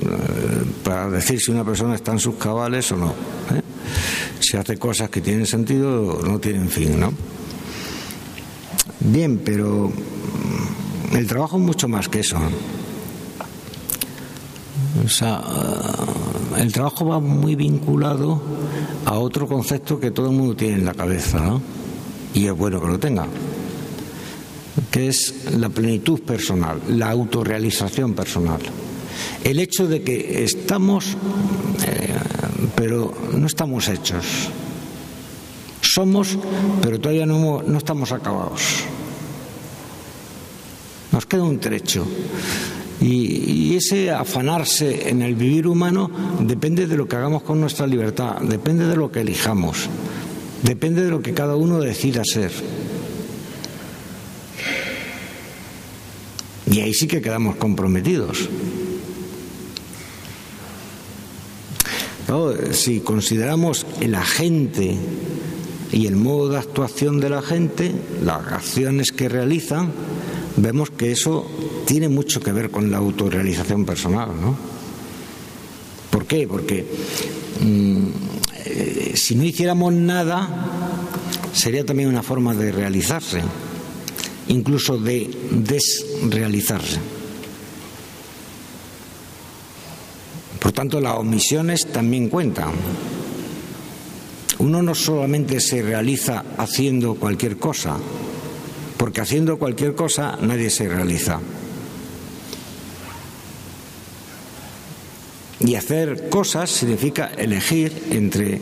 eh, 0.00 0.64
para 0.84 1.10
decir 1.10 1.40
si 1.40 1.50
una 1.50 1.64
persona 1.64 1.94
está 1.94 2.12
en 2.12 2.18
sus 2.18 2.34
cabales 2.34 2.92
o 2.92 2.96
no. 2.96 3.08
¿eh? 3.08 3.62
Si 4.40 4.56
hace 4.56 4.76
cosas 4.76 5.08
que 5.08 5.20
tienen 5.20 5.46
sentido 5.46 6.18
o 6.18 6.22
no 6.22 6.38
tienen 6.38 6.68
fin, 6.68 7.00
¿no? 7.00 7.12
Bien, 9.00 9.40
pero 9.44 9.88
mm, 9.88 11.16
el 11.16 11.26
trabajo 11.26 11.56
es 11.56 11.62
mucho 11.62 11.88
más 11.88 12.08
que 12.08 12.20
eso. 12.20 12.38
O 15.04 15.08
sea, 15.08 15.42
eh, 16.56 16.62
el 16.62 16.72
trabajo 16.72 17.06
va 17.06 17.20
muy 17.20 17.54
vinculado 17.56 18.42
a 19.06 19.14
otro 19.18 19.46
concepto 19.46 19.98
que 19.98 20.10
todo 20.10 20.30
el 20.30 20.36
mundo 20.36 20.54
tiene 20.56 20.74
en 20.74 20.84
la 20.84 20.94
cabeza, 20.94 21.40
¿no? 21.40 21.62
Y 22.34 22.46
es 22.46 22.52
bueno 22.52 22.80
que 22.80 22.86
lo 22.88 22.98
tenga, 22.98 23.26
que 24.90 25.08
es 25.08 25.52
la 25.56 25.68
plenitud 25.68 26.20
personal, 26.20 26.80
la 26.88 27.10
autorrealización 27.10 28.14
personal. 28.14 28.60
El 29.42 29.58
hecho 29.60 29.86
de 29.86 30.02
que 30.02 30.44
estamos, 30.44 31.16
eh, 31.86 32.14
pero 32.76 33.12
no 33.32 33.46
estamos 33.46 33.88
hechos. 33.88 34.24
Somos, 35.80 36.38
pero 36.82 37.00
todavía 37.00 37.26
no, 37.26 37.62
no 37.62 37.78
estamos 37.78 38.12
acabados. 38.12 38.84
Nos 41.12 41.26
queda 41.26 41.42
un 41.42 41.58
trecho. 41.58 42.06
Y, 43.00 43.76
ese 43.76 44.10
afanarse 44.10 45.08
en 45.08 45.22
el 45.22 45.36
vivir 45.36 45.68
humano 45.68 46.10
depende 46.40 46.88
de 46.88 46.96
lo 46.96 47.06
que 47.06 47.14
hagamos 47.14 47.42
con 47.42 47.60
nuestra 47.60 47.86
libertad, 47.86 48.40
depende 48.40 48.86
de 48.86 48.96
lo 48.96 49.12
que 49.12 49.20
elijamos, 49.20 49.88
depende 50.62 51.04
de 51.04 51.10
lo 51.10 51.22
que 51.22 51.34
cada 51.34 51.56
uno 51.56 51.80
decida 51.80 52.22
ser. 52.24 52.52
Y 56.70 56.80
ahí 56.80 56.92
sí 56.92 57.06
que 57.06 57.22
quedamos 57.22 57.56
comprometidos. 57.56 58.48
si 62.72 63.00
consideramos 63.00 63.86
el 64.00 64.14
agente 64.14 64.96
y 65.92 66.06
el 66.06 66.16
modo 66.16 66.50
de 66.50 66.58
actuación 66.58 67.20
de 67.20 67.30
la 67.30 67.42
gente, 67.42 67.92
las 68.22 68.52
acciones 68.52 69.12
que 69.12 69.28
realizan, 69.28 69.90
vemos 70.56 70.90
que 70.90 71.10
eso 71.10 71.46
tiene 71.86 72.08
mucho 72.08 72.40
que 72.40 72.52
ver 72.52 72.70
con 72.70 72.90
la 72.90 72.98
autorrealización 72.98 73.86
personal, 73.86 74.28
¿no? 74.40 74.56
¿Por 76.10 76.26
qué? 76.26 76.46
Porque 76.46 76.86
mm, 77.60 78.06
si 79.16 79.34
no 79.34 79.44
hiciéramos 79.44 79.92
nada, 79.92 80.48
sería 81.52 81.84
también 81.84 82.08
una 82.08 82.22
forma 82.22 82.54
de 82.54 82.72
realizarse, 82.72 83.40
incluso 84.48 84.98
de 84.98 85.30
desrealizarse. 85.50 86.98
Por 90.60 90.72
tanto, 90.72 91.00
las 91.00 91.16
omisiones 91.16 91.86
también 91.86 92.28
cuentan. 92.28 92.72
Uno 94.58 94.82
no 94.82 94.94
solamente 94.94 95.60
se 95.60 95.82
realiza 95.82 96.44
haciendo 96.56 97.14
cualquier 97.14 97.56
cosa, 97.58 97.96
porque 98.96 99.20
haciendo 99.20 99.58
cualquier 99.58 99.94
cosa 99.94 100.36
nadie 100.40 100.70
se 100.70 100.88
realiza. 100.88 101.40
Y 105.60 105.74
hacer 105.74 106.28
cosas 106.28 106.70
significa 106.70 107.32
elegir 107.36 108.08
entre 108.10 108.60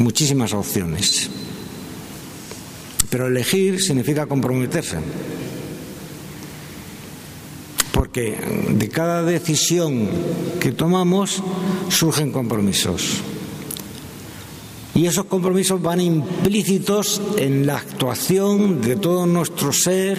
muchísimas 0.00 0.52
opciones. 0.52 1.30
Pero 3.08 3.28
elegir 3.28 3.80
significa 3.80 4.26
comprometerse. 4.26 4.98
Porque 7.92 8.38
de 8.70 8.88
cada 8.88 9.22
decisión 9.22 10.08
que 10.58 10.72
tomamos 10.72 11.42
surgen 11.88 12.32
compromisos. 12.32 13.20
Y 14.94 15.06
esos 15.06 15.26
compromisos 15.26 15.80
van 15.80 16.00
implícitos 16.00 17.20
en 17.36 17.66
la 17.66 17.76
actuación 17.76 18.80
de 18.80 18.96
todo 18.96 19.26
nuestro 19.26 19.72
ser, 19.72 20.18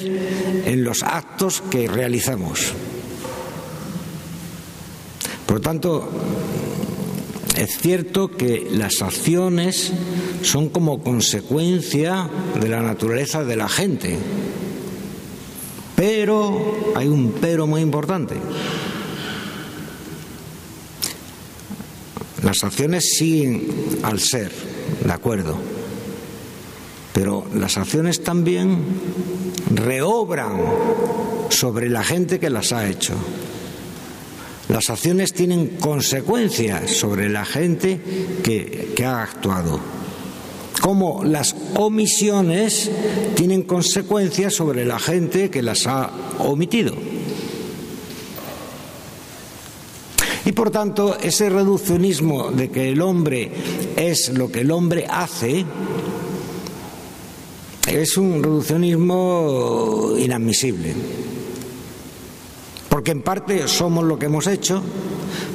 en 0.66 0.84
los 0.84 1.04
actos 1.04 1.62
que 1.70 1.88
realizamos. 1.88 2.74
Por 5.46 5.58
lo 5.58 5.62
tanto, 5.62 6.10
es 7.62 7.78
cierto 7.78 8.32
que 8.32 8.68
las 8.72 9.04
acciones 9.04 9.92
son 10.42 10.70
como 10.70 11.04
consecuencia 11.04 12.28
de 12.60 12.68
la 12.68 12.82
naturaleza 12.82 13.44
de 13.44 13.56
la 13.56 13.70
gente. 13.70 14.18
Pero 15.96 16.94
hay 16.96 17.08
un 17.08 17.36
pero 17.40 17.68
muy 17.68 17.82
importante. 17.82 18.34
Las 22.42 22.64
acciones 22.64 23.14
siguen 23.16 23.68
al 24.02 24.20
ser, 24.20 24.52
de 25.06 25.12
acuerdo. 25.12 25.56
Pero 27.14 27.46
las 27.54 27.78
acciones 27.78 28.24
también 28.24 28.80
reobran 29.76 30.60
sobre 31.50 31.90
la 31.90 32.04
gente 32.04 32.40
que 32.40 32.50
las 32.50 32.74
ha 32.74 32.88
hecho. 32.90 33.14
Las 34.72 34.90
acciones 34.90 35.34
tienen 35.34 35.68
consecuencias 35.82 36.92
sobre 36.92 37.28
la 37.28 37.44
gente 37.44 38.00
que, 38.42 39.04
ha 39.06 39.24
actuado. 39.24 39.82
Como 40.80 41.26
las 41.26 41.54
omisiones 41.76 42.90
tienen 43.36 43.64
consecuencias 43.64 44.54
sobre 44.54 44.86
la 44.86 44.98
gente 44.98 45.50
que 45.50 45.62
las 45.62 45.88
ha 45.88 46.10
omitido. 46.40 46.96
Y 50.46 50.54
por 50.54 50.72
tanto, 50.72 51.18
ese 51.20 51.50
reduccionismo 51.50 52.52
de 52.52 52.70
que 52.70 52.94
el 52.94 53.02
hombre 53.02 53.52
es 53.98 54.30
lo 54.30 54.50
que 54.50 54.62
el 54.62 54.72
hombre 54.72 55.06
hace 55.10 55.66
es 57.88 58.16
un 58.16 58.42
reduccionismo 58.42 60.14
inadmisible. 60.18 60.94
Porque 63.02 63.14
en 63.14 63.24
parte 63.24 63.68
somos 63.68 64.04
lo 64.04 64.20
que 64.20 64.28
hemos 64.28 64.46
hecho, 64.46 64.80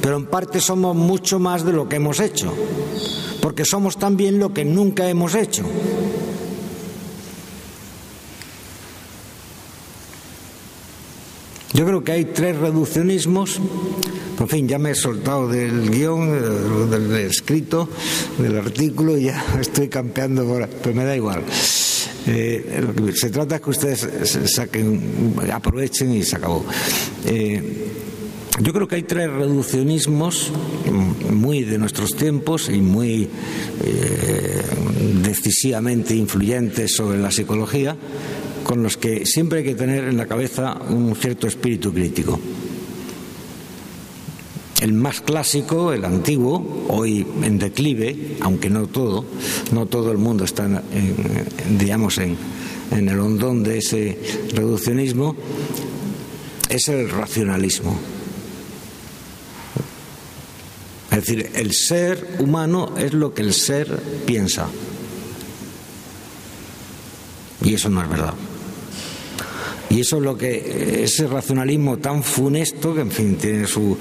pero 0.02 0.16
en 0.16 0.26
parte 0.26 0.60
somos 0.60 0.96
mucho 0.96 1.38
más 1.38 1.64
de 1.64 1.72
lo 1.72 1.88
que 1.88 1.94
hemos 1.94 2.18
hecho. 2.18 2.52
Porque 3.40 3.64
somos 3.64 3.98
también 3.98 4.40
lo 4.40 4.52
que 4.52 4.64
nunca 4.64 5.08
hemos 5.08 5.36
hecho. 5.36 5.62
Yo 11.72 11.86
creo 11.86 12.02
que 12.02 12.10
hay 12.10 12.24
tres 12.24 12.56
reduccionismos 12.58 13.60
en 14.38 14.48
fin, 14.48 14.68
ya 14.68 14.78
me 14.78 14.90
he 14.90 14.94
soltado 14.94 15.48
del 15.48 15.88
guion, 15.88 16.28
eh, 16.28 16.90
del 16.90 17.16
escrito, 17.16 17.88
del 18.38 18.58
artículo, 18.58 19.16
y 19.16 19.24
ya 19.24 19.44
estoy 19.60 19.88
campeando, 19.88 20.44
por, 20.44 20.68
pero 20.68 20.94
me 20.94 21.04
da 21.04 21.16
igual. 21.16 21.42
Eh, 22.26 23.12
se 23.14 23.30
trata 23.30 23.56
de 23.56 23.60
que 23.60 23.70
ustedes 23.70 24.08
saquen, 24.46 25.34
aprovechen 25.52 26.12
y 26.14 26.22
se 26.22 26.36
acabó. 26.36 26.64
Eh, 27.26 27.62
yo 28.60 28.72
creo 28.72 28.88
que 28.88 28.96
hay 28.96 29.02
tres 29.02 29.30
reduccionismos 29.30 30.50
muy 31.30 31.62
de 31.62 31.78
nuestros 31.78 32.16
tiempos 32.16 32.70
y 32.70 32.80
muy 32.80 33.28
decisivamente 35.22 36.14
influyentes 36.14 36.96
sobre 36.96 37.18
la 37.18 37.30
psicología, 37.30 37.94
con 38.64 38.82
los 38.82 38.96
que 38.96 39.26
siempre 39.26 39.58
hay 39.58 39.64
que 39.64 39.74
tener 39.74 40.04
en 40.04 40.16
la 40.16 40.24
cabeza 40.24 40.74
un 40.88 41.14
cierto 41.16 41.46
espíritu 41.46 41.92
crítico. 41.92 42.40
El 44.80 44.92
más 44.92 45.22
clásico, 45.22 45.92
el 45.92 46.04
antiguo, 46.04 46.86
hoy 46.88 47.26
en 47.42 47.58
declive, 47.58 48.36
aunque 48.40 48.68
no 48.68 48.86
todo, 48.86 49.24
no 49.72 49.86
todo 49.86 50.12
el 50.12 50.18
mundo 50.18 50.44
está, 50.44 50.64
en, 50.66 51.78
digamos, 51.78 52.18
en, 52.18 52.36
en 52.90 53.08
el 53.08 53.18
hondón 53.18 53.62
de 53.62 53.78
ese 53.78 54.18
reduccionismo, 54.52 55.34
es 56.68 56.88
el 56.88 57.08
racionalismo. 57.08 57.98
Es 61.10 61.24
decir, 61.24 61.50
el 61.54 61.72
ser 61.72 62.36
humano 62.40 62.94
es 62.98 63.14
lo 63.14 63.32
que 63.32 63.40
el 63.40 63.54
ser 63.54 63.98
piensa. 64.26 64.68
Y 67.62 67.74
eso 67.74 67.88
no 67.88 68.02
es 68.02 68.08
verdad. 68.10 68.34
Y 69.88 70.00
eso 70.00 70.16
es 70.16 70.22
lo 70.22 70.36
que, 70.36 71.04
ese 71.04 71.26
racionalismo 71.26 71.96
tan 71.98 72.22
funesto, 72.22 72.94
que 72.94 73.00
en 73.00 73.10
fin 73.10 73.36
tiene 73.36 73.66
su, 73.66 73.96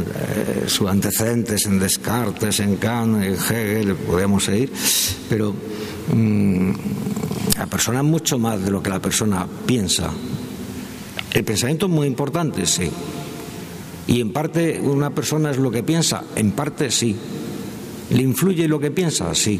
eh, 0.00 0.64
sus 0.66 0.88
antecedentes 0.88 1.66
en 1.66 1.78
Descartes, 1.78 2.60
en 2.60 2.76
Kant, 2.76 3.22
en 3.22 3.34
Hegel, 3.34 3.94
podemos 3.94 4.44
seguir, 4.44 4.72
pero 5.28 5.54
mm, 6.12 6.72
la 7.58 7.66
persona 7.66 7.98
es 7.98 8.04
mucho 8.04 8.38
más 8.38 8.62
de 8.64 8.70
lo 8.70 8.82
que 8.82 8.90
la 8.90 9.00
persona 9.00 9.46
piensa. 9.66 10.10
El 11.32 11.44
pensamiento 11.44 11.86
es 11.86 11.92
muy 11.92 12.06
importante, 12.06 12.66
sí. 12.66 12.90
Y 14.06 14.20
en 14.20 14.32
parte 14.32 14.80
una 14.82 15.10
persona 15.10 15.50
es 15.50 15.58
lo 15.58 15.70
que 15.70 15.82
piensa, 15.82 16.24
en 16.36 16.52
parte 16.52 16.90
sí. 16.90 17.16
¿Le 18.10 18.22
influye 18.22 18.68
lo 18.68 18.78
que 18.78 18.90
piensa? 18.90 19.34
Sí 19.34 19.58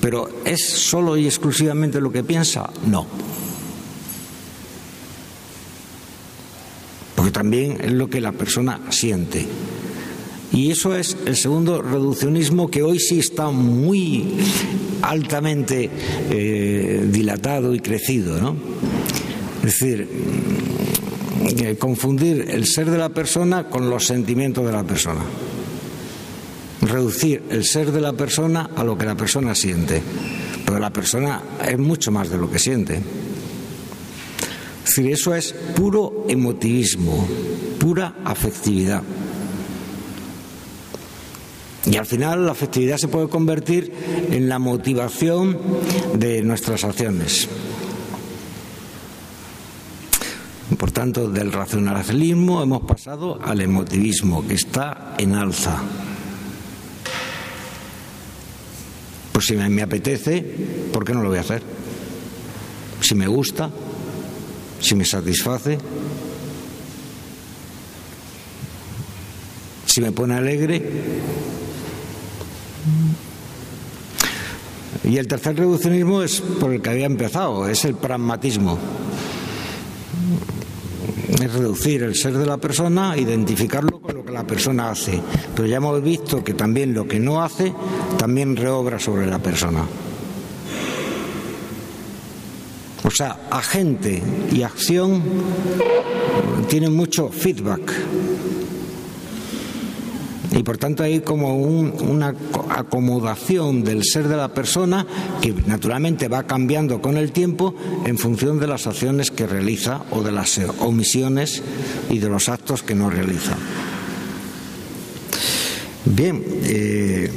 Pero 0.00 0.28
¿es 0.44 0.62
solo 0.62 1.16
y 1.16 1.26
exclusivamente 1.26 2.00
lo 2.00 2.12
que 2.12 2.22
piensa? 2.22 2.68
No. 2.86 3.06
Porque 7.26 7.40
también 7.40 7.78
es 7.82 7.90
lo 7.90 8.08
que 8.08 8.20
la 8.20 8.30
persona 8.30 8.80
siente. 8.90 9.44
Y 10.52 10.70
eso 10.70 10.94
es 10.94 11.16
el 11.26 11.34
segundo 11.34 11.82
reduccionismo 11.82 12.70
que 12.70 12.84
hoy 12.84 13.00
sí 13.00 13.18
está 13.18 13.50
muy 13.50 14.28
altamente 15.02 15.90
eh, 16.30 17.04
dilatado 17.10 17.74
y 17.74 17.80
crecido. 17.80 18.40
¿no? 18.40 18.54
Es 19.56 19.80
decir, 19.80 20.08
mm, 21.42 21.74
confundir 21.80 22.46
el 22.48 22.64
ser 22.64 22.92
de 22.92 22.98
la 22.98 23.08
persona 23.08 23.68
con 23.68 23.90
los 23.90 24.06
sentimientos 24.06 24.64
de 24.64 24.70
la 24.70 24.84
persona. 24.84 25.22
Reducir 26.80 27.42
el 27.50 27.64
ser 27.64 27.90
de 27.90 28.02
la 28.02 28.12
persona 28.12 28.70
a 28.76 28.84
lo 28.84 28.96
que 28.96 29.04
la 29.04 29.16
persona 29.16 29.52
siente. 29.56 30.00
Pero 30.64 30.78
la 30.78 30.90
persona 30.90 31.42
es 31.66 31.76
mucho 31.76 32.12
más 32.12 32.30
de 32.30 32.38
lo 32.38 32.48
que 32.48 32.60
siente. 32.60 33.02
Es 34.86 34.94
decir, 34.94 35.12
eso 35.12 35.34
es 35.34 35.52
puro 35.74 36.26
emotivismo, 36.28 37.26
pura 37.80 38.14
afectividad. 38.24 39.02
Y 41.86 41.96
al 41.96 42.06
final 42.06 42.46
la 42.46 42.52
afectividad 42.52 42.96
se 42.96 43.08
puede 43.08 43.28
convertir 43.28 43.92
en 44.30 44.48
la 44.48 44.60
motivación 44.60 45.58
de 46.14 46.40
nuestras 46.42 46.84
acciones. 46.84 47.48
Por 50.78 50.92
tanto, 50.92 51.28
del 51.30 51.52
racionalismo 51.52 52.62
hemos 52.62 52.82
pasado 52.82 53.40
al 53.42 53.60
emotivismo, 53.60 54.46
que 54.46 54.54
está 54.54 55.14
en 55.18 55.34
alza. 55.34 55.82
Pues 59.32 59.46
si 59.46 59.56
me 59.56 59.82
apetece, 59.82 60.42
¿por 60.92 61.04
qué 61.04 61.12
no 61.12 61.22
lo 61.22 61.30
voy 61.30 61.38
a 61.38 61.42
hacer? 61.42 61.62
Si 63.00 63.16
me 63.16 63.26
gusta, 63.26 63.70
si 64.80 64.94
me 64.94 65.04
satisface, 65.04 65.78
si 69.86 70.00
me 70.00 70.12
pone 70.12 70.34
alegre, 70.34 70.82
y 75.04 75.18
el 75.18 75.28
tercer 75.28 75.56
reduccionismo 75.56 76.22
es 76.22 76.40
por 76.40 76.72
el 76.72 76.82
que 76.82 76.90
había 76.90 77.06
empezado, 77.06 77.68
es 77.68 77.84
el 77.84 77.94
pragmatismo. 77.94 78.78
Es 81.40 81.52
reducir 81.52 82.02
el 82.02 82.14
ser 82.14 82.36
de 82.36 82.46
la 82.46 82.56
persona, 82.56 83.16
identificarlo 83.16 84.00
con 84.00 84.16
lo 84.16 84.24
que 84.24 84.32
la 84.32 84.46
persona 84.46 84.90
hace. 84.90 85.20
Pero 85.54 85.68
ya 85.68 85.76
hemos 85.76 86.02
visto 86.02 86.42
que 86.42 86.54
también 86.54 86.94
lo 86.94 87.06
que 87.06 87.20
no 87.20 87.42
hace 87.42 87.72
también 88.18 88.56
reobra 88.56 88.98
sobre 88.98 89.26
la 89.26 89.38
persona. 89.38 89.84
O 93.04 93.10
sea, 93.10 93.48
agente 93.50 94.22
y 94.52 94.62
acción 94.62 95.22
tienen 96.68 96.94
mucho 96.94 97.28
feedback. 97.28 97.92
Y 100.52 100.62
por 100.62 100.78
tanto 100.78 101.02
hay 101.02 101.20
como 101.20 101.56
una 101.56 102.34
acomodación 102.70 103.84
del 103.84 104.04
ser 104.04 104.26
de 104.26 104.36
la 104.36 104.48
persona 104.48 105.06
que 105.42 105.52
naturalmente 105.66 106.28
va 106.28 106.44
cambiando 106.44 107.02
con 107.02 107.18
el 107.18 107.32
tiempo 107.32 107.74
en 108.06 108.16
función 108.16 108.58
de 108.58 108.66
las 108.66 108.86
acciones 108.86 109.30
que 109.30 109.46
realiza 109.46 110.02
o 110.10 110.22
de 110.22 110.32
las 110.32 110.58
omisiones 110.78 111.62
y 112.08 112.18
de 112.18 112.28
los 112.28 112.48
actos 112.48 112.82
que 112.82 112.94
no 112.94 113.10
realiza. 113.10 113.56
Bien, 116.06 116.42
eh, 116.62 117.30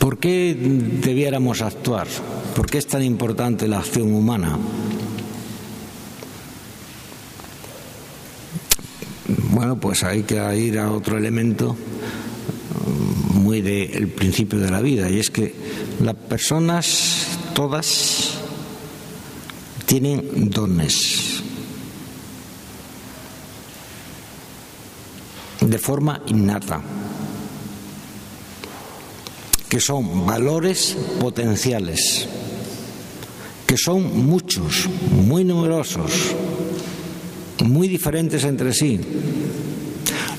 ¿por 0.00 0.18
qué 0.18 0.56
debiéramos 0.58 1.62
actuar? 1.62 2.08
¿Por 2.56 2.68
qué 2.68 2.78
es 2.78 2.86
tan 2.88 3.04
importante 3.04 3.68
la 3.68 3.78
acción 3.78 4.12
humana? 4.12 4.58
Bueno, 9.52 9.78
pues 9.78 10.02
hay 10.02 10.22
que 10.24 10.56
ir 10.56 10.78
a 10.80 10.90
otro 10.90 11.16
elemento 11.16 11.76
mm, 11.76 13.38
muy 13.38 13.60
del 13.60 14.08
principio 14.08 14.58
de 14.58 14.70
la 14.70 14.80
vida, 14.80 15.08
y 15.08 15.20
es 15.20 15.30
que 15.30 15.54
las 16.02 16.16
personas 16.16 17.38
todas 17.54 18.38
tienen 19.86 20.50
dones 20.50 21.42
de 25.60 25.78
forma 25.78 26.22
innata, 26.26 26.80
que 29.70 29.78
son 29.78 30.26
valores 30.26 30.96
potenciales, 31.20 32.26
que 33.68 33.76
son 33.76 34.26
muchos, 34.26 34.88
muy 35.12 35.44
numerosos, 35.44 36.10
muy 37.64 37.86
diferentes 37.86 38.42
entre 38.42 38.74
sí, 38.74 39.00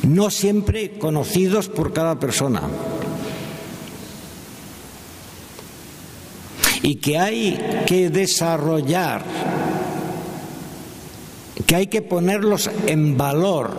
no 0.04 0.30
siempre 0.30 1.00
conocidos 1.00 1.70
por 1.70 1.94
cada 1.94 2.20
persona. 2.20 2.64
Y 6.84 6.96
que 6.96 7.18
hay 7.18 7.86
que 7.88 8.10
desarrollar, 8.10 9.24
que 11.66 11.76
hay 11.76 11.88
que 11.88 12.02
ponerlos 12.02 12.70
en 12.86 13.16
valor. 13.18 13.78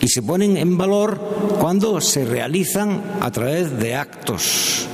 Y 0.00 0.08
se 0.08 0.22
ponen 0.22 0.56
en 0.56 0.78
valor 0.78 1.20
cuando 1.60 2.00
se 2.00 2.24
realizan 2.24 3.02
a 3.20 3.30
través 3.30 3.78
de 3.78 3.94
actos. 3.94 4.86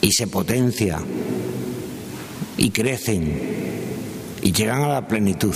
Y 0.00 0.12
se 0.12 0.26
potencia. 0.26 0.98
Y 2.56 2.70
crecen. 2.70 3.40
Y 4.42 4.52
llegan 4.52 4.82
a 4.82 4.88
la 4.88 5.08
plenitud 5.08 5.54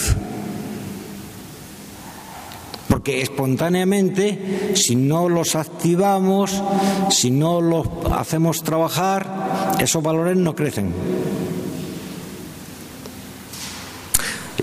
porque 2.93 3.22
espontáneamente, 3.22 4.74
si 4.76 4.97
no 4.97 5.26
los 5.28 5.57
activamos, 5.57 6.62
si 7.09 7.30
no 7.30 7.62
los 7.62 7.88
hacemos 8.12 8.62
trabajar, 8.62 9.76
esos 9.80 10.03
valores 10.03 10.36
no 10.36 10.55
crecen. 10.55 10.93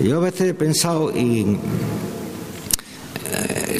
Yo 0.00 0.18
a 0.18 0.20
veces 0.20 0.48
he 0.48 0.54
pensado 0.54 1.10
y 1.10 1.58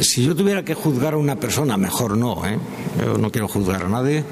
si 0.02 0.24
yo 0.24 0.34
tuviera 0.34 0.64
que 0.64 0.74
juzgar 0.74 1.14
a 1.14 1.16
una 1.16 1.36
persona, 1.36 1.76
mejor 1.76 2.16
no, 2.16 2.46
¿eh? 2.46 2.58
Yo 3.04 3.18
no 3.18 3.30
quiero 3.30 3.48
juzgar 3.48 3.82
a 3.84 3.88
nadie, 3.88 4.24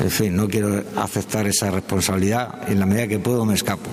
en 0.00 0.10
fin, 0.10 0.36
no 0.36 0.48
quiero 0.48 0.82
aceptar 0.96 1.46
esa 1.46 1.70
responsabilidad, 1.70 2.68
en 2.68 2.80
la 2.80 2.86
medida 2.86 3.06
que 3.06 3.18
puedo 3.18 3.44
me 3.44 3.54
escapo. 3.54 3.90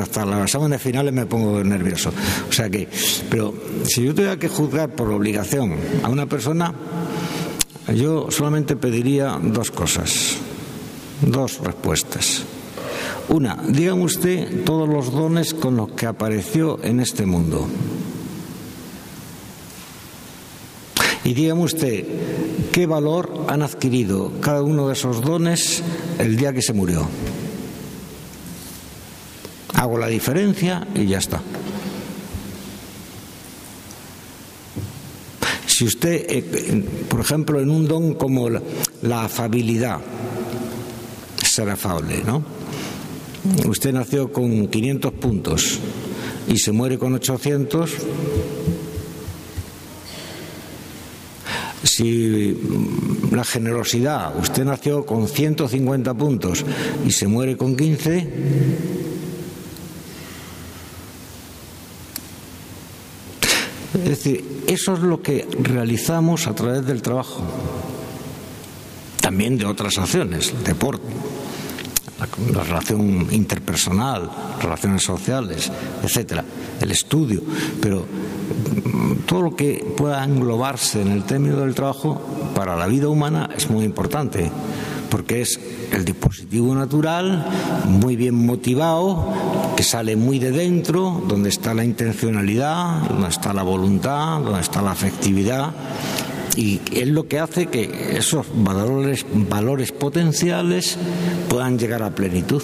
Hasta 0.00 0.26
las 0.26 0.42
exámenes 0.44 0.82
finales 0.82 1.12
me 1.12 1.26
pongo 1.26 1.62
nervioso. 1.62 2.12
O 2.48 2.52
sea 2.52 2.68
que, 2.68 2.88
pero 3.28 3.54
si 3.84 4.04
yo 4.04 4.14
tuviera 4.14 4.36
que 4.38 4.48
juzgar 4.48 4.90
por 4.90 5.10
obligación 5.10 5.76
a 6.02 6.08
una 6.08 6.26
persona, 6.26 6.74
yo 7.94 8.30
solamente 8.30 8.76
pediría 8.76 9.38
dos 9.42 9.70
cosas, 9.70 10.36
dos 11.22 11.60
respuestas. 11.62 12.42
Una, 13.28 13.56
dígame 13.68 14.02
usted 14.02 14.64
todos 14.64 14.88
los 14.88 15.12
dones 15.12 15.54
con 15.54 15.76
los 15.76 15.92
que 15.92 16.06
apareció 16.06 16.80
en 16.82 17.00
este 17.00 17.26
mundo. 17.26 17.68
Y 21.30 21.34
dígame 21.34 21.62
usted 21.62 22.04
qué 22.72 22.86
valor 22.86 23.44
han 23.46 23.62
adquirido 23.62 24.32
cada 24.40 24.64
uno 24.64 24.88
de 24.88 24.94
esos 24.94 25.22
dones 25.22 25.80
el 26.18 26.36
día 26.36 26.52
que 26.52 26.60
se 26.60 26.72
murió. 26.72 27.06
Hago 29.74 29.96
la 29.96 30.08
diferencia 30.08 30.88
y 30.92 31.06
ya 31.06 31.18
está. 31.18 31.40
Si 35.68 35.84
usted, 35.84 36.26
eh, 36.28 36.84
por 37.08 37.20
ejemplo, 37.20 37.60
en 37.60 37.70
un 37.70 37.86
don 37.86 38.14
como 38.14 38.48
la 38.50 39.22
afabilidad, 39.22 40.00
ser 41.44 41.70
afable, 41.70 42.24
¿no? 42.26 42.42
Usted 43.68 43.92
nació 43.92 44.32
con 44.32 44.66
500 44.66 45.12
puntos 45.12 45.78
y 46.48 46.58
se 46.58 46.72
muere 46.72 46.98
con 46.98 47.14
800, 47.14 47.90
Si 52.00 52.56
la 53.30 53.44
generosidad, 53.44 54.34
usted 54.38 54.64
nació 54.64 55.04
con 55.04 55.28
150 55.28 56.14
puntos 56.14 56.64
y 57.06 57.10
se 57.10 57.28
muere 57.28 57.58
con 57.58 57.76
15, 57.76 58.28
es 63.92 64.04
decir, 64.08 64.62
eso 64.66 64.94
es 64.94 65.00
lo 65.00 65.20
que 65.20 65.46
realizamos 65.60 66.46
a 66.46 66.54
través 66.54 66.86
del 66.86 67.02
trabajo, 67.02 67.42
también 69.20 69.58
de 69.58 69.66
otras 69.66 69.98
acciones, 69.98 70.54
deporte, 70.64 71.04
la, 72.54 72.62
relación 72.62 73.28
interpersonal, 73.30 74.30
relaciones 74.62 75.02
sociales, 75.02 75.70
etcétera, 76.02 76.46
el 76.80 76.90
estudio, 76.92 77.42
pero 77.78 78.06
todo 79.26 79.42
lo 79.42 79.56
que 79.56 79.84
pueda 79.96 80.24
englobarse 80.24 81.02
en 81.02 81.12
el 81.12 81.24
término 81.24 81.56
del 81.56 81.74
trabajo 81.74 82.20
para 82.54 82.76
la 82.76 82.86
vida 82.86 83.08
humana 83.08 83.50
es 83.56 83.70
muy 83.70 83.84
importante, 83.84 84.50
porque 85.10 85.40
es 85.40 85.60
el 85.92 86.04
dispositivo 86.04 86.74
natural, 86.74 87.46
muy 87.86 88.16
bien 88.16 88.34
motivado, 88.34 89.32
que 89.76 89.82
sale 89.82 90.16
muy 90.16 90.38
de 90.38 90.52
dentro, 90.52 91.22
donde 91.26 91.48
está 91.48 91.74
la 91.74 91.84
intencionalidad, 91.84 93.08
donde 93.08 93.28
está 93.28 93.52
la 93.52 93.62
voluntad, 93.62 94.40
donde 94.40 94.60
está 94.60 94.82
la 94.82 94.92
afectividad. 94.92 95.70
Y 96.56 96.80
es 96.92 97.08
lo 97.08 97.28
que 97.28 97.38
hace 97.38 97.66
que 97.66 98.16
esos 98.16 98.46
valores, 98.54 99.24
valores 99.32 99.92
potenciales 99.92 100.98
puedan 101.48 101.78
llegar 101.78 102.02
a 102.02 102.14
plenitud 102.14 102.62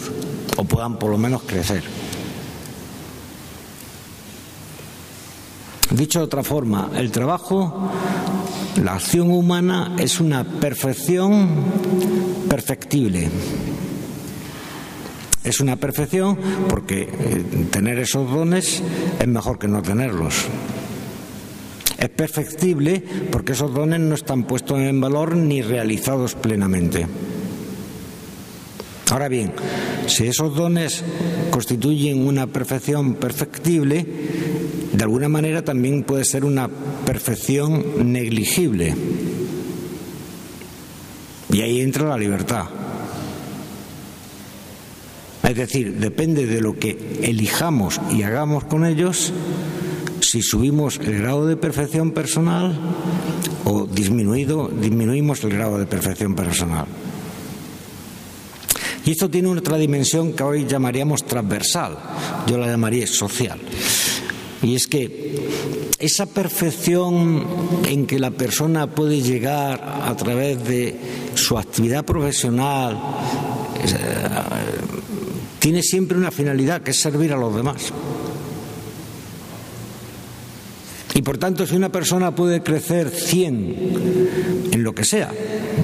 o 0.56 0.64
puedan 0.64 0.98
por 0.98 1.10
lo 1.10 1.18
menos 1.18 1.42
crecer. 1.42 2.05
Dicho 5.90 6.18
de 6.18 6.24
otra 6.24 6.42
forma, 6.42 6.90
el 6.96 7.12
trabajo, 7.12 7.90
la 8.82 8.94
acción 8.94 9.30
humana 9.30 9.94
es 9.98 10.20
una 10.20 10.42
perfección 10.44 11.48
perfectible. 12.48 13.30
Es 15.44 15.60
una 15.60 15.76
perfección 15.76 16.36
porque 16.68 17.02
eh, 17.02 17.44
tener 17.70 18.00
esos 18.00 18.28
dones 18.28 18.82
es 19.18 19.28
mejor 19.28 19.60
que 19.60 19.68
no 19.68 19.80
tenerlos. 19.80 20.46
Es 21.98 22.08
perfectible 22.08 23.02
porque 23.30 23.52
esos 23.52 23.72
dones 23.72 24.00
no 24.00 24.16
están 24.16 24.42
puestos 24.42 24.80
en 24.80 25.00
valor 25.00 25.36
ni 25.36 25.62
realizados 25.62 26.34
plenamente. 26.34 27.06
Ahora 29.10 29.28
bien, 29.28 29.52
si 30.08 30.26
esos 30.26 30.54
dones 30.56 31.04
constituyen 31.50 32.26
una 32.26 32.48
perfección 32.48 33.14
perfectible, 33.14 34.04
de 34.96 35.04
alguna 35.04 35.28
manera 35.28 35.62
también 35.62 36.04
puede 36.04 36.24
ser 36.24 36.44
una 36.44 36.68
perfección 36.68 38.10
negligible. 38.10 38.94
Y 41.52 41.60
ahí 41.60 41.82
entra 41.82 42.08
la 42.08 42.16
libertad. 42.16 42.64
Es 45.42 45.54
decir, 45.54 45.96
depende 45.98 46.46
de 46.46 46.60
lo 46.62 46.78
que 46.78 47.18
elijamos 47.22 48.00
y 48.10 48.22
hagamos 48.22 48.64
con 48.64 48.86
ellos, 48.86 49.32
si 50.20 50.40
subimos 50.40 50.98
el 50.98 51.18
grado 51.18 51.46
de 51.46 51.56
perfección 51.56 52.12
personal 52.12 52.76
o 53.64 53.86
disminuido, 53.86 54.68
disminuimos 54.68 55.44
el 55.44 55.50
grado 55.50 55.78
de 55.78 55.86
perfección 55.86 56.34
personal. 56.34 56.86
Y 59.04 59.12
esto 59.12 59.30
tiene 59.30 59.48
otra 59.48 59.76
dimensión 59.76 60.32
que 60.32 60.42
hoy 60.42 60.66
llamaríamos 60.66 61.24
transversal, 61.24 61.96
yo 62.46 62.58
la 62.58 62.66
llamaría 62.66 63.06
social. 63.06 63.60
Y 64.66 64.74
es 64.74 64.88
que 64.88 65.48
esa 66.00 66.26
perfección 66.26 67.46
en 67.86 68.04
que 68.04 68.18
la 68.18 68.32
persona 68.32 68.88
puede 68.88 69.20
llegar 69.20 70.02
a 70.02 70.16
través 70.16 70.64
de 70.64 70.96
su 71.34 71.56
actividad 71.56 72.04
profesional 72.04 72.98
eh, 73.84 73.88
tiene 75.60 75.84
siempre 75.84 76.18
una 76.18 76.32
finalidad, 76.32 76.82
que 76.82 76.90
es 76.90 76.98
servir 76.98 77.32
a 77.32 77.36
los 77.36 77.54
demás. 77.54 77.92
Y 81.14 81.22
por 81.22 81.38
tanto, 81.38 81.64
si 81.64 81.76
una 81.76 81.92
persona 81.92 82.34
puede 82.34 82.64
crecer 82.64 83.10
100 83.10 84.70
en 84.72 84.82
lo 84.82 84.96
que 84.96 85.04
sea, 85.04 85.30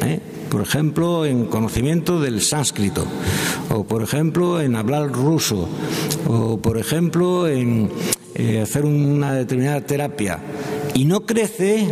¿eh? 0.04 0.18
por 0.52 0.60
ejemplo, 0.60 1.24
en 1.24 1.46
conocimiento 1.46 2.20
del 2.20 2.42
sánscrito, 2.42 3.06
o 3.70 3.84
por 3.84 4.02
ejemplo, 4.02 4.60
en 4.60 4.76
hablar 4.76 5.10
ruso, 5.10 5.66
o 6.28 6.58
por 6.58 6.76
ejemplo, 6.76 7.48
en 7.48 7.88
eh, 8.34 8.60
hacer 8.62 8.84
una 8.84 9.34
determinada 9.34 9.80
terapia, 9.80 10.38
y 10.94 11.04
no 11.04 11.20
crece, 11.20 11.86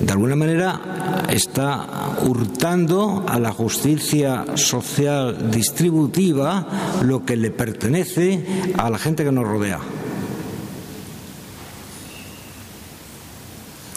de 0.00 0.12
alguna 0.12 0.36
manera 0.36 1.24
está 1.30 2.16
hurtando 2.22 3.24
a 3.26 3.38
la 3.38 3.52
justicia 3.52 4.44
social 4.56 5.50
distributiva 5.50 6.66
lo 7.02 7.24
que 7.24 7.36
le 7.36 7.50
pertenece 7.50 8.44
a 8.76 8.90
la 8.90 8.98
gente 8.98 9.24
que 9.24 9.32
nos 9.32 9.44
rodea. 9.46 9.80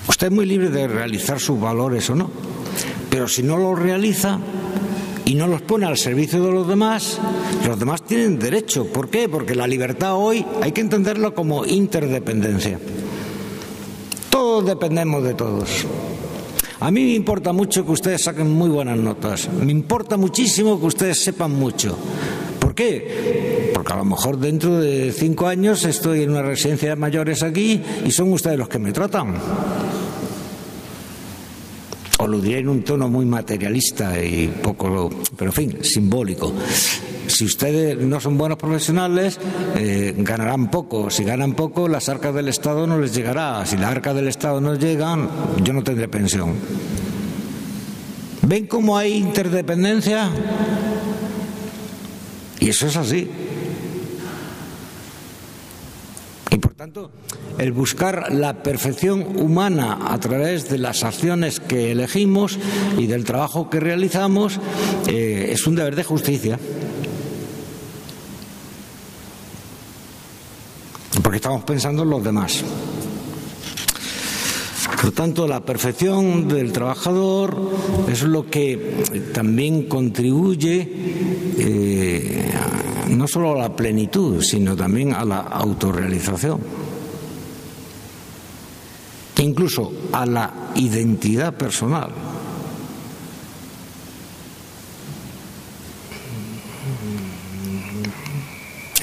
Usted 0.07 0.28
es 0.28 0.34
muy 0.34 0.45
libre 0.45 0.70
de 0.70 0.88
realizar 0.88 1.39
sus 1.39 1.59
valores 1.59 2.09
o 2.09 2.15
no, 2.15 2.32
pero 3.09 3.28
si 3.28 3.43
no 3.43 3.57
lo 3.57 3.76
realiza 3.76 4.39
y 5.28 5.36
no 5.36 5.45
los 5.45 5.61
pone 5.61 5.86
al 5.86 5.97
servicio 5.97 6.41
de 6.41 6.53
los 6.53 6.65
demás, 6.65 7.19
los 7.67 7.78
demás 7.78 8.01
tienen 8.03 8.39
derecho. 8.39 8.86
¿Por 8.86 9.09
qué? 9.09 9.28
Porque 9.28 9.55
la 9.55 9.67
libertad 9.67 10.15
hoy 10.15 10.45
hay 10.61 10.71
que 10.71 10.80
entenderlo 10.80 11.36
como 11.36 11.65
interdependencia. 11.65 12.80
Todos 14.30 14.65
dependemos 14.65 15.21
de 15.25 15.34
todos. 15.34 15.86
A 16.80 16.89
mí 16.91 17.03
me 17.03 17.13
importa 17.13 17.51
mucho 17.51 17.86
que 17.86 17.91
ustedes 17.91 18.23
saquen 18.23 18.49
muy 18.49 18.69
buenas 18.69 18.97
notas. 18.97 19.49
Me 19.51 19.73
importa 19.73 20.15
muchísimo 20.15 20.80
que 20.80 20.86
ustedes 20.86 21.21
sepan 21.21 21.51
mucho. 21.51 21.97
¿Por 22.57 22.73
qué? 22.73 23.71
Porque 23.73 23.91
a 23.91 23.97
lo 23.97 24.05
mejor 24.05 24.38
dentro 24.38 24.80
de 24.80 25.11
cinco 25.11 25.47
años 25.47 25.84
estoy 25.84 26.21
en 26.21 26.30
una 26.30 26.41
residencia 26.41 26.91
de 26.91 26.95
mayores 26.95 27.43
aquí 27.43 27.82
y 28.05 28.11
son 28.11 28.32
ustedes 28.32 28.57
los 28.57 28.69
que 28.69 28.80
me 28.80 28.93
tratan 28.93 29.36
o 32.20 32.28
lo 32.28 32.39
diré 32.39 32.59
en 32.59 32.70
un 32.70 32.84
tono 32.84 33.07
muy 33.09 33.26
materialista 33.26 34.22
y 34.24 34.47
poco, 34.47 35.09
pero 35.36 35.51
en 35.51 35.53
fin, 35.53 35.78
simbólico. 35.84 36.53
Si 37.28 37.45
ustedes 37.45 37.97
no 37.97 38.20
son 38.20 38.38
buenos 38.38 38.57
profesionales, 38.57 39.39
eh, 39.76 40.15
ganarán 40.18 40.72
poco. 40.72 41.09
Si 41.09 41.24
ganan 41.24 41.53
poco, 41.53 41.88
las 41.88 42.09
arcas 42.09 42.34
del 42.34 42.47
Estado 42.47 42.88
no 42.88 42.99
les 42.99 43.13
llegará. 43.13 43.65
Si 43.65 43.76
las 43.78 43.91
arcas 43.91 44.15
del 44.15 44.28
Estado 44.28 44.61
no 44.61 44.76
llegan, 44.76 45.30
yo 45.63 45.74
no 45.74 45.84
tendré 45.84 46.07
pensión. 46.07 46.53
¿Ven 48.41 48.65
cómo 48.65 48.97
hay 48.97 49.13
interdependencia? 49.13 50.32
Y 52.59 52.70
eso 52.70 52.88
es 52.88 52.95
así. 52.95 53.30
Tanto, 56.78 57.09
el 57.57 57.71
buscar 57.71 58.32
la 58.32 58.61
perfección 58.61 59.41
humana 59.41 59.97
a 60.11 60.19
través 60.19 60.69
de 60.69 60.78
las 60.78 61.03
acciones 61.03 61.59
que 61.59 61.91
elegimos 61.91 62.59
y 62.99 63.07
del 63.07 63.23
trabajo 63.23 63.67
que 63.67 63.80
realizamos 63.80 64.59
eh, 65.07 65.49
es 65.51 65.65
un 65.65 65.73
deber 65.73 65.95
de 65.95 66.03
justicia. 66.03 66.59
Porque 71.23 71.38
estamos 71.38 71.63
pensando 71.63 72.03
en 72.03 72.11
los 72.11 72.23
demás. 72.23 72.63
Por 75.01 75.11
tanto, 75.13 75.47
la 75.47 75.61
perfección 75.61 76.47
del 76.47 76.71
trabajador 76.71 77.57
es 78.07 78.21
lo 78.21 78.51
que 78.51 79.32
también 79.34 79.88
contribuye 79.88 81.36
no 83.18 83.28
solo 83.28 83.53
a 83.53 83.57
la 83.57 83.76
plenitud, 83.76 84.41
sino 84.41 84.76
también 84.76 85.13
a 85.13 85.26
la 85.26 85.39
autorrealización, 85.39 86.59
incluso 89.38 89.91
a 90.11 90.26
la 90.26 90.53
identidad 90.76 91.53
personal. 91.55 92.11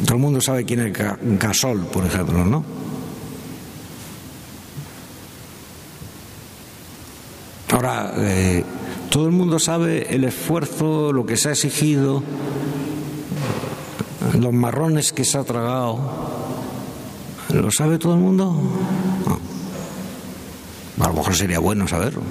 Todo 0.04 0.14
el 0.14 0.20
mundo 0.20 0.40
sabe 0.40 0.64
quién 0.64 0.80
es 0.80 0.92
Gasol, 1.40 1.86
por 1.86 2.04
ejemplo, 2.04 2.44
¿no? 2.44 2.64
Ahora, 7.72 8.14
eh, 8.18 8.64
todo 9.10 9.26
el 9.26 9.32
mundo 9.32 9.58
sabe 9.58 10.14
el 10.14 10.22
esfuerzo, 10.24 11.12
lo 11.12 11.26
que 11.26 11.36
se 11.36 11.48
ha 11.48 11.52
exigido 11.52 12.22
los 14.40 14.52
marrones 14.52 15.12
que 15.12 15.24
se 15.24 15.38
ha 15.38 15.44
tragado. 15.44 15.98
¿Lo 17.50 17.70
sabe 17.70 17.98
todo 17.98 18.14
el 18.14 18.20
mundo? 18.20 18.56
A 21.00 21.08
lo 21.08 21.14
mejor 21.14 21.34
sería 21.34 21.58
bueno 21.58 21.86
saberlo. 21.86 22.22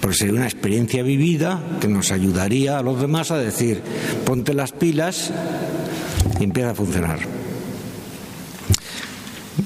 Porque 0.00 0.16
sería 0.16 0.34
una 0.34 0.46
experiencia 0.46 1.02
vivida 1.02 1.60
que 1.80 1.88
nos 1.88 2.10
ayudaría 2.10 2.78
a 2.78 2.82
los 2.82 3.00
demás 3.00 3.30
a 3.30 3.38
decir, 3.38 3.82
ponte 4.24 4.54
las 4.54 4.72
pilas 4.72 5.32
y 6.40 6.44
empieza 6.44 6.70
a 6.70 6.74
funcionar. 6.74 7.20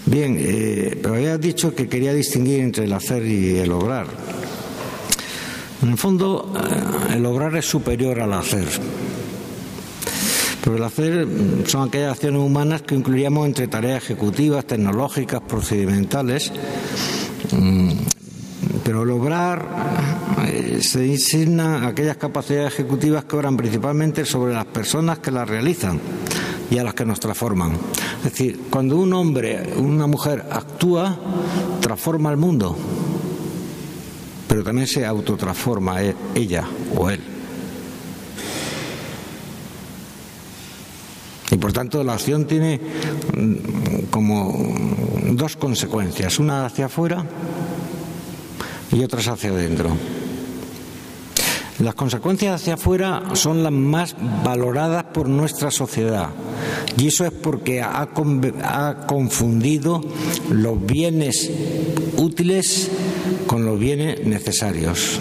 Bien, 0.07 0.37
eh, 0.39 0.99
pero 1.03 1.15
había 1.15 1.39
dicho 1.39 1.75
que 1.75 1.89
quería 1.89 2.13
distinguir 2.13 2.61
entre 2.61 2.85
el 2.85 2.93
hacer 2.93 3.25
y 3.27 3.59
el 3.59 3.73
obrar. 3.73 4.07
En 5.83 5.91
el 5.91 5.99
fondo, 5.99 6.53
eh, 6.57 7.17
el 7.17 7.27
obrar 7.27 7.57
es 7.57 7.67
superior 7.67 8.21
al 8.21 8.33
hacer. 8.33 8.67
Pero 10.63 10.77
el 10.77 10.83
hacer 10.83 11.27
son 11.67 11.89
aquellas 11.89 12.13
acciones 12.13 12.41
humanas 12.41 12.83
que 12.83 12.95
incluiríamos 12.95 13.47
entre 13.47 13.69
tareas 13.69 14.03
ejecutivas, 14.03 14.65
tecnológicas, 14.65 15.41
procedimentales. 15.43 16.53
Mm, 17.53 17.93
pero 18.85 19.05
lograr 19.05 19.67
eh, 20.47 20.79
se 20.83 21.01
designa 21.01 21.87
aquellas 21.87 22.17
capacidades 22.17 22.75
ejecutivas 22.75 23.25
que 23.25 23.37
obran 23.37 23.57
principalmente 23.57 24.25
sobre 24.25 24.55
las 24.55 24.67
personas 24.67 25.19
que 25.19 25.31
las 25.31 25.49
realizan, 25.49 26.01
y 26.71 26.79
a 26.79 26.85
las 26.85 26.95
que 26.95 27.05
nos 27.05 27.21
transforman. 27.21 27.73
Es 28.19 28.33
decir, 28.33 28.61
cuando 28.71 28.97
un 28.97 29.13
hombre, 29.13 29.75
una 29.77 30.07
mujer 30.07 30.45
actúa, 30.51 31.17
transforma 31.81 32.31
el 32.31 32.37
mundo, 32.37 32.77
pero 34.47 34.63
también 34.63 34.87
se 34.87 35.07
autotransforma 35.07 36.03
e-, 36.03 36.15
ella 36.35 36.65
o 36.97 37.11
él. 37.11 37.38
Y 41.51 41.57
por 41.57 41.73
tanto 41.73 42.05
la 42.05 42.15
acción 42.15 42.47
tiene 42.47 42.79
mm, 42.79 44.07
como 44.11 44.55
dos 45.33 45.57
consecuencias, 45.57 46.39
una 46.39 46.67
hacia 46.67 46.87
afuera 46.87 47.25
y 48.93 49.03
otras 49.03 49.29
hacia 49.29 49.51
adentro. 49.51 49.91
Las 51.79 51.95
consecuencias 51.95 52.61
hacia 52.61 52.75
afuera 52.75 53.23
son 53.35 53.63
las 53.63 53.73
más 53.73 54.17
valoradas 54.45 55.05
por 55.05 55.29
nuestra 55.29 55.71
sociedad 55.71 56.31
y 56.97 57.07
eso 57.07 57.25
es 57.25 57.31
porque 57.31 57.81
ha, 57.81 58.09
confundido 59.07 60.01
los 60.51 60.85
bienes 60.85 61.51
útiles 62.17 62.91
con 63.47 63.65
los 63.65 63.79
bienes 63.79 64.27
necesarios. 64.27 65.21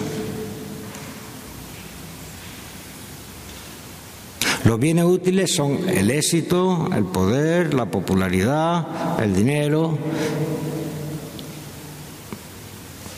Los 4.68 4.78
bienes 4.78 5.06
útiles 5.06 5.54
son 5.54 5.88
el 5.88 6.10
éxito, 6.10 6.90
el 6.94 7.04
poder, 7.04 7.72
la 7.72 7.86
popularidad, 7.86 9.18
el 9.18 9.34
dinero. 9.34 9.96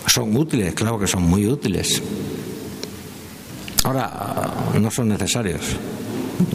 Son 0.06 0.36
útiles, 0.36 0.74
claro 0.74 0.96
que 0.96 1.08
son 1.08 1.24
muy 1.24 1.48
útiles. 1.48 2.00
Ahora, 3.82 4.54
no 4.80 4.92
son 4.92 5.08
necesarios, 5.08 5.62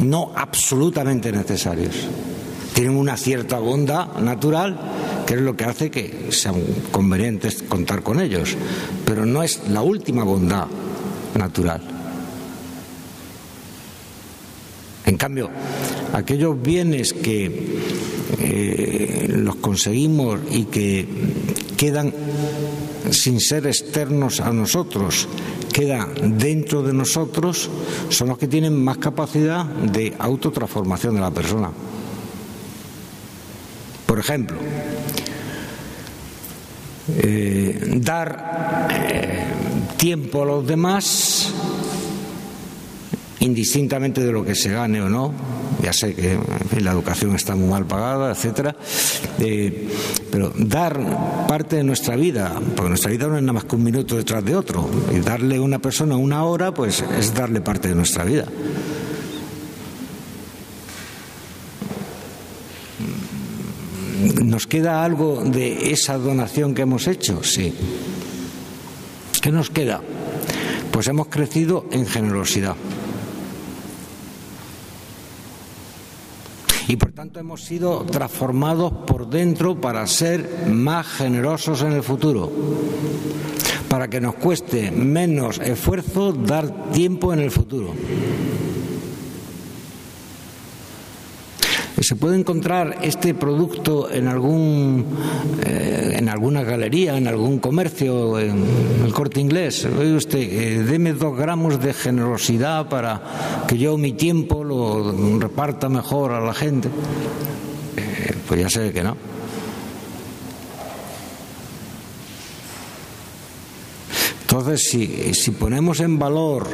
no 0.02 0.32
absolutamente 0.34 1.30
necesarios. 1.30 2.08
Tienen 2.74 2.96
una 2.96 3.18
cierta 3.18 3.60
bondad 3.60 4.14
natural, 4.20 4.80
que 5.28 5.34
es 5.34 5.42
lo 5.42 5.58
que 5.58 5.66
hace 5.66 5.92
que 5.92 6.30
sean 6.32 6.64
convenientes 6.94 7.64
contar 7.64 8.02
con 8.02 8.22
ellos, 8.22 8.56
pero 9.06 9.26
no 9.26 9.44
es 9.44 9.68
la 9.68 9.82
última 9.82 10.24
bondad 10.24 10.68
natural. 11.38 11.95
En 15.06 15.18
cambio, 15.18 15.50
aquellos 16.14 16.62
bienes 16.62 17.14
que 17.14 17.80
eh, 18.40 19.28
los 19.30 19.56
conseguimos 19.58 20.40
y 20.52 20.66
que 20.66 21.08
quedan 21.78 22.14
sin 23.12 23.40
ser 23.40 23.68
externos 23.68 24.40
a 24.40 24.52
nosotros, 24.52 25.28
queda 25.72 26.08
dentro 26.22 26.82
de 26.82 26.94
nosotros 26.94 27.70
son 28.10 28.30
los 28.30 28.38
que 28.38 28.48
tienen 28.48 28.82
más 28.84 28.98
capacidad 28.98 29.66
de 29.66 30.14
autotransformación 30.18 31.16
de 31.16 31.22
la 31.22 31.32
persona. 31.32 31.70
Por 34.06 34.20
ejemplo, 34.20 34.58
eh, 37.18 38.00
dar 38.02 38.88
eh, 38.92 39.44
tiempo 39.98 40.42
a 40.42 40.46
los 40.46 40.66
demás 40.66 41.54
indistintamente 43.46 44.24
de 44.24 44.32
lo 44.32 44.44
que 44.44 44.56
se 44.56 44.72
gane 44.72 45.02
o 45.02 45.10
no, 45.10 45.32
ya 45.82 45.94
sé 45.94 46.16
que 46.16 46.38
la 46.82 46.92
educación 46.92 47.36
está 47.36 47.56
muy 47.56 47.70
mal 47.70 47.86
pagada, 47.86 48.32
etcétera, 48.32 48.76
eh, 49.40 49.88
pero 50.32 50.52
dar 50.56 51.46
parte 51.48 51.78
de 51.78 51.84
nuestra 51.84 52.16
vida, 52.16 52.60
porque 52.76 52.90
nuestra 52.90 53.12
vida 53.12 53.28
no 53.28 53.38
es 53.38 53.44
nada 53.44 53.54
más 53.54 53.66
que 53.66 53.76
un 53.76 53.84
minuto 53.84 54.18
detrás 54.18 54.44
de 54.44 54.56
otro, 54.56 54.90
y 55.14 55.20
darle 55.20 55.58
a 55.58 55.62
una 55.62 55.80
persona 55.80 56.18
una 56.18 56.44
hora, 56.44 56.74
pues 56.74 57.04
es 57.18 57.34
darle 57.34 57.62
parte 57.62 57.88
de 57.88 57.96
nuestra 57.96 58.24
vida. 58.24 58.46
¿Nos 64.44 64.66
queda 64.66 65.04
algo 65.04 65.44
de 65.44 65.92
esa 65.92 66.18
donación 66.18 66.74
que 66.74 66.82
hemos 66.82 67.08
hecho? 67.08 67.44
Sí. 67.44 67.74
¿Qué 69.42 69.52
nos 69.52 69.70
queda? 69.70 70.02
Pues 70.92 71.08
hemos 71.08 71.28
crecido 71.28 71.86
en 71.92 72.08
generosidad. 72.08 72.76
Y 76.88 76.96
por 76.96 77.12
tanto 77.12 77.40
hemos 77.40 77.64
sido 77.64 78.06
transformados 78.06 78.92
por 79.08 79.30
dentro 79.30 79.80
para 79.80 80.06
ser 80.08 80.68
más 80.68 81.08
generosos 81.08 81.82
en 81.82 81.94
el 81.94 82.04
futuro, 82.04 82.52
para 83.90 84.10
que 84.10 84.22
nos 84.22 84.36
cueste 84.36 84.92
menos 84.92 85.60
esfuerzo 85.60 86.32
dar 86.34 86.92
tiempo 86.92 87.34
en 87.34 87.40
el 87.40 87.52
futuro. 87.52 87.94
Se 92.06 92.16
puede 92.16 92.38
encontrar 92.38 93.00
este 93.02 93.34
producto 93.34 94.12
en 94.12 94.28
algún 94.28 95.06
eh, 95.66 96.14
en 96.18 96.30
alguna 96.30 96.62
galería, 96.62 97.18
en 97.18 97.28
algún 97.28 97.58
comercio, 97.58 98.38
en 98.40 98.64
el 99.04 99.12
corte 99.12 99.40
inglés. 99.40 99.86
Oye 99.86 100.14
usted, 100.14 100.38
eh, 100.40 100.84
deme 100.84 101.14
dos 101.14 101.36
gramos 101.36 101.82
de 101.82 101.96
generosidad 101.96 102.88
para 102.90 103.66
que 103.68 103.80
yo 103.80 103.98
mi 103.98 104.14
tiempo 104.14 104.64
lo 104.64 105.40
reparta 105.40 105.90
mejor 105.90 106.34
a 106.34 106.42
la 106.42 106.54
gente. 106.54 106.90
Eh, 107.98 108.36
pues 108.48 108.62
ya 108.62 108.70
sé 108.70 108.94
que 108.94 109.02
no. 109.02 109.18
Entonces, 114.42 114.88
si, 114.90 115.34
si 115.34 115.52
ponemos 115.52 116.00
en 116.02 116.20
valor 116.20 116.68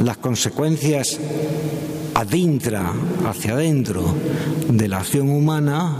las 0.00 0.16
consecuencias 0.16 1.20
adintra 2.18 2.92
hacia 3.28 3.52
adentro 3.52 4.02
de 4.68 4.88
la 4.88 4.98
acción 4.98 5.30
humana, 5.30 5.96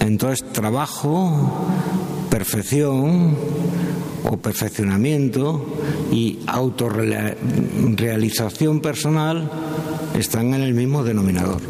entonces 0.00 0.50
trabajo, 0.52 1.68
perfección 2.30 3.36
o 4.24 4.38
perfeccionamiento 4.38 5.66
y 6.10 6.38
autorrealización 6.46 8.80
personal 8.80 9.50
están 10.18 10.54
en 10.54 10.62
el 10.62 10.72
mismo 10.72 11.04
denominador. 11.04 11.60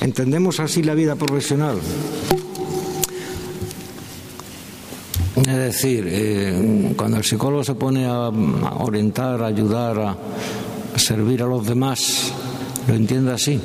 ¿Entendemos 0.00 0.60
así 0.60 0.82
la 0.82 0.94
vida 0.94 1.16
profesional? 1.16 1.76
Es 5.36 5.46
decir, 5.72 6.04
eh, 6.08 6.92
cuando 6.96 7.16
el 7.16 7.24
psicólogo 7.24 7.64
se 7.64 7.74
pone 7.74 8.06
a, 8.06 8.28
orientar, 8.28 9.42
a 9.42 9.46
ayudar, 9.46 9.98
a 9.98 10.98
servir 10.98 11.42
a 11.42 11.46
los 11.46 11.66
demás, 11.66 12.32
lo 12.86 12.94
entiende 12.94 13.32
así. 13.32 13.60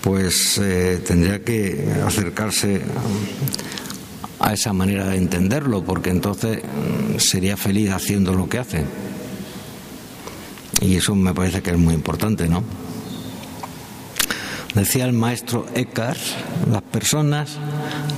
Pues 0.00 0.58
eh, 0.58 1.02
tendría 1.06 1.42
que 1.42 1.92
acercarse 2.06 2.80
a 4.40 4.52
esa 4.52 4.72
manera 4.72 5.06
de 5.08 5.16
entenderlo, 5.16 5.84
porque 5.84 6.10
entonces 6.10 6.58
mm, 6.62 7.18
sería 7.18 7.56
feliz 7.56 7.90
haciendo 7.90 8.34
lo 8.34 8.48
que 8.48 8.58
hace. 8.58 8.84
Y 10.80 10.96
eso 10.96 11.14
me 11.14 11.34
parece 11.34 11.60
que 11.60 11.70
es 11.70 11.78
muy 11.78 11.94
importante, 11.94 12.48
¿no? 12.48 12.62
Decía 14.74 15.06
el 15.06 15.12
maestro 15.12 15.66
Eckhart, 15.74 16.18
las 16.70 16.82
personas 16.82 17.56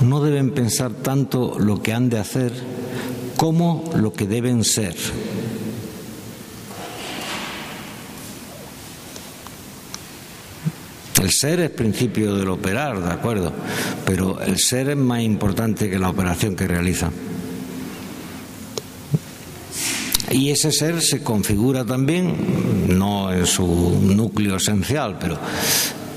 no 0.01 0.21
deben 0.21 0.51
pensar 0.51 0.91
tanto 0.91 1.57
lo 1.57 1.81
que 1.81 1.93
han 1.93 2.09
de 2.09 2.19
hacer 2.19 2.51
como 3.37 3.89
lo 3.95 4.13
que 4.13 4.27
deben 4.27 4.63
ser. 4.63 4.95
El 11.21 11.31
ser 11.31 11.59
es 11.61 11.69
principio 11.69 12.35
del 12.35 12.49
operar, 12.49 13.01
de 13.01 13.11
acuerdo, 13.11 13.53
pero 14.05 14.41
el 14.41 14.59
ser 14.59 14.89
es 14.89 14.97
más 14.97 15.21
importante 15.21 15.89
que 15.89 15.99
la 15.99 16.09
operación 16.09 16.55
que 16.55 16.67
realiza. 16.67 17.11
Y 20.31 20.49
ese 20.49 20.71
ser 20.71 21.01
se 21.01 21.23
configura 21.23 21.85
también, 21.85 22.87
no 22.97 23.31
en 23.31 23.45
su 23.45 23.99
núcleo 24.01 24.55
esencial, 24.57 25.17
pero 25.19 25.37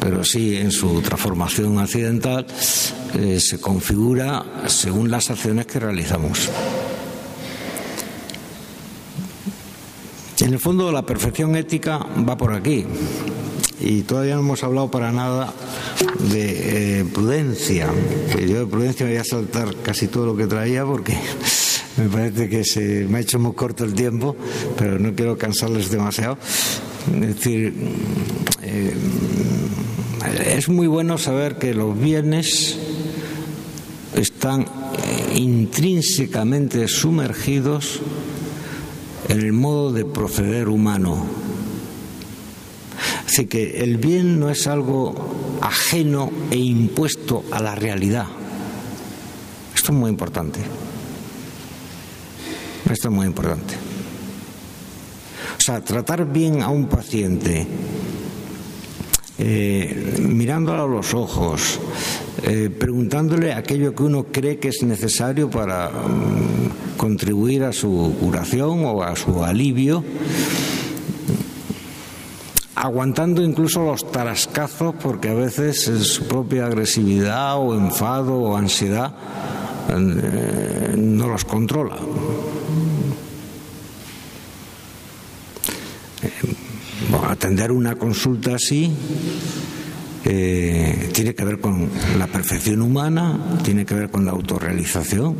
pero 0.05 0.23
sí 0.23 0.59
en 0.59 0.71
su 0.71 1.01
transformación 1.01 1.79
accidental 1.79 2.47
eh, 3.15 3.41
se 3.41 3.59
configura 3.59 4.45
según 4.67 5.11
las 5.11 5.31
acciones 5.31 5.65
que 5.65 5.81
realizamos. 5.81 6.51
En 10.41 10.53
el 10.53 10.59
fondo 10.59 10.93
la 10.93 11.07
perfección 11.07 11.57
ética 11.57 12.07
va 12.29 12.37
por 12.37 12.53
aquí 12.53 12.85
y 13.81 14.03
todavía 14.03 14.35
no 14.35 14.41
hemos 14.41 14.63
hablado 14.63 14.91
para 14.91 15.11
nada 15.11 15.55
de 16.31 17.01
eh, 17.01 17.05
prudencia. 17.07 17.89
Yo 18.47 18.59
de 18.59 18.67
prudencia 18.67 19.07
voy 19.07 19.17
a 19.17 19.25
saltar 19.25 19.75
casi 19.77 20.09
todo 20.09 20.27
lo 20.27 20.37
que 20.37 20.47
traía 20.47 20.85
porque 20.85 21.17
me 21.97 22.11
parece 22.11 22.51
que 22.51 22.63
se 22.63 23.07
me 23.09 23.17
ha 23.17 23.21
hecho 23.23 23.39
muy 23.39 23.55
corto 23.55 23.85
el 23.85 23.95
tiempo, 23.95 24.37
pero 24.77 24.99
no 24.99 25.15
quiero 25.15 25.39
cansarles 25.39 25.91
demasiado. 25.91 26.37
Es 27.07 27.37
decir, 27.37 27.75
eh, 28.63 28.95
es 30.35 30.69
muy 30.69 30.87
bueno 30.87 31.19
saber 31.19 31.59
que 31.59 31.75
los 31.75 31.99
bienes 31.99 32.77
están 34.15 34.67
intrínsecamente 35.35 36.89
sumergidos 36.89 38.01
en 39.29 39.41
el 39.41 39.53
modo 39.53 39.93
de 39.93 40.05
proceder 40.05 40.69
humano. 40.69 41.27
Así 43.27 43.47
que 43.47 43.83
el 43.83 43.97
bien 43.97 44.39
no 44.39 44.51
es 44.51 44.67
algo 44.67 45.59
ajeno 45.61 46.31
e 46.51 46.57
impuesto 46.57 47.45
a 47.51 47.61
la 47.61 47.75
realidad. 47.75 48.27
Esto 49.75 49.93
es 49.93 49.99
muy 49.99 50.11
importante. 50.11 50.61
Esto 52.91 53.09
es 53.09 53.15
muy 53.15 53.27
importante. 53.27 53.75
O 55.59 55.61
sea, 55.61 55.81
tratar 55.83 56.31
bien 56.31 56.63
a 56.63 56.69
un 56.69 56.87
paciente, 56.87 57.67
eh, 59.39 60.17
mirándolo 60.21 60.85
a 60.85 60.87
los 60.87 61.13
ojos, 61.13 61.81
eh, 62.45 62.71
preguntándole 62.71 63.53
aquello 63.53 63.95
que 63.95 64.03
uno 64.05 64.27
cree 64.31 64.59
que 64.59 64.69
es 64.69 64.83
necesario 64.83 65.51
para 65.51 65.91
mm, 65.91 66.97
contribuir 66.97 67.65
a 67.65 67.73
su 67.73 68.15
curación 68.21 68.85
o 68.85 69.03
a 69.03 69.17
su 69.17 69.43
alivio, 69.43 70.05
aguantando 72.77 73.43
incluso 73.43 73.85
los 73.85 74.11
tarascazos 74.13 74.95
porque 75.03 75.31
a 75.31 75.35
veces 75.35 75.83
su 75.83 76.29
propia 76.29 76.67
agresividad 76.67 77.57
o 77.59 77.75
enfado 77.75 78.37
o 78.37 78.57
ansiedad 78.57 79.15
eh, 79.89 80.95
no 80.97 81.29
los 81.29 81.45
controla. 81.45 81.97
Atender 87.35 87.73
una 87.73 87.97
consulta 87.97 88.55
así 88.55 88.91
eh, 90.25 91.11
tiene 91.13 91.35
que 91.35 91.45
ver 91.45 91.61
con 91.61 91.91
la 92.19 92.27
perfección 92.27 92.81
humana, 92.81 93.59
tiene 93.63 93.85
que 93.85 93.95
ver 93.95 94.11
con 94.11 94.25
la 94.25 94.31
autorrealización, 94.31 95.37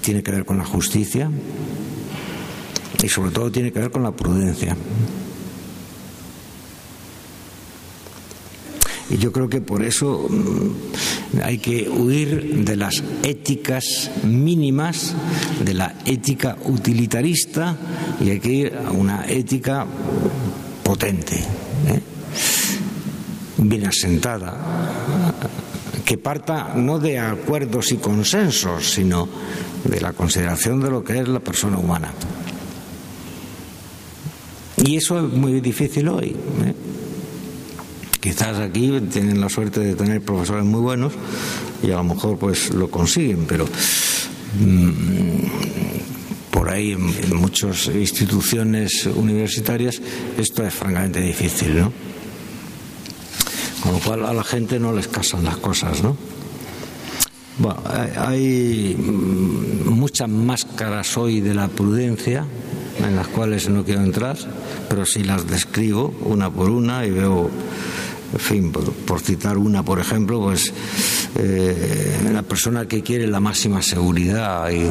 tiene 0.00 0.22
que 0.22 0.32
ver 0.32 0.44
con 0.44 0.58
la 0.58 0.64
justicia 0.64 1.30
y 3.02 3.08
sobre 3.08 3.30
todo 3.30 3.52
tiene 3.52 3.70
que 3.70 3.80
ver 3.80 3.90
con 3.90 4.02
la 4.02 4.12
prudencia. 4.12 4.76
Y 9.10 9.18
yo 9.18 9.30
creo 9.30 9.48
que 9.48 9.60
por 9.60 9.84
eso 9.84 10.26
mm, 10.28 11.40
hay 11.44 11.58
que 11.58 11.88
huir 11.88 12.64
de 12.64 12.76
las 12.76 13.04
éticas 13.22 14.10
mínimas, 14.24 15.14
de 15.62 15.74
la 15.74 15.94
ética 16.06 16.56
utilitarista, 16.64 17.76
y 18.24 18.30
hay 18.30 18.40
que 18.40 18.52
ir 18.52 18.74
a 18.74 18.90
una 18.90 19.26
ética 19.28 19.86
potente, 20.82 21.36
¿eh? 21.36 22.00
bien 23.58 23.86
asentada, 23.86 24.56
que 26.04 26.18
parta 26.18 26.72
no 26.74 26.98
de 26.98 27.18
acuerdos 27.18 27.92
y 27.92 27.96
consensos, 27.96 28.92
sino 28.92 29.28
de 29.84 30.00
la 30.00 30.12
consideración 30.12 30.80
de 30.80 30.90
lo 30.90 31.04
que 31.04 31.20
es 31.20 31.28
la 31.28 31.40
persona 31.40 31.78
humana. 31.78 32.12
Y 34.84 34.96
eso 34.96 35.24
es 35.24 35.32
muy 35.32 35.60
difícil 35.60 36.08
hoy. 36.08 36.36
¿eh? 36.64 36.74
Quizás 38.20 38.58
aquí 38.58 39.00
tienen 39.12 39.40
la 39.40 39.48
suerte 39.48 39.80
de 39.80 39.94
tener 39.94 40.22
profesores 40.22 40.64
muy 40.64 40.80
buenos 40.80 41.12
y 41.82 41.90
a 41.90 41.96
lo 41.96 42.04
mejor 42.04 42.38
pues 42.38 42.72
lo 42.72 42.90
consiguen, 42.90 43.46
pero 43.46 43.66
mm, 44.60 45.91
por 46.52 46.68
ahí 46.68 46.92
en, 46.92 47.34
muchas 47.34 47.86
instituciones 47.86 49.06
universitarias 49.06 50.00
esto 50.38 50.64
es 50.64 50.74
francamente 50.74 51.20
difícil, 51.20 51.78
¿no? 51.80 51.92
Con 53.82 53.92
lo 53.92 53.98
cual 53.98 54.26
a 54.26 54.34
la 54.34 54.44
gente 54.44 54.78
no 54.78 54.92
les 54.92 55.08
casan 55.08 55.44
las 55.44 55.56
cosas, 55.56 56.02
¿no? 56.02 56.16
Bueno, 57.58 57.82
hay 58.16 58.94
mm, 58.96 59.88
muchas 59.88 60.28
máscaras 60.28 61.16
hoy 61.16 61.40
de 61.40 61.54
la 61.54 61.68
prudencia 61.68 62.46
en 63.02 63.16
las 63.16 63.28
cuales 63.28 63.68
no 63.70 63.82
quiero 63.84 64.02
entrar, 64.02 64.36
pero 64.88 65.06
sí 65.06 65.24
las 65.24 65.48
describo 65.48 66.14
una 66.20 66.50
por 66.50 66.70
una 66.70 67.06
y 67.06 67.10
veo 67.10 67.50
en 68.32 68.38
fin, 68.38 68.72
por, 68.72 69.20
citar 69.20 69.58
una, 69.58 69.84
por 69.84 70.00
ejemplo, 70.00 70.40
pues 70.40 70.72
eh, 71.38 72.18
la 72.32 72.42
persona 72.42 72.86
que 72.86 73.02
quiere 73.02 73.26
la 73.26 73.40
máxima 73.40 73.82
seguridad 73.82 74.70
y, 74.70 74.86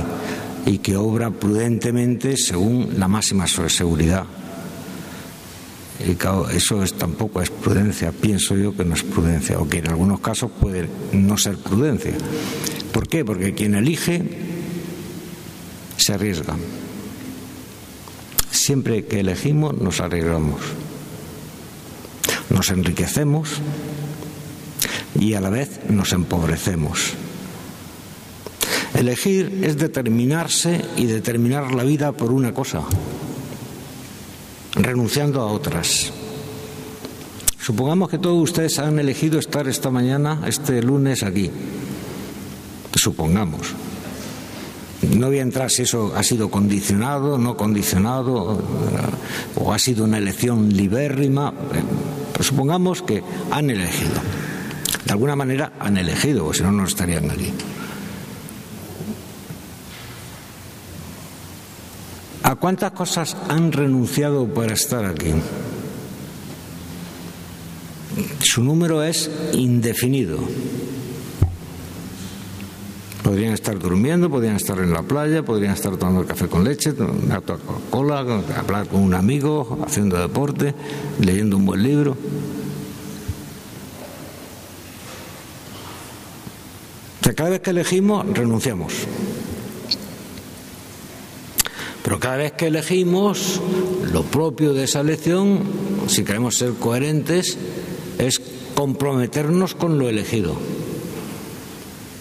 que 0.79 0.95
obra 0.95 1.31
prudentemente 1.31 2.37
según 2.37 2.95
la 2.97 3.07
máxima 3.07 3.47
seguridad. 3.47 4.25
Y 5.99 6.17
eso 6.55 6.81
es, 6.81 6.93
tampoco 6.93 7.41
es 7.41 7.49
prudencia, 7.49 8.11
pienso 8.11 8.55
yo 8.55 8.75
que 8.75 8.83
no 8.83 8.95
es 8.95 9.03
prudencia, 9.03 9.59
o 9.59 9.69
que 9.69 9.77
en 9.79 9.89
algunos 9.89 10.19
casos 10.19 10.49
puede 10.59 10.87
no 11.11 11.37
ser 11.37 11.57
prudencia. 11.57 12.13
¿Por 12.91 13.07
qué? 13.07 13.23
Porque 13.23 13.53
quien 13.53 13.75
elige 13.75 14.23
se 15.97 16.13
arriesga. 16.13 16.55
Siempre 18.49 19.05
que 19.05 19.19
elegimos 19.19 19.77
nos 19.77 19.99
arriesgamos 19.99 20.61
nos 22.51 22.69
enriquecemos 22.69 23.49
y 25.19 25.33
a 25.33 25.41
la 25.41 25.49
vez 25.49 25.79
nos 25.89 26.13
empobrecemos. 26.13 27.13
Elegir 29.01 29.61
es 29.63 29.77
determinarse 29.77 30.79
y 30.95 31.07
determinar 31.07 31.73
la 31.73 31.83
vida 31.83 32.11
por 32.11 32.31
una 32.31 32.53
cosa, 32.53 32.83
renunciando 34.75 35.41
a 35.41 35.47
otras. 35.47 36.13
Supongamos 37.59 38.11
que 38.11 38.19
todos 38.19 38.39
ustedes 38.39 38.77
han 38.77 38.99
elegido 38.99 39.39
estar 39.39 39.67
esta 39.67 39.89
mañana, 39.89 40.43
este 40.45 40.83
lunes 40.83 41.23
aquí. 41.23 41.49
Supongamos. 42.93 43.73
No 45.17 45.29
voy 45.29 45.39
a 45.39 45.41
entrar 45.41 45.71
si 45.71 45.81
eso 45.81 46.13
ha 46.15 46.21
sido 46.21 46.51
condicionado, 46.51 47.39
no 47.39 47.57
condicionado, 47.57 48.61
o 49.55 49.73
ha 49.73 49.79
sido 49.79 50.03
una 50.03 50.19
elección 50.19 50.69
libérrima. 50.69 51.51
Pero 52.33 52.43
supongamos 52.43 53.01
que 53.01 53.23
han 53.49 53.67
elegido. 53.71 54.21
De 55.05 55.11
alguna 55.11 55.35
manera 55.35 55.73
han 55.79 55.97
elegido, 55.97 56.45
o 56.45 56.53
si 56.53 56.61
no, 56.61 56.71
no 56.71 56.85
estarían 56.85 57.31
aquí. 57.31 57.51
¿A 62.51 62.55
cuántas 62.57 62.91
cosas 62.91 63.37
han 63.47 63.71
renunciado 63.71 64.45
para 64.45 64.73
estar 64.73 65.05
aquí? 65.05 65.31
Su 68.41 68.61
número 68.61 69.01
es 69.03 69.31
indefinido. 69.53 70.37
Podrían 73.23 73.53
estar 73.53 73.79
durmiendo, 73.79 74.29
podrían 74.29 74.57
estar 74.57 74.77
en 74.79 74.91
la 74.91 75.01
playa, 75.01 75.43
podrían 75.43 75.71
estar 75.71 75.95
tomando 75.95 76.27
café 76.27 76.49
con 76.49 76.65
leche, 76.65 76.91
tomando 76.91 77.41
Coca-Cola, 77.41 78.19
hablar 78.57 78.85
con 78.89 78.99
un 78.99 79.13
amigo, 79.13 79.79
haciendo 79.87 80.19
deporte, 80.19 80.75
leyendo 81.21 81.55
un 81.55 81.65
buen 81.65 81.81
libro. 81.81 82.17
cada 87.33 87.49
vez 87.49 87.61
que 87.61 87.69
elegimos, 87.69 88.27
renunciamos. 88.27 89.07
Pero 92.03 92.19
cada 92.19 92.37
vez 92.37 92.53
que 92.53 92.67
elegimos, 92.67 93.61
lo 94.11 94.23
propio 94.23 94.73
de 94.73 94.85
esa 94.85 95.01
elección, 95.01 95.59
si 96.07 96.23
queremos 96.23 96.57
ser 96.57 96.73
coherentes, 96.73 97.57
es 98.17 98.41
comprometernos 98.73 99.75
con 99.75 99.99
lo 99.99 100.09
elegido. 100.09 100.55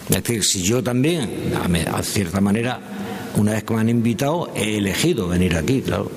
Es 0.09 0.17
decir, 0.17 0.45
si 0.45 0.63
yo 0.63 0.83
también, 0.83 1.55
a 1.93 2.03
cierta 2.03 2.41
manera, 2.41 2.81
una 3.37 3.53
vez 3.53 3.65
que 3.65 3.75
me 3.75 3.81
han 3.81 3.89
invitado, 3.89 4.53
he 4.55 4.77
elegido 4.77 5.29
venir 5.29 5.57
aquí, 5.57 5.81
claro. 5.81 6.11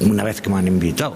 Una 0.00 0.22
vez 0.22 0.40
que 0.40 0.50
me 0.50 0.58
han 0.58 0.68
invitado. 0.68 1.14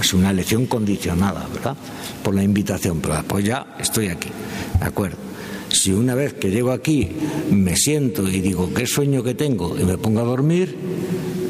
Es 0.00 0.12
una 0.12 0.30
elección 0.30 0.66
condicionada, 0.66 1.46
¿verdad? 1.54 1.76
Por 2.22 2.34
la 2.34 2.42
invitación, 2.42 3.00
pero 3.00 3.14
después 3.14 3.44
ya 3.44 3.76
estoy 3.78 4.08
aquí, 4.08 4.30
¿de 4.80 4.84
acuerdo? 4.86 5.16
Si 5.74 5.92
una 5.92 6.14
vez 6.14 6.34
que 6.34 6.50
llego 6.50 6.70
aquí 6.70 7.10
me 7.50 7.76
siento 7.76 8.28
y 8.28 8.40
digo 8.40 8.72
qué 8.72 8.86
sueño 8.86 9.22
que 9.22 9.34
tengo 9.34 9.76
y 9.78 9.84
me 9.84 9.98
pongo 9.98 10.20
a 10.20 10.24
dormir, 10.24 10.76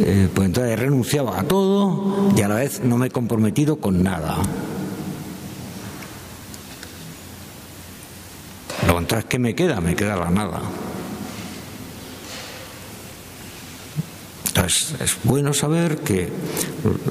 eh, 0.00 0.28
pues 0.34 0.46
entonces 0.46 0.72
he 0.72 0.76
renunciado 0.76 1.32
a 1.32 1.44
todo 1.44 2.32
y 2.36 2.40
a 2.40 2.48
la 2.48 2.56
vez 2.56 2.80
no 2.82 2.96
me 2.96 3.08
he 3.08 3.10
comprometido 3.10 3.76
con 3.76 4.02
nada. 4.02 4.38
entonces, 9.04 9.26
¿qué 9.28 9.38
me 9.38 9.54
queda? 9.54 9.82
Me 9.82 9.94
queda 9.94 10.16
la 10.16 10.30
nada. 10.30 10.62
Entonces, 14.46 14.94
es 15.00 15.16
bueno 15.24 15.52
saber 15.52 15.98
que 15.98 16.30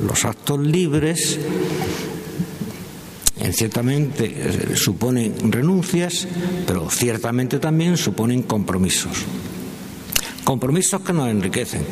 los 0.02 0.26
actos 0.26 0.60
libres 0.60 1.40
ciertamente 3.52 4.26
eh, 4.26 4.76
suponen 4.76 5.52
renuncias, 5.52 6.28
pero 6.66 6.90
ciertamente 6.90 7.60
también 7.60 7.98
suponen 7.98 8.44
compromisos. 8.44 9.26
Compromisos 10.44 11.02
que 11.02 11.14
nos 11.14 11.30
enriquecen. 11.30 11.86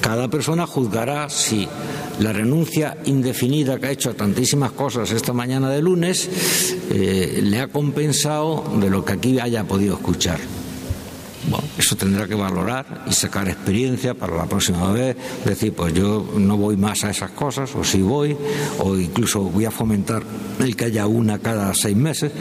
Cada 0.00 0.28
persona 0.28 0.66
juzgará 0.66 1.28
si 1.28 1.68
la 2.20 2.32
renuncia 2.32 2.96
indefinida 3.04 3.78
que 3.78 3.86
ha 3.86 3.90
hecho 3.90 4.10
a 4.10 4.14
tantísimas 4.14 4.72
cosas 4.72 5.10
esta 5.10 5.32
mañana 5.32 5.70
de 5.70 5.82
lunes 5.82 6.28
eh, 6.90 7.40
le 7.42 7.60
ha 7.60 7.68
compensado 7.68 8.64
de 8.80 8.88
lo 8.88 9.04
que 9.04 9.12
aquí 9.12 9.38
haya 9.38 9.64
podido 9.64 9.96
escuchar. 9.96 10.38
Eso 11.78 11.94
tendrá 11.94 12.26
que 12.26 12.34
valorar 12.34 13.04
y 13.06 13.12
sacar 13.12 13.48
experiencia 13.48 14.14
para 14.14 14.34
la 14.36 14.46
próxima 14.46 14.90
vez. 14.92 15.16
Decir, 15.44 15.74
pues 15.74 15.92
yo 15.92 16.26
no 16.36 16.56
voy 16.56 16.76
más 16.76 17.04
a 17.04 17.10
esas 17.10 17.30
cosas, 17.32 17.74
o 17.74 17.84
si 17.84 18.00
voy, 18.00 18.36
o 18.78 18.96
incluso 18.96 19.40
voy 19.40 19.66
a 19.66 19.70
fomentar 19.70 20.22
el 20.58 20.74
que 20.74 20.86
haya 20.86 21.06
una 21.06 21.38
cada 21.38 21.74
seis 21.74 21.96
meses, 21.96 22.32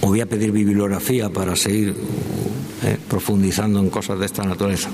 o 0.00 0.08
voy 0.08 0.20
a 0.20 0.26
pedir 0.26 0.50
bibliografía 0.50 1.30
para 1.30 1.54
seguir 1.54 1.94
eh, 2.82 2.98
profundizando 3.08 3.78
en 3.78 3.90
cosas 3.90 4.18
de 4.18 4.26
esta 4.26 4.42
naturaleza. 4.44 4.90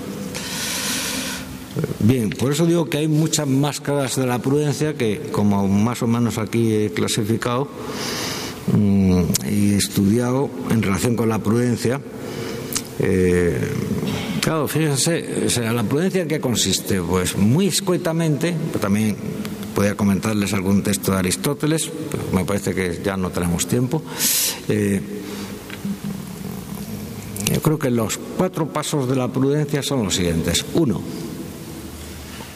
Bien, 2.01 2.31
por 2.31 2.53
eso 2.53 2.66
digo 2.66 2.91
que 2.91 2.99
hay 2.99 3.09
muchas 3.09 3.47
máscaras 3.47 4.16
de 4.16 4.27
la 4.27 4.39
prudencia 4.41 4.95
que, 4.95 5.31
como 5.33 5.66
más 5.68 6.03
o 6.03 6.07
menos 6.07 6.39
aquí 6.39 6.75
he 6.75 6.91
clasificado 6.91 7.68
mm, 8.77 9.23
y 9.51 9.75
estudiado 9.75 10.49
en 10.71 10.83
relación 10.83 11.17
con 11.17 11.29
la 11.29 11.41
prudencia, 11.41 12.01
eh, 13.01 13.59
claro, 14.41 14.69
fíjense, 14.69 15.51
¿la 15.73 15.83
prudencia 15.83 16.23
en 16.23 16.29
qué 16.29 16.41
consiste? 16.41 17.01
Pues 17.01 17.37
muy 17.37 17.67
escuetamente, 17.67 18.55
pero 18.69 18.79
también 18.79 19.17
podría 19.75 19.97
comentarles 19.97 20.53
algún 20.53 20.83
texto 20.83 21.13
de 21.13 21.19
Aristóteles, 21.19 21.91
me 22.33 22.45
parece 22.45 22.75
que 22.75 23.01
ya 23.03 23.17
no 23.17 23.31
tenemos 23.31 23.67
tiempo. 23.67 24.03
Eh, 24.69 25.01
yo 27.53 27.61
creo 27.63 27.79
que 27.79 27.91
los 27.91 28.19
cuatro 28.37 28.69
pasos 28.69 29.09
de 29.09 29.17
la 29.17 29.29
prudencia 29.29 29.83
son 29.83 30.05
los 30.05 30.15
siguientes. 30.15 30.65
Uno, 30.75 31.01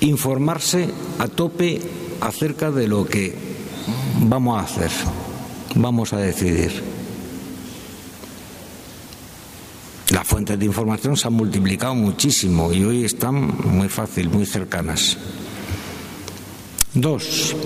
informarse 0.01 0.89
a 1.19 1.29
tope 1.29 1.81
acerca 2.21 2.71
de 2.71 2.87
lo 2.87 3.07
que 3.07 3.35
vamos 4.21 4.59
a 4.59 4.65
hacer, 4.65 4.91
vamos 5.75 6.13
a 6.13 6.19
decidir. 6.19 6.83
Las 10.11 10.27
fuentes 10.27 10.59
de 10.59 10.67
información 10.67 11.17
se 11.17 11.27
han 11.27 11.35
multiplicado 11.35 11.95
muchísimo 11.95 12.73
y 12.73 12.85
hoy 12.85 13.05
están 13.05 13.35
muy 13.65 13.89
fácil, 13.89 14.29
muy 14.29 14.47
cercanas. 14.47 15.17
Dos, 16.93 17.57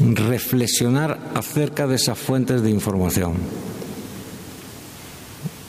reflexionar 0.00 1.32
acerca 1.34 1.86
de 1.86 1.96
esas 1.96 2.18
fuentes 2.18 2.62
de 2.62 2.70
información. 2.70 3.34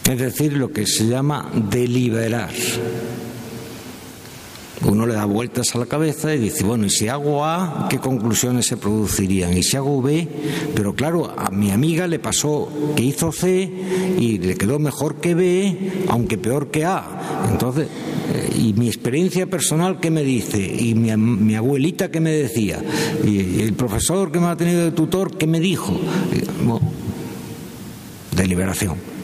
Es 0.09 0.19
decir, 0.19 0.53
lo 0.53 0.71
que 0.71 0.85
se 0.85 1.05
llama 1.05 1.49
deliberar. 1.53 2.51
Uno 4.86 5.07
le 5.07 5.15
da 5.15 5.25
vueltas 5.25 5.73
a 5.73 5.80
la 5.80 5.88
cabeza 5.88 6.34
y 6.36 6.39
dice, 6.39 6.63
bueno, 6.63 6.86
y 6.86 6.89
si 6.89 7.07
hago 7.07 7.43
A, 7.43 7.88
¿qué 7.89 7.97
conclusiones 7.97 8.67
se 8.67 8.78
producirían? 8.78 9.57
Y 9.57 9.63
si 9.63 9.75
hago 9.75 10.01
B, 10.01 10.28
pero 10.75 10.93
claro, 10.93 11.34
a 11.36 11.49
mi 11.49 11.71
amiga 11.71 12.05
le 12.07 12.19
pasó 12.19 12.69
que 12.95 13.03
hizo 13.03 13.32
C 13.32 13.71
y 14.19 14.38
le 14.38 14.55
quedó 14.55 14.78
mejor 14.78 15.15
que 15.15 15.34
B, 15.34 16.05
aunque 16.09 16.38
peor 16.38 16.69
que 16.69 16.86
A. 16.86 17.47
Entonces, 17.49 17.88
eh, 18.34 18.55
y 18.55 18.73
mi 18.73 18.88
experiencia 18.88 19.47
personal, 19.47 19.99
¿qué 19.99 20.11
me 20.11 20.23
dice? 20.23 20.59
Y 20.59 20.93
mi, 20.93 21.55
abuelita, 21.55 22.11
¿qué 22.11 22.19
me 22.19 22.32
decía? 22.32 22.80
Y, 23.25 23.61
el 23.61 23.73
profesor 23.73 24.32
que 24.32 24.39
me 24.39 24.45
ha 24.45 24.55
tenido 24.55 24.84
de 24.84 24.91
tutor, 24.91 25.38
¿qué 25.38 25.47
me 25.47 25.59
dijo? 25.59 25.99
deliberación. 28.36 29.16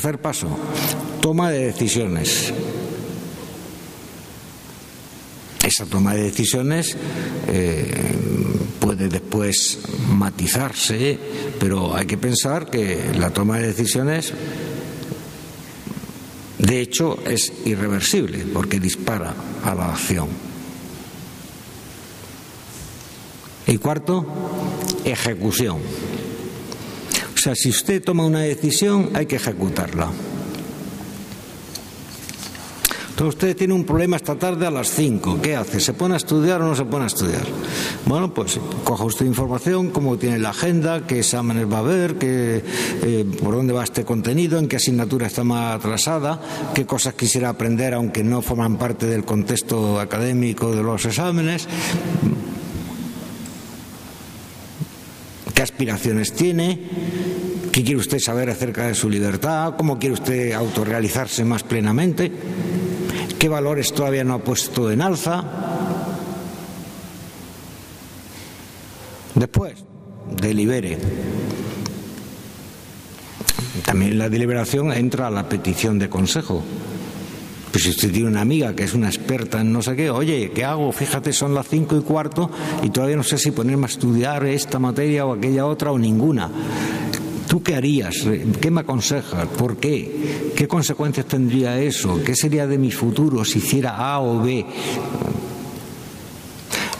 Tercer 0.00 0.18
paso, 0.18 0.48
toma 1.20 1.50
de 1.50 1.66
decisiones. 1.66 2.54
Esa 5.62 5.84
toma 5.84 6.14
de 6.14 6.22
decisiones 6.22 6.96
eh, 7.46 8.16
puede 8.80 9.10
después 9.10 9.78
matizarse, 10.08 11.18
pero 11.58 11.94
hay 11.94 12.06
que 12.06 12.16
pensar 12.16 12.70
que 12.70 13.12
la 13.18 13.28
toma 13.28 13.58
de 13.58 13.66
decisiones, 13.66 14.32
de 16.56 16.80
hecho, 16.80 17.18
es 17.26 17.52
irreversible 17.66 18.46
porque 18.54 18.80
dispara 18.80 19.34
a 19.62 19.74
la 19.74 19.92
acción. 19.92 20.28
Y 23.66 23.76
cuarto, 23.76 24.24
ejecución. 25.04 25.76
O 27.40 27.42
sea, 27.42 27.54
si 27.54 27.70
usted 27.70 28.02
toma 28.02 28.26
una 28.26 28.40
decisión, 28.40 29.08
hay 29.14 29.24
que 29.24 29.36
ejecutarla 29.36 30.10
usted 33.26 33.56
tiene 33.56 33.74
un 33.74 33.84
problema 33.84 34.16
esta 34.16 34.36
tarde 34.36 34.66
a 34.66 34.70
las 34.70 34.90
5. 34.90 35.40
¿Qué 35.42 35.56
hace? 35.56 35.80
¿Se 35.80 35.92
pone 35.92 36.14
a 36.14 36.16
estudiar 36.16 36.62
o 36.62 36.66
no 36.66 36.74
se 36.74 36.84
pone 36.84 37.04
a 37.04 37.06
estudiar? 37.06 37.44
Bueno, 38.06 38.32
pues 38.32 38.58
coja 38.84 39.04
usted 39.04 39.26
información, 39.26 39.90
cómo 39.90 40.16
tiene 40.16 40.38
la 40.38 40.50
agenda, 40.50 41.06
qué 41.06 41.20
exámenes 41.20 41.70
va 41.70 41.78
a 41.78 41.80
haber, 41.80 42.16
eh, 42.20 43.24
por 43.42 43.54
dónde 43.54 43.72
va 43.72 43.84
este 43.84 44.04
contenido, 44.04 44.58
en 44.58 44.68
qué 44.68 44.76
asignatura 44.76 45.26
está 45.26 45.44
más 45.44 45.76
atrasada, 45.76 46.40
qué 46.74 46.86
cosas 46.86 47.14
quisiera 47.14 47.50
aprender 47.50 47.94
aunque 47.94 48.24
no 48.24 48.42
forman 48.42 48.76
parte 48.76 49.06
del 49.06 49.24
contexto 49.24 50.00
académico 50.00 50.74
de 50.74 50.82
los 50.82 51.04
exámenes. 51.04 51.68
¿Qué 55.54 55.62
aspiraciones 55.62 56.32
tiene? 56.32 56.78
¿Qué 57.80 57.84
quiere 57.84 58.00
usted 58.00 58.18
saber 58.18 58.50
acerca 58.50 58.88
de 58.88 58.94
su 58.94 59.08
libertad? 59.08 59.72
¿Cómo 59.78 59.98
quiere 59.98 60.12
usted 60.12 60.52
autorrealizarse 60.52 61.46
más 61.46 61.62
plenamente? 61.62 62.30
qué 63.38 63.48
valores 63.48 63.94
todavía 63.94 64.22
no 64.22 64.34
ha 64.34 64.44
puesto 64.44 64.90
en 64.90 65.00
alza. 65.00 65.42
Después, 69.34 69.82
delibere. 70.42 70.98
También 73.86 74.18
la 74.18 74.28
deliberación 74.28 74.92
entra 74.92 75.30
la 75.30 75.48
petición 75.48 75.98
de 75.98 76.10
consejo. 76.10 76.62
Pues 77.72 77.84
si 77.84 77.90
usted 77.90 78.12
tiene 78.12 78.28
una 78.28 78.42
amiga 78.42 78.74
que 78.74 78.84
es 78.84 78.92
una 78.92 79.08
experta 79.08 79.62
en 79.62 79.72
no 79.72 79.80
sé 79.80 79.96
qué, 79.96 80.10
oye, 80.10 80.50
¿qué 80.54 80.66
hago? 80.66 80.92
Fíjate, 80.92 81.32
son 81.32 81.54
las 81.54 81.66
cinco 81.66 81.96
y 81.96 82.02
cuarto 82.02 82.50
y 82.82 82.90
todavía 82.90 83.16
no 83.16 83.22
sé 83.22 83.38
si 83.38 83.52
ponerme 83.52 83.86
a 83.86 83.88
estudiar 83.88 84.44
esta 84.44 84.78
materia 84.78 85.24
o 85.24 85.32
aquella 85.32 85.64
otra 85.64 85.92
o 85.92 85.98
ninguna. 85.98 86.50
¿Tú 87.50 87.64
qué 87.64 87.74
harías? 87.74 88.14
¿Qué 88.60 88.70
me 88.70 88.82
aconsejas? 88.82 89.48
¿Por 89.58 89.78
qué? 89.78 90.52
¿Qué 90.54 90.68
consecuencias 90.68 91.26
tendría 91.26 91.80
eso? 91.80 92.22
¿Qué 92.24 92.36
sería 92.36 92.68
de 92.68 92.78
mi 92.78 92.92
futuro 92.92 93.44
si 93.44 93.58
hiciera 93.58 93.96
A 93.96 94.20
o 94.20 94.40
B? 94.40 94.64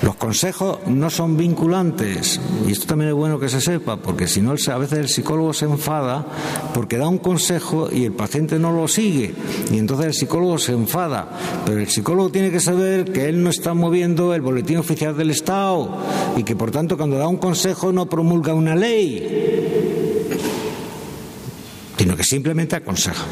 Los 0.03 0.17
consejos 0.17 0.81
no 0.89 1.09
son 1.09 1.37
vinculantes 1.37 2.41
y 2.67 2.73
esto 2.73 2.87
también 2.87 3.11
es 3.11 3.15
bueno 3.15 3.39
que 3.39 3.49
se 3.49 3.61
sepa 3.61 3.99
porque 3.99 4.27
si 4.27 4.41
no 4.41 4.51
a 4.51 4.79
veces 4.79 4.99
el 4.99 5.09
psicólogo 5.09 5.53
se 5.53 5.67
enfada 5.67 6.27
porque 6.75 6.97
da 6.97 7.07
un 7.07 7.19
consejo 7.19 7.89
y 7.93 8.07
el 8.07 8.13
paciente 8.13 8.59
no 8.59 8.73
lo 8.73 8.89
sigue 8.89 9.33
y 9.71 9.79
entonces 9.79 10.07
el 10.07 10.15
psicólogo 10.15 10.59
se 10.59 10.73
enfada 10.73 11.29
pero 11.65 11.79
el 11.79 11.89
psicólogo 11.89 12.31
tiene 12.31 12.51
que 12.51 12.61
saber 12.61 13.13
que 13.13 13.29
él 13.29 13.41
no 13.43 13.51
está 13.51 13.75
moviendo 13.75 14.35
el 14.35 14.41
boletín 14.41 14.79
oficial 14.79 15.17
del 15.17 15.31
Estado 15.31 15.99
y 16.37 16.43
que 16.43 16.57
por 16.57 16.73
tanto 16.73 16.97
cuando 16.97 17.19
da 17.19 17.29
un 17.29 17.37
consejo 17.37 17.93
no 17.93 18.07
promulga 18.07 18.53
una 18.53 18.75
ley 18.75 19.70
simplemente 22.31 22.77
aconseja. 22.77 23.25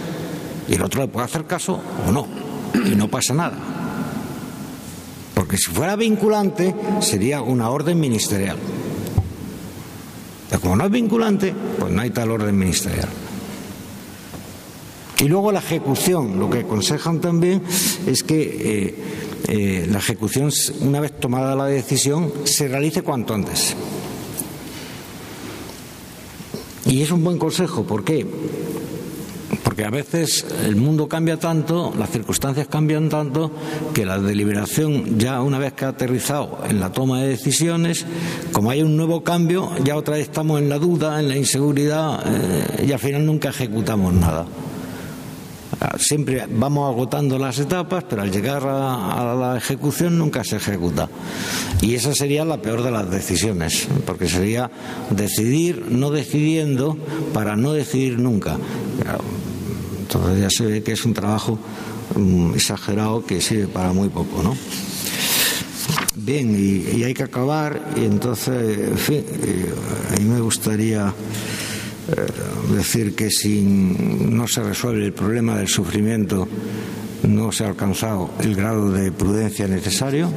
Y 0.68 0.74
el 0.74 0.82
otro 0.82 1.03
le 1.03 1.09
puede 1.09 1.24
hacer 1.24 1.44
caso 1.46 1.80
o 2.07 2.11
no, 2.11 2.26
y 2.84 2.96
no 2.96 3.09
pasa 3.09 3.32
nada. 3.32 3.57
Porque 5.34 5.57
si 5.57 5.70
fuera 5.70 5.94
vinculante 5.94 6.74
sería 7.01 7.40
una 7.40 7.70
orden 7.70 8.01
ministerial. 8.01 8.57
Pero 10.51 10.61
como 10.61 10.76
no 10.76 10.84
es 10.86 10.90
vinculante, 10.90 11.55
pues 11.78 11.92
no 11.92 12.03
hay 12.03 12.11
tal 12.11 12.32
orden 12.32 12.59
ministerial. 12.59 13.09
Y 15.20 15.28
luego 15.28 15.53
la 15.53 15.61
ejecución, 15.61 16.38
lo 16.38 16.51
que 16.51 16.61
aconsejan 16.61 17.20
también 17.20 17.62
es 18.07 18.24
que 18.24 18.40
eh, 18.42 18.94
eh, 19.49 19.86
la 19.88 19.99
ejecución, 19.99 20.51
una 20.80 21.01
vez 21.01 21.12
tomada 21.18 21.55
la 21.55 21.66
decisión, 21.66 22.32
se 22.44 22.66
realice 22.66 23.03
cuanto 23.03 23.34
antes. 23.34 23.76
Y 26.86 27.03
es 27.03 27.11
un 27.11 27.22
buen 27.22 27.38
consejo, 27.38 27.84
¿por 27.84 28.03
qué? 28.03 28.26
Porque 29.79 29.87
a 29.87 29.91
veces 29.91 30.45
el 30.66 30.74
mundo 30.74 31.07
cambia 31.07 31.37
tanto, 31.37 31.95
las 31.97 32.11
circunstancias 32.11 32.66
cambian 32.66 33.09
tanto, 33.09 33.53
que 33.95 34.05
la 34.05 34.18
deliberación 34.18 35.20
ya 35.20 35.41
una 35.41 35.61
vez 35.61 35.74
que 35.74 35.85
ha 35.85 35.91
aterrizado 35.91 36.59
en 36.68 36.81
la 36.81 36.91
toma 36.91 37.22
de 37.22 37.29
decisiones, 37.29 38.05
como 38.51 38.72
hay 38.72 38.83
un 38.83 38.97
nuevo 38.97 39.22
cambio, 39.22 39.70
ya 39.85 39.95
otra 39.95 40.16
vez 40.16 40.24
estamos 40.24 40.61
en 40.61 40.68
la 40.68 40.81
duda, 40.81 41.20
en 41.20 41.29
la 41.29 41.37
inseguridad 41.37 42.24
eh, 42.26 42.87
y 42.89 42.93
al 42.93 42.99
final 42.99 43.24
nunca 43.24 43.51
ejecutamos 43.51 44.12
nada. 44.14 44.47
Ah, 45.81 45.95
siempre 45.97 46.45
vamos 46.51 46.93
agotando 46.93 47.39
las 47.39 47.61
etapas, 47.61 48.03
pero 48.11 48.22
al 48.22 48.33
llegar 48.33 48.64
a, 48.66 49.33
la 49.39 49.57
ejecución 49.57 50.18
nunca 50.18 50.43
se 50.43 50.57
ejecuta. 50.57 51.09
Y 51.83 51.95
esa 51.95 52.16
sería 52.16 52.45
la 52.45 52.61
peor 52.61 52.83
de 52.83 52.91
las 52.91 53.09
decisiones, 53.09 53.87
porque 54.05 54.29
sería 54.29 54.72
decidir 55.11 55.87
no 55.89 56.11
decidiendo 56.11 56.99
para 57.33 57.55
no 57.55 57.74
decidir 57.74 58.18
nunca. 58.18 58.57
Entonces 60.09 60.40
ya 60.40 60.48
se 60.48 60.64
ve 60.64 60.82
que 60.82 60.92
es 60.92 61.04
un 61.04 61.12
trabajo 61.12 61.59
mm, 62.16 62.54
exagerado 62.54 63.26
que 63.26 63.42
sirve 63.42 63.66
para 63.66 63.92
muy 63.92 64.09
poco, 64.09 64.42
¿no? 64.42 64.56
Bien, 66.14 66.56
y, 66.59 67.02
hay 67.04 67.12
que 67.12 67.24
acabar, 67.24 67.92
y 67.94 68.06
entonces, 68.06 68.88
en 68.88 68.96
fin, 68.98 69.24
eh, 69.42 69.70
a 70.11 70.18
mí 70.18 70.24
me 70.24 70.40
gustaría 70.40 71.09
eh, 71.09 72.74
decir 72.74 73.14
que 73.14 73.30
si 73.30 73.61
no 73.61 74.48
se 74.48 74.62
resuelve 74.62 75.04
el 75.04 75.12
problema 75.12 75.59
del 75.59 75.68
sufrimiento, 75.68 76.48
no 77.24 77.52
se 77.52 77.64
ha 77.64 77.68
alcanzado 77.68 78.30
el 78.40 78.54
grado 78.54 78.90
de 78.90 79.12
prudencia 79.12 79.68
necesario. 79.68 80.32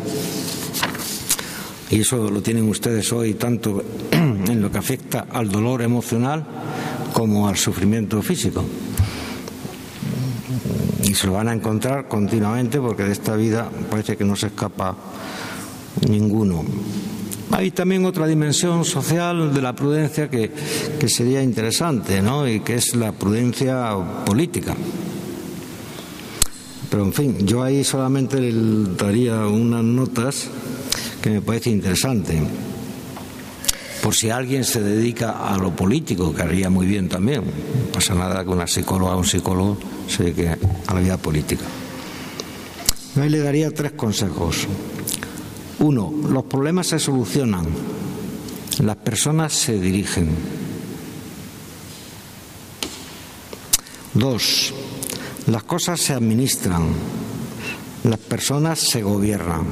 Y 1.90 2.02
eso 2.02 2.30
lo 2.30 2.42
tienen 2.42 2.68
ustedes 2.68 3.12
hoy 3.14 3.36
tanto 3.36 3.84
en 4.12 4.62
lo 4.62 4.70
que 4.70 4.80
afecta 4.80 5.28
al 5.30 5.50
dolor 5.50 5.82
emocional 5.82 6.46
como 7.14 7.48
al 7.48 7.56
sufrimiento 7.56 8.22
físico. 8.22 8.66
Y 11.12 11.14
se 11.14 11.28
lo 11.28 11.34
van 11.34 11.50
a 11.50 11.54
encontrar 11.54 12.08
continuamente 12.08 12.80
porque 12.80 13.04
de 13.04 13.12
esta 13.12 13.36
vida 13.36 13.70
parece 13.90 14.16
que 14.16 14.24
no 14.24 14.38
se 14.38 14.48
escapa 14.48 14.96
ninguno. 16.08 16.64
Hay 17.52 17.72
también 17.72 18.06
otra 18.06 18.28
dimensión 18.28 18.86
social 18.86 19.54
de 19.54 19.62
la 19.62 19.76
prudencia 19.76 20.30
que, 20.30 20.52
que 20.98 21.10
sería 21.10 21.44
interesante, 21.44 22.22
¿no? 22.22 22.48
Y 22.48 22.62
que 22.62 22.76
es 22.76 22.96
la 22.96 23.12
prudencia 23.12 23.94
política. 24.26 24.74
Pero 26.90 27.04
en 27.04 27.12
fin, 27.12 27.46
yo 27.46 27.62
ahí 27.62 27.84
solamente 27.84 28.40
daría 28.98 29.46
unas 29.48 29.84
notas 29.84 30.48
que 31.22 31.30
me 31.30 31.42
parece 31.42 31.72
interesante. 31.72 32.42
Por 34.02 34.16
si 34.16 34.30
alguien 34.30 34.64
se 34.64 34.82
dedica 34.82 35.48
a 35.48 35.58
lo 35.58 35.76
político, 35.76 36.34
que 36.34 36.42
haría 36.42 36.70
muy 36.70 36.88
bien 36.88 37.08
también. 37.08 37.44
No 37.44 37.92
pasa 37.94 38.16
nada 38.16 38.44
que 38.44 38.50
una 38.50 38.66
psicóloga 38.66 39.16
o 39.16 39.20
un 39.20 39.26
psicólogo 39.26 39.78
se 40.08 40.24
dedique 40.24 40.50
a 40.88 40.94
la 40.94 41.00
vida 41.00 41.18
política. 41.18 41.66
Ahí 43.16 43.30
le 43.30 43.40
daría 43.40 43.72
tres 43.72 43.92
consejos. 43.92 44.68
Uno, 45.80 46.14
los 46.30 46.44
problemas 46.46 46.88
se 46.88 47.00
solucionan, 47.00 47.66
las 48.80 48.96
personas 48.98 49.54
se 49.54 49.80
dirigen. 49.80 50.30
Dos, 54.14 54.74
las 55.48 55.64
cosas 55.64 56.00
se 56.00 56.14
administran, 56.14 56.90
las 58.04 58.20
personas 58.20 58.80
se 58.80 59.02
gobiernan. 59.02 59.66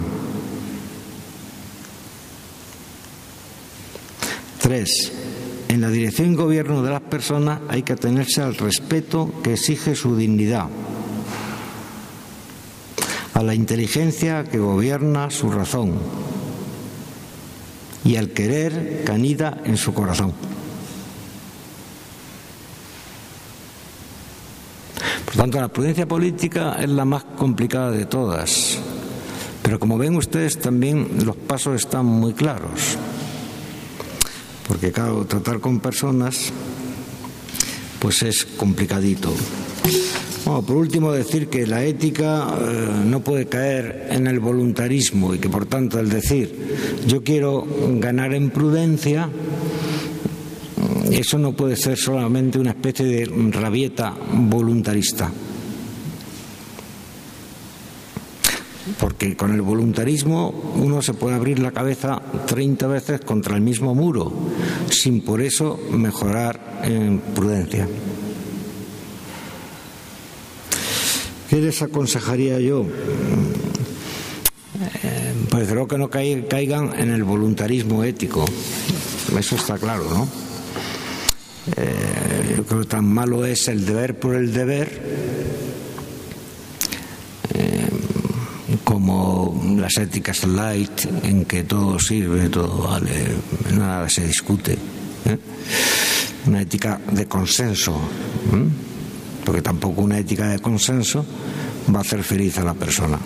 En 4.69 5.81
la 5.81 5.89
dirección 5.89 6.33
y 6.33 6.35
gobierno 6.35 6.83
de 6.83 6.91
las 6.91 7.01
personas 7.01 7.59
hay 7.69 7.81
que 7.81 7.93
atenerse 7.93 8.43
al 8.43 8.55
respeto 8.55 9.33
que 9.43 9.53
exige 9.53 9.95
su 9.95 10.15
dignidad, 10.15 10.67
a 13.33 13.41
la 13.41 13.55
inteligencia 13.55 14.43
que 14.43 14.59
gobierna 14.59 15.31
su 15.31 15.49
razón 15.49 15.93
y 18.05 18.17
al 18.17 18.29
querer 18.29 19.03
que 19.05 19.11
anida 19.11 19.59
en 19.65 19.75
su 19.75 19.91
corazón. 19.91 20.33
Por 25.25 25.35
tanto, 25.35 25.59
la 25.59 25.69
prudencia 25.69 26.07
política 26.07 26.77
es 26.79 26.89
la 26.89 27.05
más 27.05 27.23
complicada 27.23 27.89
de 27.89 28.05
todas. 28.05 28.77
Pero 29.63 29.79
como 29.79 29.97
ven 29.97 30.15
ustedes, 30.15 30.59
también 30.59 31.25
los 31.25 31.35
pasos 31.35 31.75
están 31.75 32.05
muy 32.05 32.33
claros. 32.33 32.99
Porque, 34.69 34.93
claro, 34.93 35.25
tratar 35.25 35.59
con 35.59 35.81
personas, 35.81 36.53
pues 37.99 38.23
es 38.23 38.45
complicadito. 38.45 39.33
Bueno, 40.45 40.61
por 40.61 40.77
último, 40.77 41.11
decir 41.11 41.49
que 41.49 41.67
la 41.67 41.83
ética 41.83 42.47
eh, 42.57 43.03
no 43.05 43.19
puede 43.19 43.47
caer 43.47 44.07
en 44.11 44.27
el 44.27 44.39
voluntarismo 44.39 45.35
y 45.35 45.39
que, 45.39 45.49
por 45.49 45.65
tanto, 45.65 45.99
el 45.99 46.07
decir 46.07 46.77
yo 47.05 47.21
quiero 47.21 47.67
ganar 47.99 48.33
en 48.33 48.49
prudencia 48.49 49.29
eso 51.11 51.37
no 51.37 51.53
puede 51.53 51.75
ser 51.75 51.97
solamente 51.97 52.59
una 52.59 52.71
especie 52.71 53.05
de 53.05 53.25
rabieta 53.51 54.15
voluntarista. 54.31 55.31
Porque 58.99 59.37
con 59.37 59.53
el 59.53 59.61
voluntarismo 59.61 60.49
uno 60.75 61.01
se 61.01 61.13
puede 61.13 61.35
abrir 61.35 61.59
la 61.59 61.71
cabeza 61.71 62.21
30 62.47 62.87
veces 62.87 63.21
contra 63.21 63.55
el 63.55 63.61
mismo 63.61 63.95
muro, 63.95 64.31
sin 64.89 65.21
por 65.21 65.41
eso 65.41 65.79
mejorar 65.91 66.81
en 66.83 67.19
prudencia. 67.19 67.87
¿Qué 71.49 71.61
les 71.61 71.81
aconsejaría 71.81 72.59
yo? 72.59 72.85
Eh, 75.03 75.33
pues 75.49 75.67
creo 75.67 75.87
que 75.87 75.97
no 75.97 76.09
caigan 76.09 76.93
en 76.99 77.09
el 77.09 77.23
voluntarismo 77.23 78.03
ético. 78.03 78.45
Eso 79.37 79.55
está 79.55 79.77
claro, 79.77 80.03
¿no? 80.09 80.27
Eh, 81.75 82.55
yo 82.57 82.63
creo 82.65 82.81
que 82.81 82.87
tan 82.87 83.05
malo 83.05 83.45
es 83.45 83.67
el 83.67 83.85
deber 83.85 84.19
por 84.19 84.35
el 84.35 84.53
deber 84.53 85.38
como 88.89 89.61
las 89.77 89.97
éticas 89.97 90.47
light 90.47 91.05
en 91.21 91.45
que 91.45 91.63
todo 91.63 91.99
sirve, 91.99 92.49
todo 92.49 92.89
vale, 92.89 93.35
nada 93.77 94.09
se 94.09 94.25
discute. 94.25 94.73
¿eh? 94.73 95.37
Una 96.47 96.63
ética 96.63 96.99
de 97.11 97.27
consenso, 97.27 98.01
porque 99.45 99.61
tampoco 99.61 100.01
una 100.01 100.17
ética 100.17 100.47
de 100.47 100.57
consenso 100.57 101.23
va 101.93 101.99
a 101.99 102.01
hacer 102.01 102.23
feliz 102.23 102.57
a 102.57 102.63
la 102.63 102.73
persona. 102.73 103.19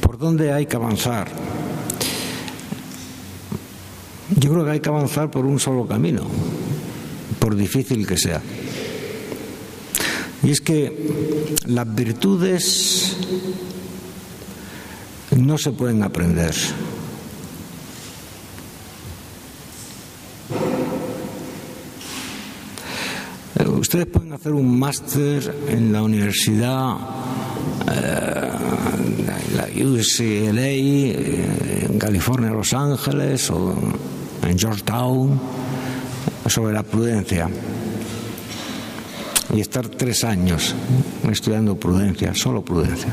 ¿Por 0.00 0.16
dónde 0.16 0.50
hay 0.50 0.64
que 0.64 0.76
avanzar? 0.76 1.28
Yo 4.34 4.50
creo 4.50 4.64
que 4.64 4.70
hay 4.70 4.80
que 4.80 4.88
avanzar 4.88 5.30
por 5.30 5.44
un 5.44 5.60
solo 5.60 5.86
camino, 5.86 6.22
por 7.38 7.54
difícil 7.54 8.06
que 8.06 8.16
sea. 8.16 8.40
Y 10.44 10.50
es 10.50 10.60
que 10.60 11.54
las 11.66 11.94
virtudes 11.94 13.16
no 15.34 15.56
se 15.56 15.72
pueden 15.72 16.02
aprender. 16.02 16.54
Ustedes 23.78 24.06
pueden 24.06 24.32
hacer 24.34 24.52
un 24.52 24.78
máster 24.78 25.54
en 25.68 25.92
la 25.92 26.02
universidad, 26.02 26.96
eh, 27.90 28.50
en 28.98 29.56
la 29.56 29.64
UCLA, 29.64 30.70
en 31.90 31.98
California, 31.98 32.50
Los 32.50 32.74
Ángeles, 32.74 33.50
o 33.50 33.74
en 34.42 34.58
Georgetown 34.58 35.40
sobre 36.46 36.74
la 36.74 36.82
prudencia 36.82 37.48
y 39.52 39.60
estar 39.60 39.88
tres 39.88 40.24
años 40.24 40.74
estudiando 41.30 41.76
prudencia, 41.76 42.34
solo 42.34 42.64
prudencia. 42.64 43.12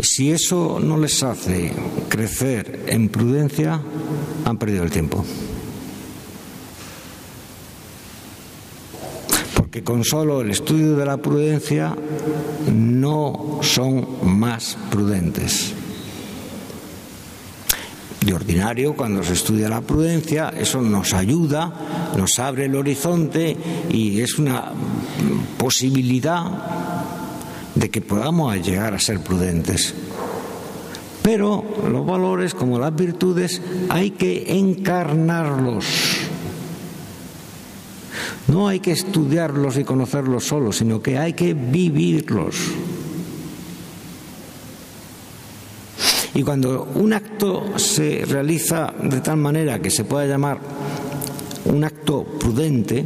Si 0.00 0.30
eso 0.30 0.78
no 0.80 0.96
les 0.98 1.22
hace 1.22 1.72
crecer 2.08 2.84
en 2.86 3.08
prudencia, 3.08 3.80
han 4.44 4.58
perdido 4.58 4.82
el 4.82 4.90
tiempo. 4.90 5.24
Porque 9.54 9.82
con 9.82 10.04
solo 10.04 10.40
el 10.40 10.50
estudio 10.50 10.96
de 10.96 11.06
la 11.06 11.16
prudencia 11.18 11.96
no 12.70 13.60
son 13.62 14.06
más 14.24 14.76
prudentes. 14.90 15.74
De 18.24 18.34
ordinario, 18.34 18.94
cuando 18.94 19.24
se 19.24 19.32
estudia 19.32 19.68
la 19.68 19.80
prudencia, 19.80 20.50
eso 20.50 20.80
nos 20.80 21.12
ayuda, 21.12 21.72
nos 22.16 22.38
abre 22.38 22.66
el 22.66 22.76
horizonte 22.76 23.56
y 23.90 24.20
es 24.20 24.38
una 24.38 24.70
posibilidad 25.58 26.44
de 27.74 27.90
que 27.90 28.00
podamos 28.00 28.54
llegar 28.64 28.94
a 28.94 29.00
ser 29.00 29.18
prudentes. 29.20 29.92
Pero 31.22 31.64
los 31.90 32.06
valores, 32.06 32.54
como 32.54 32.78
las 32.78 32.94
virtudes, 32.94 33.60
hay 33.88 34.12
que 34.12 34.56
encarnarlos. 34.56 35.84
No 38.46 38.68
hay 38.68 38.78
que 38.78 38.92
estudiarlos 38.92 39.78
y 39.78 39.84
conocerlos 39.84 40.44
solos, 40.44 40.76
sino 40.76 41.02
que 41.02 41.18
hay 41.18 41.32
que 41.32 41.54
vivirlos. 41.54 42.56
Y 46.34 46.42
cuando 46.42 46.88
un 46.94 47.12
acto 47.12 47.78
se 47.78 48.24
realiza 48.24 48.92
de 49.02 49.20
tal 49.20 49.36
manera 49.36 49.80
que 49.80 49.90
se 49.90 50.04
pueda 50.04 50.26
llamar 50.26 50.58
un 51.66 51.84
acto 51.84 52.24
prudente, 52.24 53.04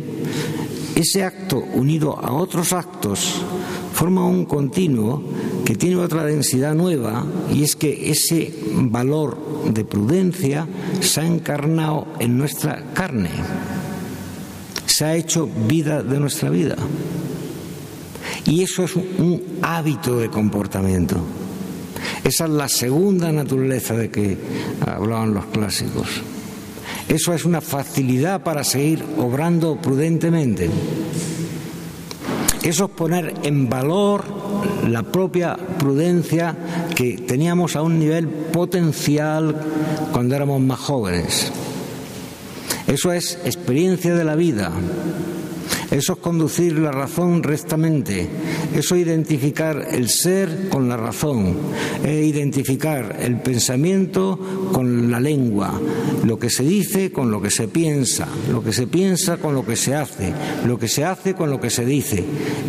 ese 0.95 1.25
acto 1.25 1.59
unido 1.59 2.19
a 2.19 2.33
otros 2.33 2.73
actos 2.73 3.43
forma 3.93 4.27
un 4.27 4.45
continuo 4.45 5.23
que 5.65 5.75
tiene 5.75 5.97
otra 5.97 6.25
densidad 6.25 6.75
nueva 6.75 7.27
y 7.53 7.65
es 7.65 7.77
que 7.77 8.11
ese 8.11 8.55
valor 8.73 9.37
de 9.73 9.85
prudencia 9.85 10.67
se 11.01 11.21
ha 11.21 11.27
encarnado 11.27 12.07
en 12.19 12.39
nuestra 12.39 12.93
carne. 12.95 13.31
se 14.87 15.05
ha 15.05 15.17
hecho 15.17 15.49
vida 15.69 16.03
de 16.03 16.19
nuestra 16.19 16.49
vida. 16.49 16.77
Y 18.47 18.63
eso 18.63 18.85
es 18.85 18.97
un 18.97 19.43
hábito 19.61 20.19
de 20.19 20.31
comportamiento. 20.31 21.17
Esa 22.25 22.45
es 22.45 22.51
la 22.51 22.69
segunda 22.69 23.31
naturaleza 23.33 23.95
de 23.95 24.11
que 24.11 24.37
hablaban 24.85 25.35
los 25.35 25.47
clásicos. 25.47 26.09
Eso 27.09 27.33
es 27.35 27.45
una 27.45 27.61
facilidad 27.61 28.43
para 28.43 28.65
seguir 28.65 29.05
obrando 29.19 29.77
prudentemente. 29.81 30.69
Eso 32.63 32.87
es 32.87 32.91
poner 32.91 33.33
en 33.45 33.69
valor 33.69 34.25
la 34.89 35.05
propia 35.05 35.57
prudencia 35.57 36.57
que 36.97 37.17
teníamos 37.19 37.77
a 37.77 37.83
un 37.83 37.99
nivel 37.99 38.27
potencial 38.27 39.55
cuando 40.13 40.35
éramos 40.35 40.61
más 40.61 40.81
jóvenes. 40.81 41.53
Eso 42.89 43.13
es 43.13 43.39
experiencia 43.45 44.15
de 44.15 44.25
la 44.25 44.35
vida. 44.35 44.73
Eso 45.91 46.15
es 46.15 46.19
conducir 46.19 46.79
la 46.79 46.91
razón 46.91 47.43
rectamente. 47.43 48.29
Eso 48.75 48.95
es 48.95 49.03
identificar 49.03 49.87
el 49.91 50.09
ser 50.09 50.69
con 50.69 50.89
la 50.89 50.97
razón. 50.97 51.57
Identificar 52.05 53.17
el 53.21 53.41
pensamiento 53.41 54.39
con 54.73 55.11
la 55.11 55.21
lengua. 55.21 55.81
Lo 56.25 56.39
que 56.39 56.51
se 56.51 56.65
dice 56.65 57.13
con 57.13 57.31
lo 57.31 57.41
que 57.41 57.51
se 57.51 57.69
piensa. 57.69 58.27
Lo 58.51 58.63
que 58.63 58.73
se 58.73 58.87
piensa 58.87 59.37
con 59.37 59.55
lo 59.55 59.65
que 59.65 59.77
se 59.77 59.95
hace. 59.95 60.33
Lo 60.67 60.79
que 60.79 60.89
se 60.89 61.05
hace 61.05 61.35
con 61.35 61.51
lo 61.51 61.61
que 61.61 61.71
se 61.71 61.85
dice. 61.85 62.25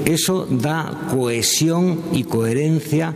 Eso 0.05 0.45
da 0.45 1.07
cohesión 1.11 2.01
y 2.13 2.23
coherencia 2.23 3.15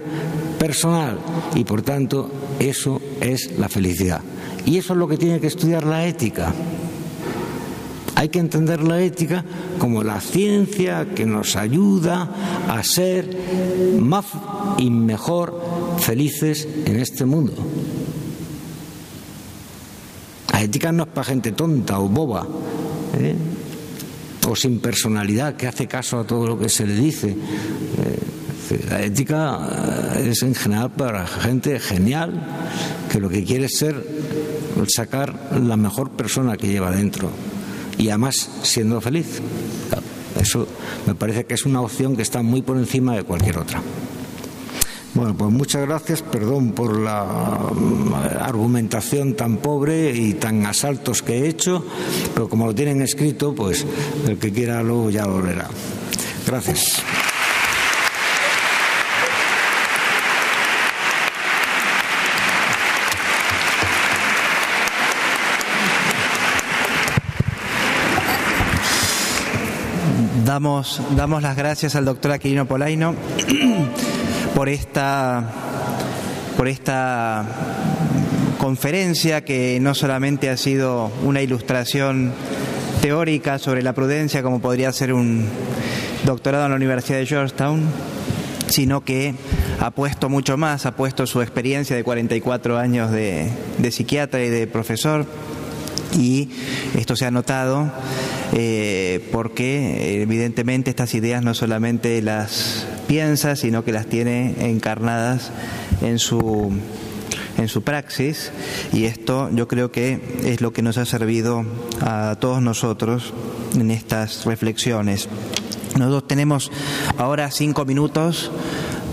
personal. 0.58 1.20
Y 1.56 1.64
por 1.64 1.82
tanto, 1.84 2.30
eso 2.60 3.02
es 3.20 3.58
la 3.58 3.70
felicidad. 3.70 4.22
Y 4.66 4.78
eso 4.78 4.94
es 4.94 5.00
lo 5.00 5.08
que 5.08 5.18
tiene 5.18 5.40
que 5.40 5.48
estudiar 5.48 5.86
la 5.86 6.06
ética. 6.06 6.54
Hay 8.22 8.30
que 8.30 8.38
entender 8.38 8.84
la 8.84 9.02
ética 9.02 9.44
como 9.80 10.04
la 10.04 10.22
ciencia 10.22 11.08
que 11.16 11.26
nos 11.26 11.56
ayuda 11.56 12.30
a 12.68 12.84
ser 12.84 13.36
más 14.00 14.26
y 14.78 14.92
mejor 14.92 15.60
felices 15.98 16.68
en 16.86 17.00
este 17.00 17.26
mundo. 17.26 17.54
La 20.54 20.62
ética 20.62 20.92
no 20.92 21.02
es 21.02 21.10
para 21.10 21.26
gente 21.26 21.52
tonta 21.54 22.00
o 22.00 22.10
boba, 22.10 22.48
¿eh? 23.18 23.34
o 24.48 24.56
sin 24.56 24.78
personalidad 24.78 25.56
que 25.56 25.66
hace 25.66 25.88
caso 25.88 26.20
a 26.20 26.24
todo 26.24 26.46
lo 26.46 26.60
que 26.60 26.70
se 26.70 26.86
le 26.86 26.94
dice. 26.94 27.30
Eh, 27.30 28.86
la 28.88 29.02
ética 29.02 30.14
eh, 30.18 30.30
es 30.30 30.44
en 30.44 30.54
general 30.54 30.92
para 30.92 31.26
gente 31.26 31.80
genial 31.80 32.40
que 33.12 33.20
lo 33.20 33.30
que 33.30 33.44
quiere 33.44 33.66
es 33.66 33.80
ser 33.80 33.96
sacar 34.90 35.50
la 35.60 35.76
mejor 35.76 36.12
persona 36.12 36.56
que 36.56 36.68
lleva 36.68 36.92
dentro 36.92 37.32
y 38.02 38.10
además 38.10 38.50
siendo 38.64 39.00
feliz. 39.00 39.40
Eso 40.42 40.68
me 41.06 41.14
parece 41.14 41.46
que 41.46 41.54
es 41.54 41.66
una 41.66 41.82
opción 41.82 42.16
que 42.16 42.24
está 42.24 42.42
muy 42.42 42.64
por 42.64 42.78
encima 42.78 43.16
de 43.16 43.24
cualquier 43.24 43.60
otra. 43.60 43.82
Bueno, 45.14 45.36
pues 45.38 45.52
muchas 45.52 45.86
gracias, 45.86 46.22
perdón 46.24 46.72
por 46.72 46.98
la 46.98 47.24
mm, 47.24 48.14
argumentación 48.40 49.36
tan 49.36 49.58
pobre 49.58 50.16
y 50.16 50.34
tan 50.34 50.66
asaltos 50.66 51.22
que 51.22 51.40
he 51.40 51.50
hecho, 51.50 51.86
pero 52.34 52.50
como 52.50 52.66
lo 52.66 52.74
tienen 52.74 53.02
escrito, 53.02 53.54
pues 53.54 53.86
el 54.28 54.40
que 54.40 54.52
quiera 54.52 54.82
luego 54.82 55.10
ya 55.10 55.28
lo 55.28 55.42
leerá. 55.42 55.68
Gracias. 56.48 57.01
Damos, 70.52 71.00
damos 71.16 71.42
las 71.42 71.56
gracias 71.56 71.96
al 71.96 72.04
doctor 72.04 72.34
Aquilino 72.34 72.66
Polaino 72.66 73.16
por 74.54 74.68
esta, 74.68 75.50
por 76.58 76.68
esta 76.68 77.46
conferencia 78.60 79.46
que 79.46 79.80
no 79.80 79.96
solamente 79.96 80.50
ha 80.50 80.58
sido 80.58 81.10
una 81.24 81.42
ilustración 81.42 82.34
teórica 83.02 83.60
sobre 83.60 83.82
la 83.82 83.94
prudencia, 83.94 84.44
como 84.44 84.60
podría 84.60 84.92
ser 84.92 85.14
un 85.14 85.46
doctorado 86.26 86.66
en 86.66 86.72
la 86.72 86.76
Universidad 86.76 87.20
de 87.20 87.28
Georgetown, 87.28 87.84
sino 88.68 89.06
que 89.06 89.34
ha 89.80 89.92
puesto 89.92 90.28
mucho 90.28 90.58
más, 90.58 90.86
ha 90.86 90.98
puesto 90.98 91.28
su 91.28 91.42
experiencia 91.42 91.96
de 91.96 92.04
44 92.04 92.78
años 92.78 93.10
de, 93.10 93.50
de 93.78 93.92
psiquiatra 93.92 94.44
y 94.44 94.50
de 94.50 94.68
profesor, 94.68 95.26
y 96.20 96.50
esto 96.98 97.16
se 97.16 97.26
ha 97.26 97.32
notado 97.32 97.90
eh, 98.54 99.28
porque 99.32 100.22
evidentemente 100.22 100.90
estas 100.90 101.14
ideas 101.14 101.44
no 101.44 101.54
solamente 101.54 102.22
las 102.22 102.86
piensa, 103.08 103.56
sino 103.56 103.84
que 103.84 103.92
las 103.92 104.08
tiene 104.08 104.56
encarnadas 104.70 105.52
en 106.02 106.20
su 106.20 106.72
en 107.58 107.68
su 107.68 107.84
praxis 107.84 108.52
y 108.92 109.06
esto 109.06 109.50
yo 109.54 109.68
creo 109.68 109.92
que 109.92 110.20
es 110.44 110.62
lo 110.62 110.74
que 110.74 110.82
nos 110.82 110.98
ha 110.98 111.06
servido 111.06 111.66
a 112.02 112.36
todos 112.40 112.62
nosotros 112.62 113.34
en 113.76 113.92
estas 113.92 114.46
reflexiones. 114.46 115.30
Nosotros 115.98 116.28
tenemos 116.28 116.72
ahora 117.18 117.52
cinco 117.52 117.86
minutos 117.86 118.52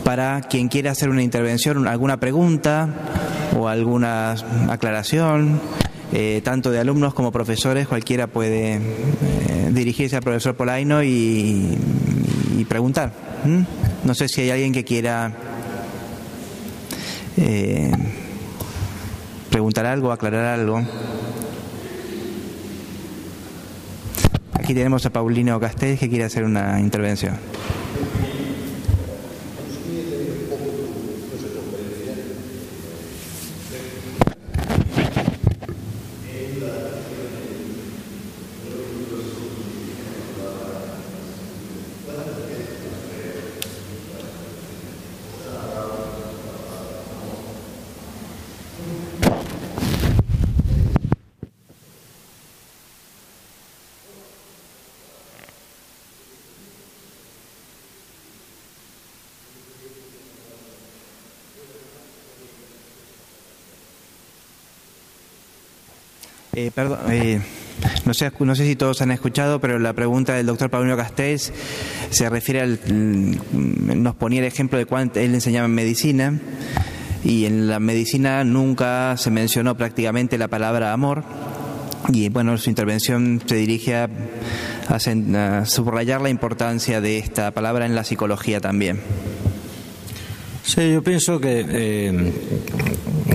para 0.04 0.40
quien 0.42 0.68
quiera 0.68 0.92
hacer 0.92 1.10
una 1.10 1.22
intervención, 1.22 1.86
alguna 1.86 2.18
pregunta 2.18 2.88
o 3.58 3.68
alguna 3.68 4.34
aclaración. 4.70 5.60
Eh, 6.12 6.40
tanto 6.42 6.70
de 6.70 6.78
alumnos 6.78 7.12
como 7.12 7.30
profesores, 7.30 7.86
cualquiera 7.86 8.28
puede 8.28 8.76
eh, 8.76 9.70
dirigirse 9.72 10.16
al 10.16 10.22
profesor 10.22 10.54
Polaino 10.54 11.02
y, 11.02 11.76
preguntar. 12.68 13.12
No 14.04 14.14
sé 14.14 14.28
si 14.28 14.42
hay 14.42 14.50
alguien 14.50 14.72
que 14.72 14.84
quiera 14.84 15.32
eh, 17.36 17.90
preguntar 19.48 19.86
algo, 19.86 20.12
aclarar 20.12 20.44
algo. 20.58 20.82
Aquí 24.52 24.74
tenemos 24.74 25.06
a 25.06 25.10
Paulino 25.10 25.58
Castells 25.60 25.98
que 25.98 26.08
quiere 26.08 26.24
hacer 26.24 26.44
una 26.44 26.78
intervención. 26.80 27.36
Eh, 66.58 66.72
perdón, 66.74 66.98
eh, 67.12 67.40
no, 68.04 68.12
sé, 68.14 68.32
no 68.40 68.56
sé 68.56 68.66
si 68.66 68.74
todos 68.74 69.00
han 69.00 69.12
escuchado, 69.12 69.60
pero 69.60 69.78
la 69.78 69.92
pregunta 69.92 70.34
del 70.34 70.46
doctor 70.46 70.70
Paulino 70.70 70.96
Castells 70.96 71.52
se 72.10 72.28
refiere 72.28 72.62
al. 72.62 72.80
Mm, 72.84 74.02
nos 74.02 74.16
ponía 74.16 74.40
el 74.40 74.46
ejemplo 74.46 74.76
de 74.76 74.84
cuánto 74.84 75.20
él 75.20 75.34
enseñaba 75.34 75.66
en 75.66 75.74
medicina, 75.74 76.36
y 77.22 77.44
en 77.44 77.68
la 77.68 77.78
medicina 77.78 78.42
nunca 78.42 79.16
se 79.16 79.30
mencionó 79.30 79.76
prácticamente 79.76 80.36
la 80.36 80.48
palabra 80.48 80.92
amor, 80.92 81.22
y 82.12 82.28
bueno, 82.28 82.58
su 82.58 82.70
intervención 82.70 83.40
se 83.46 83.54
dirige 83.54 83.94
a, 83.94 84.08
subrayar 85.64 86.20
la 86.22 86.30
importancia 86.30 87.00
de 87.00 87.18
esta 87.18 87.52
palabra 87.52 87.86
en 87.86 87.94
la 87.94 88.02
psicología 88.02 88.58
también. 88.58 88.98
Sí, 90.64 90.92
yo 90.92 91.04
pienso 91.04 91.38
que 91.40 91.64
eh, 91.68 92.32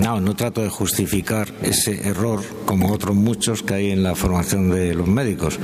no, 0.02 0.20
no 0.20 0.34
trato 0.34 0.62
de 0.62 0.68
justificar 0.68 1.52
ese 1.62 2.08
error 2.08 2.42
como 2.66 2.92
otros 2.92 3.14
muchos 3.14 3.62
que 3.62 3.74
hay 3.74 3.90
en 3.90 4.02
la 4.02 4.14
formación 4.14 4.70
de 4.70 4.94
los 4.94 5.06
médicos. 5.06 5.58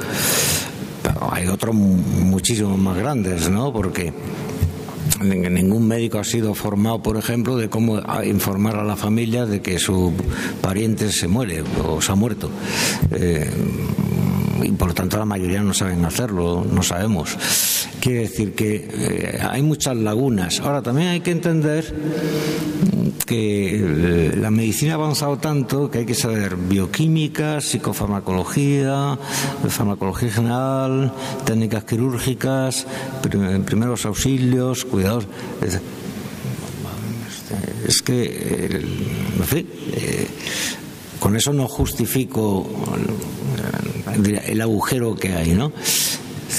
Pero 1.02 1.32
hay 1.32 1.46
otros 1.48 1.74
muchísimos 1.74 2.78
más 2.78 2.96
grandes, 2.96 3.50
¿no? 3.50 3.72
Porque 3.72 4.12
ningún 5.22 5.86
médico 5.86 6.18
ha 6.18 6.24
sido 6.24 6.54
formado, 6.54 7.02
por 7.02 7.16
ejemplo, 7.16 7.56
de 7.56 7.68
cómo 7.68 8.00
informar 8.24 8.76
a 8.76 8.84
la 8.84 8.96
familia 8.96 9.46
de 9.46 9.60
que 9.60 9.78
su 9.78 10.12
pariente 10.60 11.10
se 11.12 11.28
muere 11.28 11.62
o 11.84 12.00
se 12.00 12.12
ha 12.12 12.14
muerto. 12.14 12.50
Eh, 13.10 13.50
y 14.62 14.72
por 14.72 14.88
lo 14.88 14.94
tanto 14.94 15.16
la 15.18 15.24
mayoría 15.24 15.62
no 15.62 15.74
saben 15.74 16.04
hacerlo, 16.04 16.66
no 16.70 16.82
sabemos. 16.82 17.36
Quiere 18.00 18.20
decir 18.20 18.54
que 18.54 18.88
eh, 18.92 19.38
hay 19.42 19.62
muchas 19.62 19.96
lagunas. 19.96 20.60
Ahora 20.60 20.82
también 20.82 21.08
hay 21.08 21.20
que 21.20 21.30
entender 21.30 21.94
que 23.30 23.76
eh, 23.76 24.36
la 24.36 24.50
medicina 24.50 24.94
ha 24.94 24.94
avanzado 24.96 25.38
tanto 25.38 25.88
que 25.88 25.98
hay 25.98 26.04
que 26.04 26.16
saber 26.16 26.56
bioquímica, 26.56 27.60
psicofarmacología, 27.60 29.16
farmacología 29.68 30.32
general, 30.32 31.14
técnicas 31.44 31.84
quirúrgicas, 31.84 32.88
primeros 33.64 34.04
auxilios, 34.04 34.84
cuidados. 34.84 35.28
Es 37.86 38.02
que, 38.02 38.82
en 39.38 39.44
fin, 39.46 39.68
eh, 39.92 40.26
con 41.20 41.36
eso 41.36 41.52
no 41.52 41.68
justifico 41.68 42.66
el 44.44 44.60
agujero 44.60 45.14
que 45.14 45.34
hay, 45.34 45.52
¿no? 45.52 45.70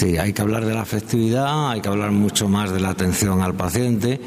Sí, 0.02 0.18
hay 0.18 0.34
que 0.34 0.42
hablar 0.42 0.66
de 0.66 0.74
la 0.74 0.82
afectividad, 0.82 1.70
hay 1.70 1.80
que 1.80 1.88
hablar 1.88 2.10
mucho 2.10 2.48
más 2.48 2.72
de 2.72 2.80
la 2.80 2.90
atención 2.90 3.40
al 3.44 3.54
paciente, 3.54 4.20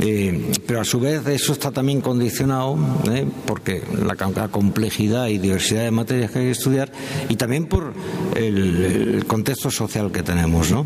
eh, 0.00 0.52
pero 0.66 0.82
a 0.82 0.84
su 0.84 1.00
vez 1.00 1.26
eso 1.26 1.54
está 1.54 1.70
también 1.70 2.02
condicionado 2.02 2.76
¿eh? 3.10 3.24
porque 3.46 3.82
la, 4.06 4.16
complejidad 4.48 5.28
y 5.28 5.38
diversidad 5.38 5.84
de 5.84 5.90
materias 5.92 6.30
que 6.30 6.40
hay 6.40 6.44
que 6.44 6.50
estudiar 6.50 6.92
y 7.30 7.36
también 7.36 7.64
por 7.64 7.94
el, 8.36 9.14
el 9.14 9.24
contexto 9.24 9.70
social 9.70 10.12
que 10.12 10.22
tenemos, 10.22 10.70
¿no? 10.70 10.84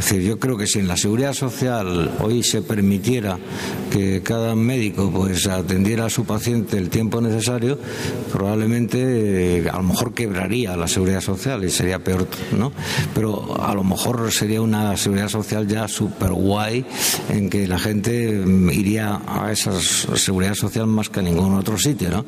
Es 0.00 0.06
decir, 0.06 0.22
yo 0.22 0.38
creo 0.38 0.56
que 0.56 0.66
si 0.66 0.78
en 0.78 0.88
la 0.88 0.96
seguridad 0.96 1.34
social 1.34 2.10
hoy 2.20 2.42
se 2.42 2.62
permitiera 2.62 3.38
que 3.92 4.22
cada 4.22 4.54
médico 4.54 5.10
pues 5.14 5.46
atendiera 5.46 6.06
a 6.06 6.10
su 6.10 6.24
paciente 6.24 6.78
el 6.78 6.88
tiempo 6.88 7.20
necesario, 7.20 7.78
probablemente 8.32 9.58
eh, 9.58 9.68
a 9.68 9.76
lo 9.76 9.82
mejor 9.82 10.14
quebraría 10.14 10.74
la 10.74 10.88
seguridad 10.88 11.20
social 11.20 11.62
y 11.64 11.70
sería 11.70 11.98
peor, 11.98 12.26
¿no? 12.56 12.72
Pero 13.14 13.62
a 13.62 13.74
lo 13.74 13.84
mejor 13.84 14.32
sería 14.32 14.62
una 14.62 14.96
seguridad 14.96 15.28
social 15.28 15.68
ya 15.68 15.86
súper 15.86 16.32
guay 16.32 16.86
en 17.28 17.50
que 17.50 17.68
la 17.68 17.78
gente 17.78 18.32
mm, 18.42 18.70
iría 18.70 19.20
a 19.26 19.52
esa 19.52 19.78
seguridad 19.78 20.54
social 20.54 20.86
más 20.86 21.10
que 21.10 21.20
a 21.20 21.22
ningún 21.22 21.52
otro 21.58 21.76
sitio, 21.76 22.08
¿no? 22.08 22.24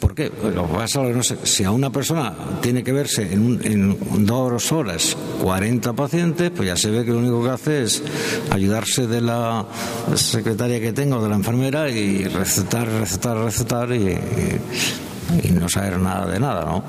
¿Por 0.00 0.14
qué? 0.14 0.32
no 0.54 1.22
sé, 1.22 1.36
si 1.44 1.62
a 1.62 1.70
una 1.70 1.90
persona 1.90 2.34
tiene 2.62 2.82
que 2.82 2.90
verse 2.90 3.30
en, 3.32 4.24
dos 4.24 4.72
horas 4.72 5.14
40 5.42 5.92
pacientes, 5.92 6.50
pues 6.50 6.68
ya 6.68 6.76
se 6.76 6.90
ve 6.90 7.04
que 7.04 7.10
lo 7.10 7.18
único 7.18 7.44
que 7.44 7.50
hace 7.50 7.82
es 7.82 8.02
ayudarse 8.50 9.06
de 9.06 9.20
la 9.20 9.66
secretaria 10.14 10.80
que 10.80 10.94
tengo, 10.94 11.22
de 11.22 11.28
la 11.28 11.34
enfermera, 11.34 11.90
y 11.90 12.24
recetar, 12.24 12.88
recetar, 12.88 13.36
recetar 13.36 13.92
y, 13.92 14.16
no 15.52 15.68
saber 15.68 15.98
nada 15.98 16.26
de 16.26 16.40
nada, 16.40 16.64
¿no? 16.64 16.82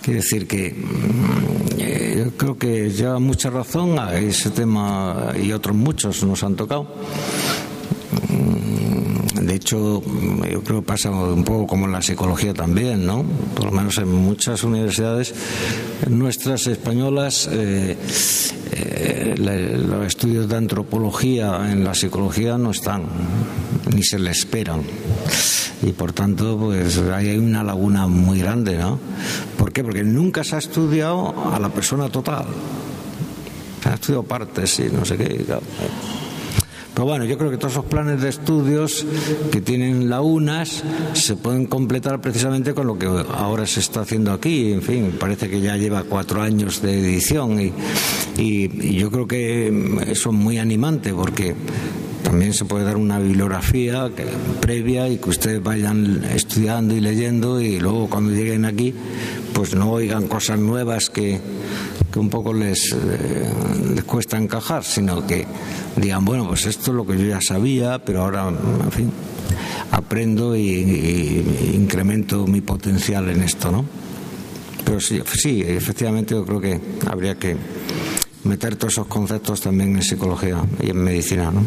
Quiere 0.00 0.20
decir 0.20 0.46
que 0.46 0.72
mm, 0.72 2.16
yo 2.16 2.30
creo 2.36 2.58
que 2.58 2.90
lleva 2.90 3.18
mucha 3.18 3.50
razón 3.50 3.98
a 3.98 4.14
ese 4.18 4.50
tema 4.50 5.32
y 5.40 5.52
otros 5.52 5.76
muchos 5.76 6.24
nos 6.24 6.42
han 6.42 6.56
tocado. 6.56 6.86
Hecho, 9.66 10.00
yo 10.48 10.62
creo 10.62 10.80
que 10.80 10.86
pasa 10.86 11.10
un 11.10 11.42
poco 11.42 11.66
como 11.66 11.86
en 11.86 11.92
la 11.92 12.00
psicología 12.00 12.54
también, 12.54 13.04
¿no? 13.04 13.24
Por 13.56 13.64
lo 13.64 13.72
menos 13.72 13.98
en 13.98 14.06
muchas 14.06 14.62
universidades 14.62 15.34
nuestras 16.08 16.68
españolas, 16.68 17.48
eh, 17.50 17.96
eh, 18.70 19.34
los 19.36 20.06
estudios 20.06 20.48
de 20.48 20.56
antropología 20.56 21.68
en 21.72 21.82
la 21.82 21.94
psicología 21.94 22.56
no 22.56 22.70
están, 22.70 23.06
ni 23.92 24.04
se 24.04 24.20
le 24.20 24.30
esperan. 24.30 24.82
Y 25.82 25.90
por 25.90 26.12
tanto, 26.12 26.56
pues 26.56 26.98
hay 26.98 27.36
una 27.36 27.64
laguna 27.64 28.06
muy 28.06 28.38
grande, 28.38 28.78
¿no? 28.78 29.00
¿Por 29.58 29.72
qué? 29.72 29.82
Porque 29.82 30.04
nunca 30.04 30.44
se 30.44 30.54
ha 30.54 30.58
estudiado 30.58 31.34
a 31.52 31.58
la 31.58 31.70
persona 31.70 32.08
total. 32.08 32.46
Se 33.82 33.88
ha 33.88 33.94
estudiado 33.94 34.22
partes 34.22 34.78
y 34.78 34.84
no 34.84 35.04
sé 35.04 35.16
qué. 35.16 35.44
Pero 36.96 37.08
bueno, 37.08 37.26
yo 37.26 37.36
creo 37.36 37.50
que 37.50 37.58
todos 37.58 37.74
esos 37.74 37.84
planes 37.84 38.22
de 38.22 38.30
estudios 38.30 39.04
que 39.52 39.60
tienen 39.60 40.08
la 40.08 40.22
UNAS 40.22 40.82
se 41.12 41.36
pueden 41.36 41.66
completar 41.66 42.22
precisamente 42.22 42.72
con 42.72 42.86
lo 42.86 42.98
que 42.98 43.04
ahora 43.04 43.66
se 43.66 43.80
está 43.80 44.00
haciendo 44.00 44.32
aquí. 44.32 44.72
En 44.72 44.80
fin, 44.80 45.14
parece 45.20 45.50
que 45.50 45.60
ya 45.60 45.76
lleva 45.76 46.04
cuatro 46.04 46.40
años 46.40 46.80
de 46.80 46.98
edición 46.98 47.60
y, 47.60 47.70
y, 48.38 48.96
yo 48.96 49.10
creo 49.10 49.28
que 49.28 49.68
eso 50.06 50.30
es 50.30 50.34
muy 50.34 50.56
animante 50.56 51.12
porque 51.12 51.54
también 52.22 52.54
se 52.54 52.64
puede 52.64 52.86
dar 52.86 52.96
una 52.96 53.18
bibliografía 53.18 54.10
previa 54.62 55.06
y 55.06 55.18
que 55.18 55.28
ustedes 55.28 55.62
vayan 55.62 56.24
estudiando 56.34 56.96
y 56.96 57.00
leyendo 57.00 57.60
y 57.60 57.78
luego 57.78 58.08
cuando 58.08 58.32
lleguen 58.32 58.64
aquí 58.64 58.94
pues 59.52 59.74
no 59.74 59.90
oigan 59.90 60.28
cosas 60.28 60.58
nuevas 60.58 61.10
que, 61.10 61.40
un 62.16 62.30
poco 62.30 62.52
les, 62.52 62.92
eh, 62.92 63.52
les 63.94 64.04
cuesta 64.04 64.36
encajar, 64.36 64.84
sino 64.84 65.26
que 65.26 65.46
digan, 65.96 66.24
bueno, 66.24 66.46
pues 66.48 66.66
esto 66.66 66.90
es 66.90 66.96
lo 66.96 67.06
que 67.06 67.18
yo 67.18 67.26
ya 67.26 67.40
sabía, 67.40 68.04
pero 68.04 68.22
ahora, 68.22 68.48
en 68.48 68.92
fin, 68.92 69.12
aprendo 69.90 70.56
y, 70.56 71.44
incremento 71.74 72.46
mi 72.46 72.60
potencial 72.60 73.28
en 73.28 73.42
esto, 73.42 73.70
¿no? 73.70 73.84
Pero 74.84 75.00
sí, 75.00 75.20
sí, 75.34 75.62
efectivamente 75.66 76.34
yo 76.34 76.44
creo 76.44 76.60
que 76.60 76.80
habría 77.06 77.34
que 77.36 77.56
meter 78.44 78.76
todos 78.76 78.94
esos 78.94 79.06
conceptos 79.06 79.60
también 79.60 79.96
en 79.96 80.02
psicología 80.02 80.62
y 80.80 80.90
en 80.90 81.02
medicina, 81.02 81.50
¿no? 81.50 81.62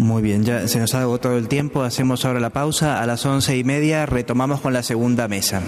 Muy 0.00 0.22
bien, 0.22 0.44
ya 0.44 0.66
se 0.66 0.78
nos 0.78 0.94
ha 0.94 1.02
agotado 1.02 1.36
el 1.36 1.46
tiempo, 1.46 1.82
hacemos 1.82 2.24
ahora 2.24 2.40
la 2.40 2.50
pausa, 2.50 3.02
a 3.02 3.06
las 3.06 3.26
once 3.26 3.58
y 3.58 3.64
media 3.64 4.06
retomamos 4.06 4.60
con 4.60 4.72
la 4.72 4.82
segunda 4.82 5.28
mesa. 5.28 5.60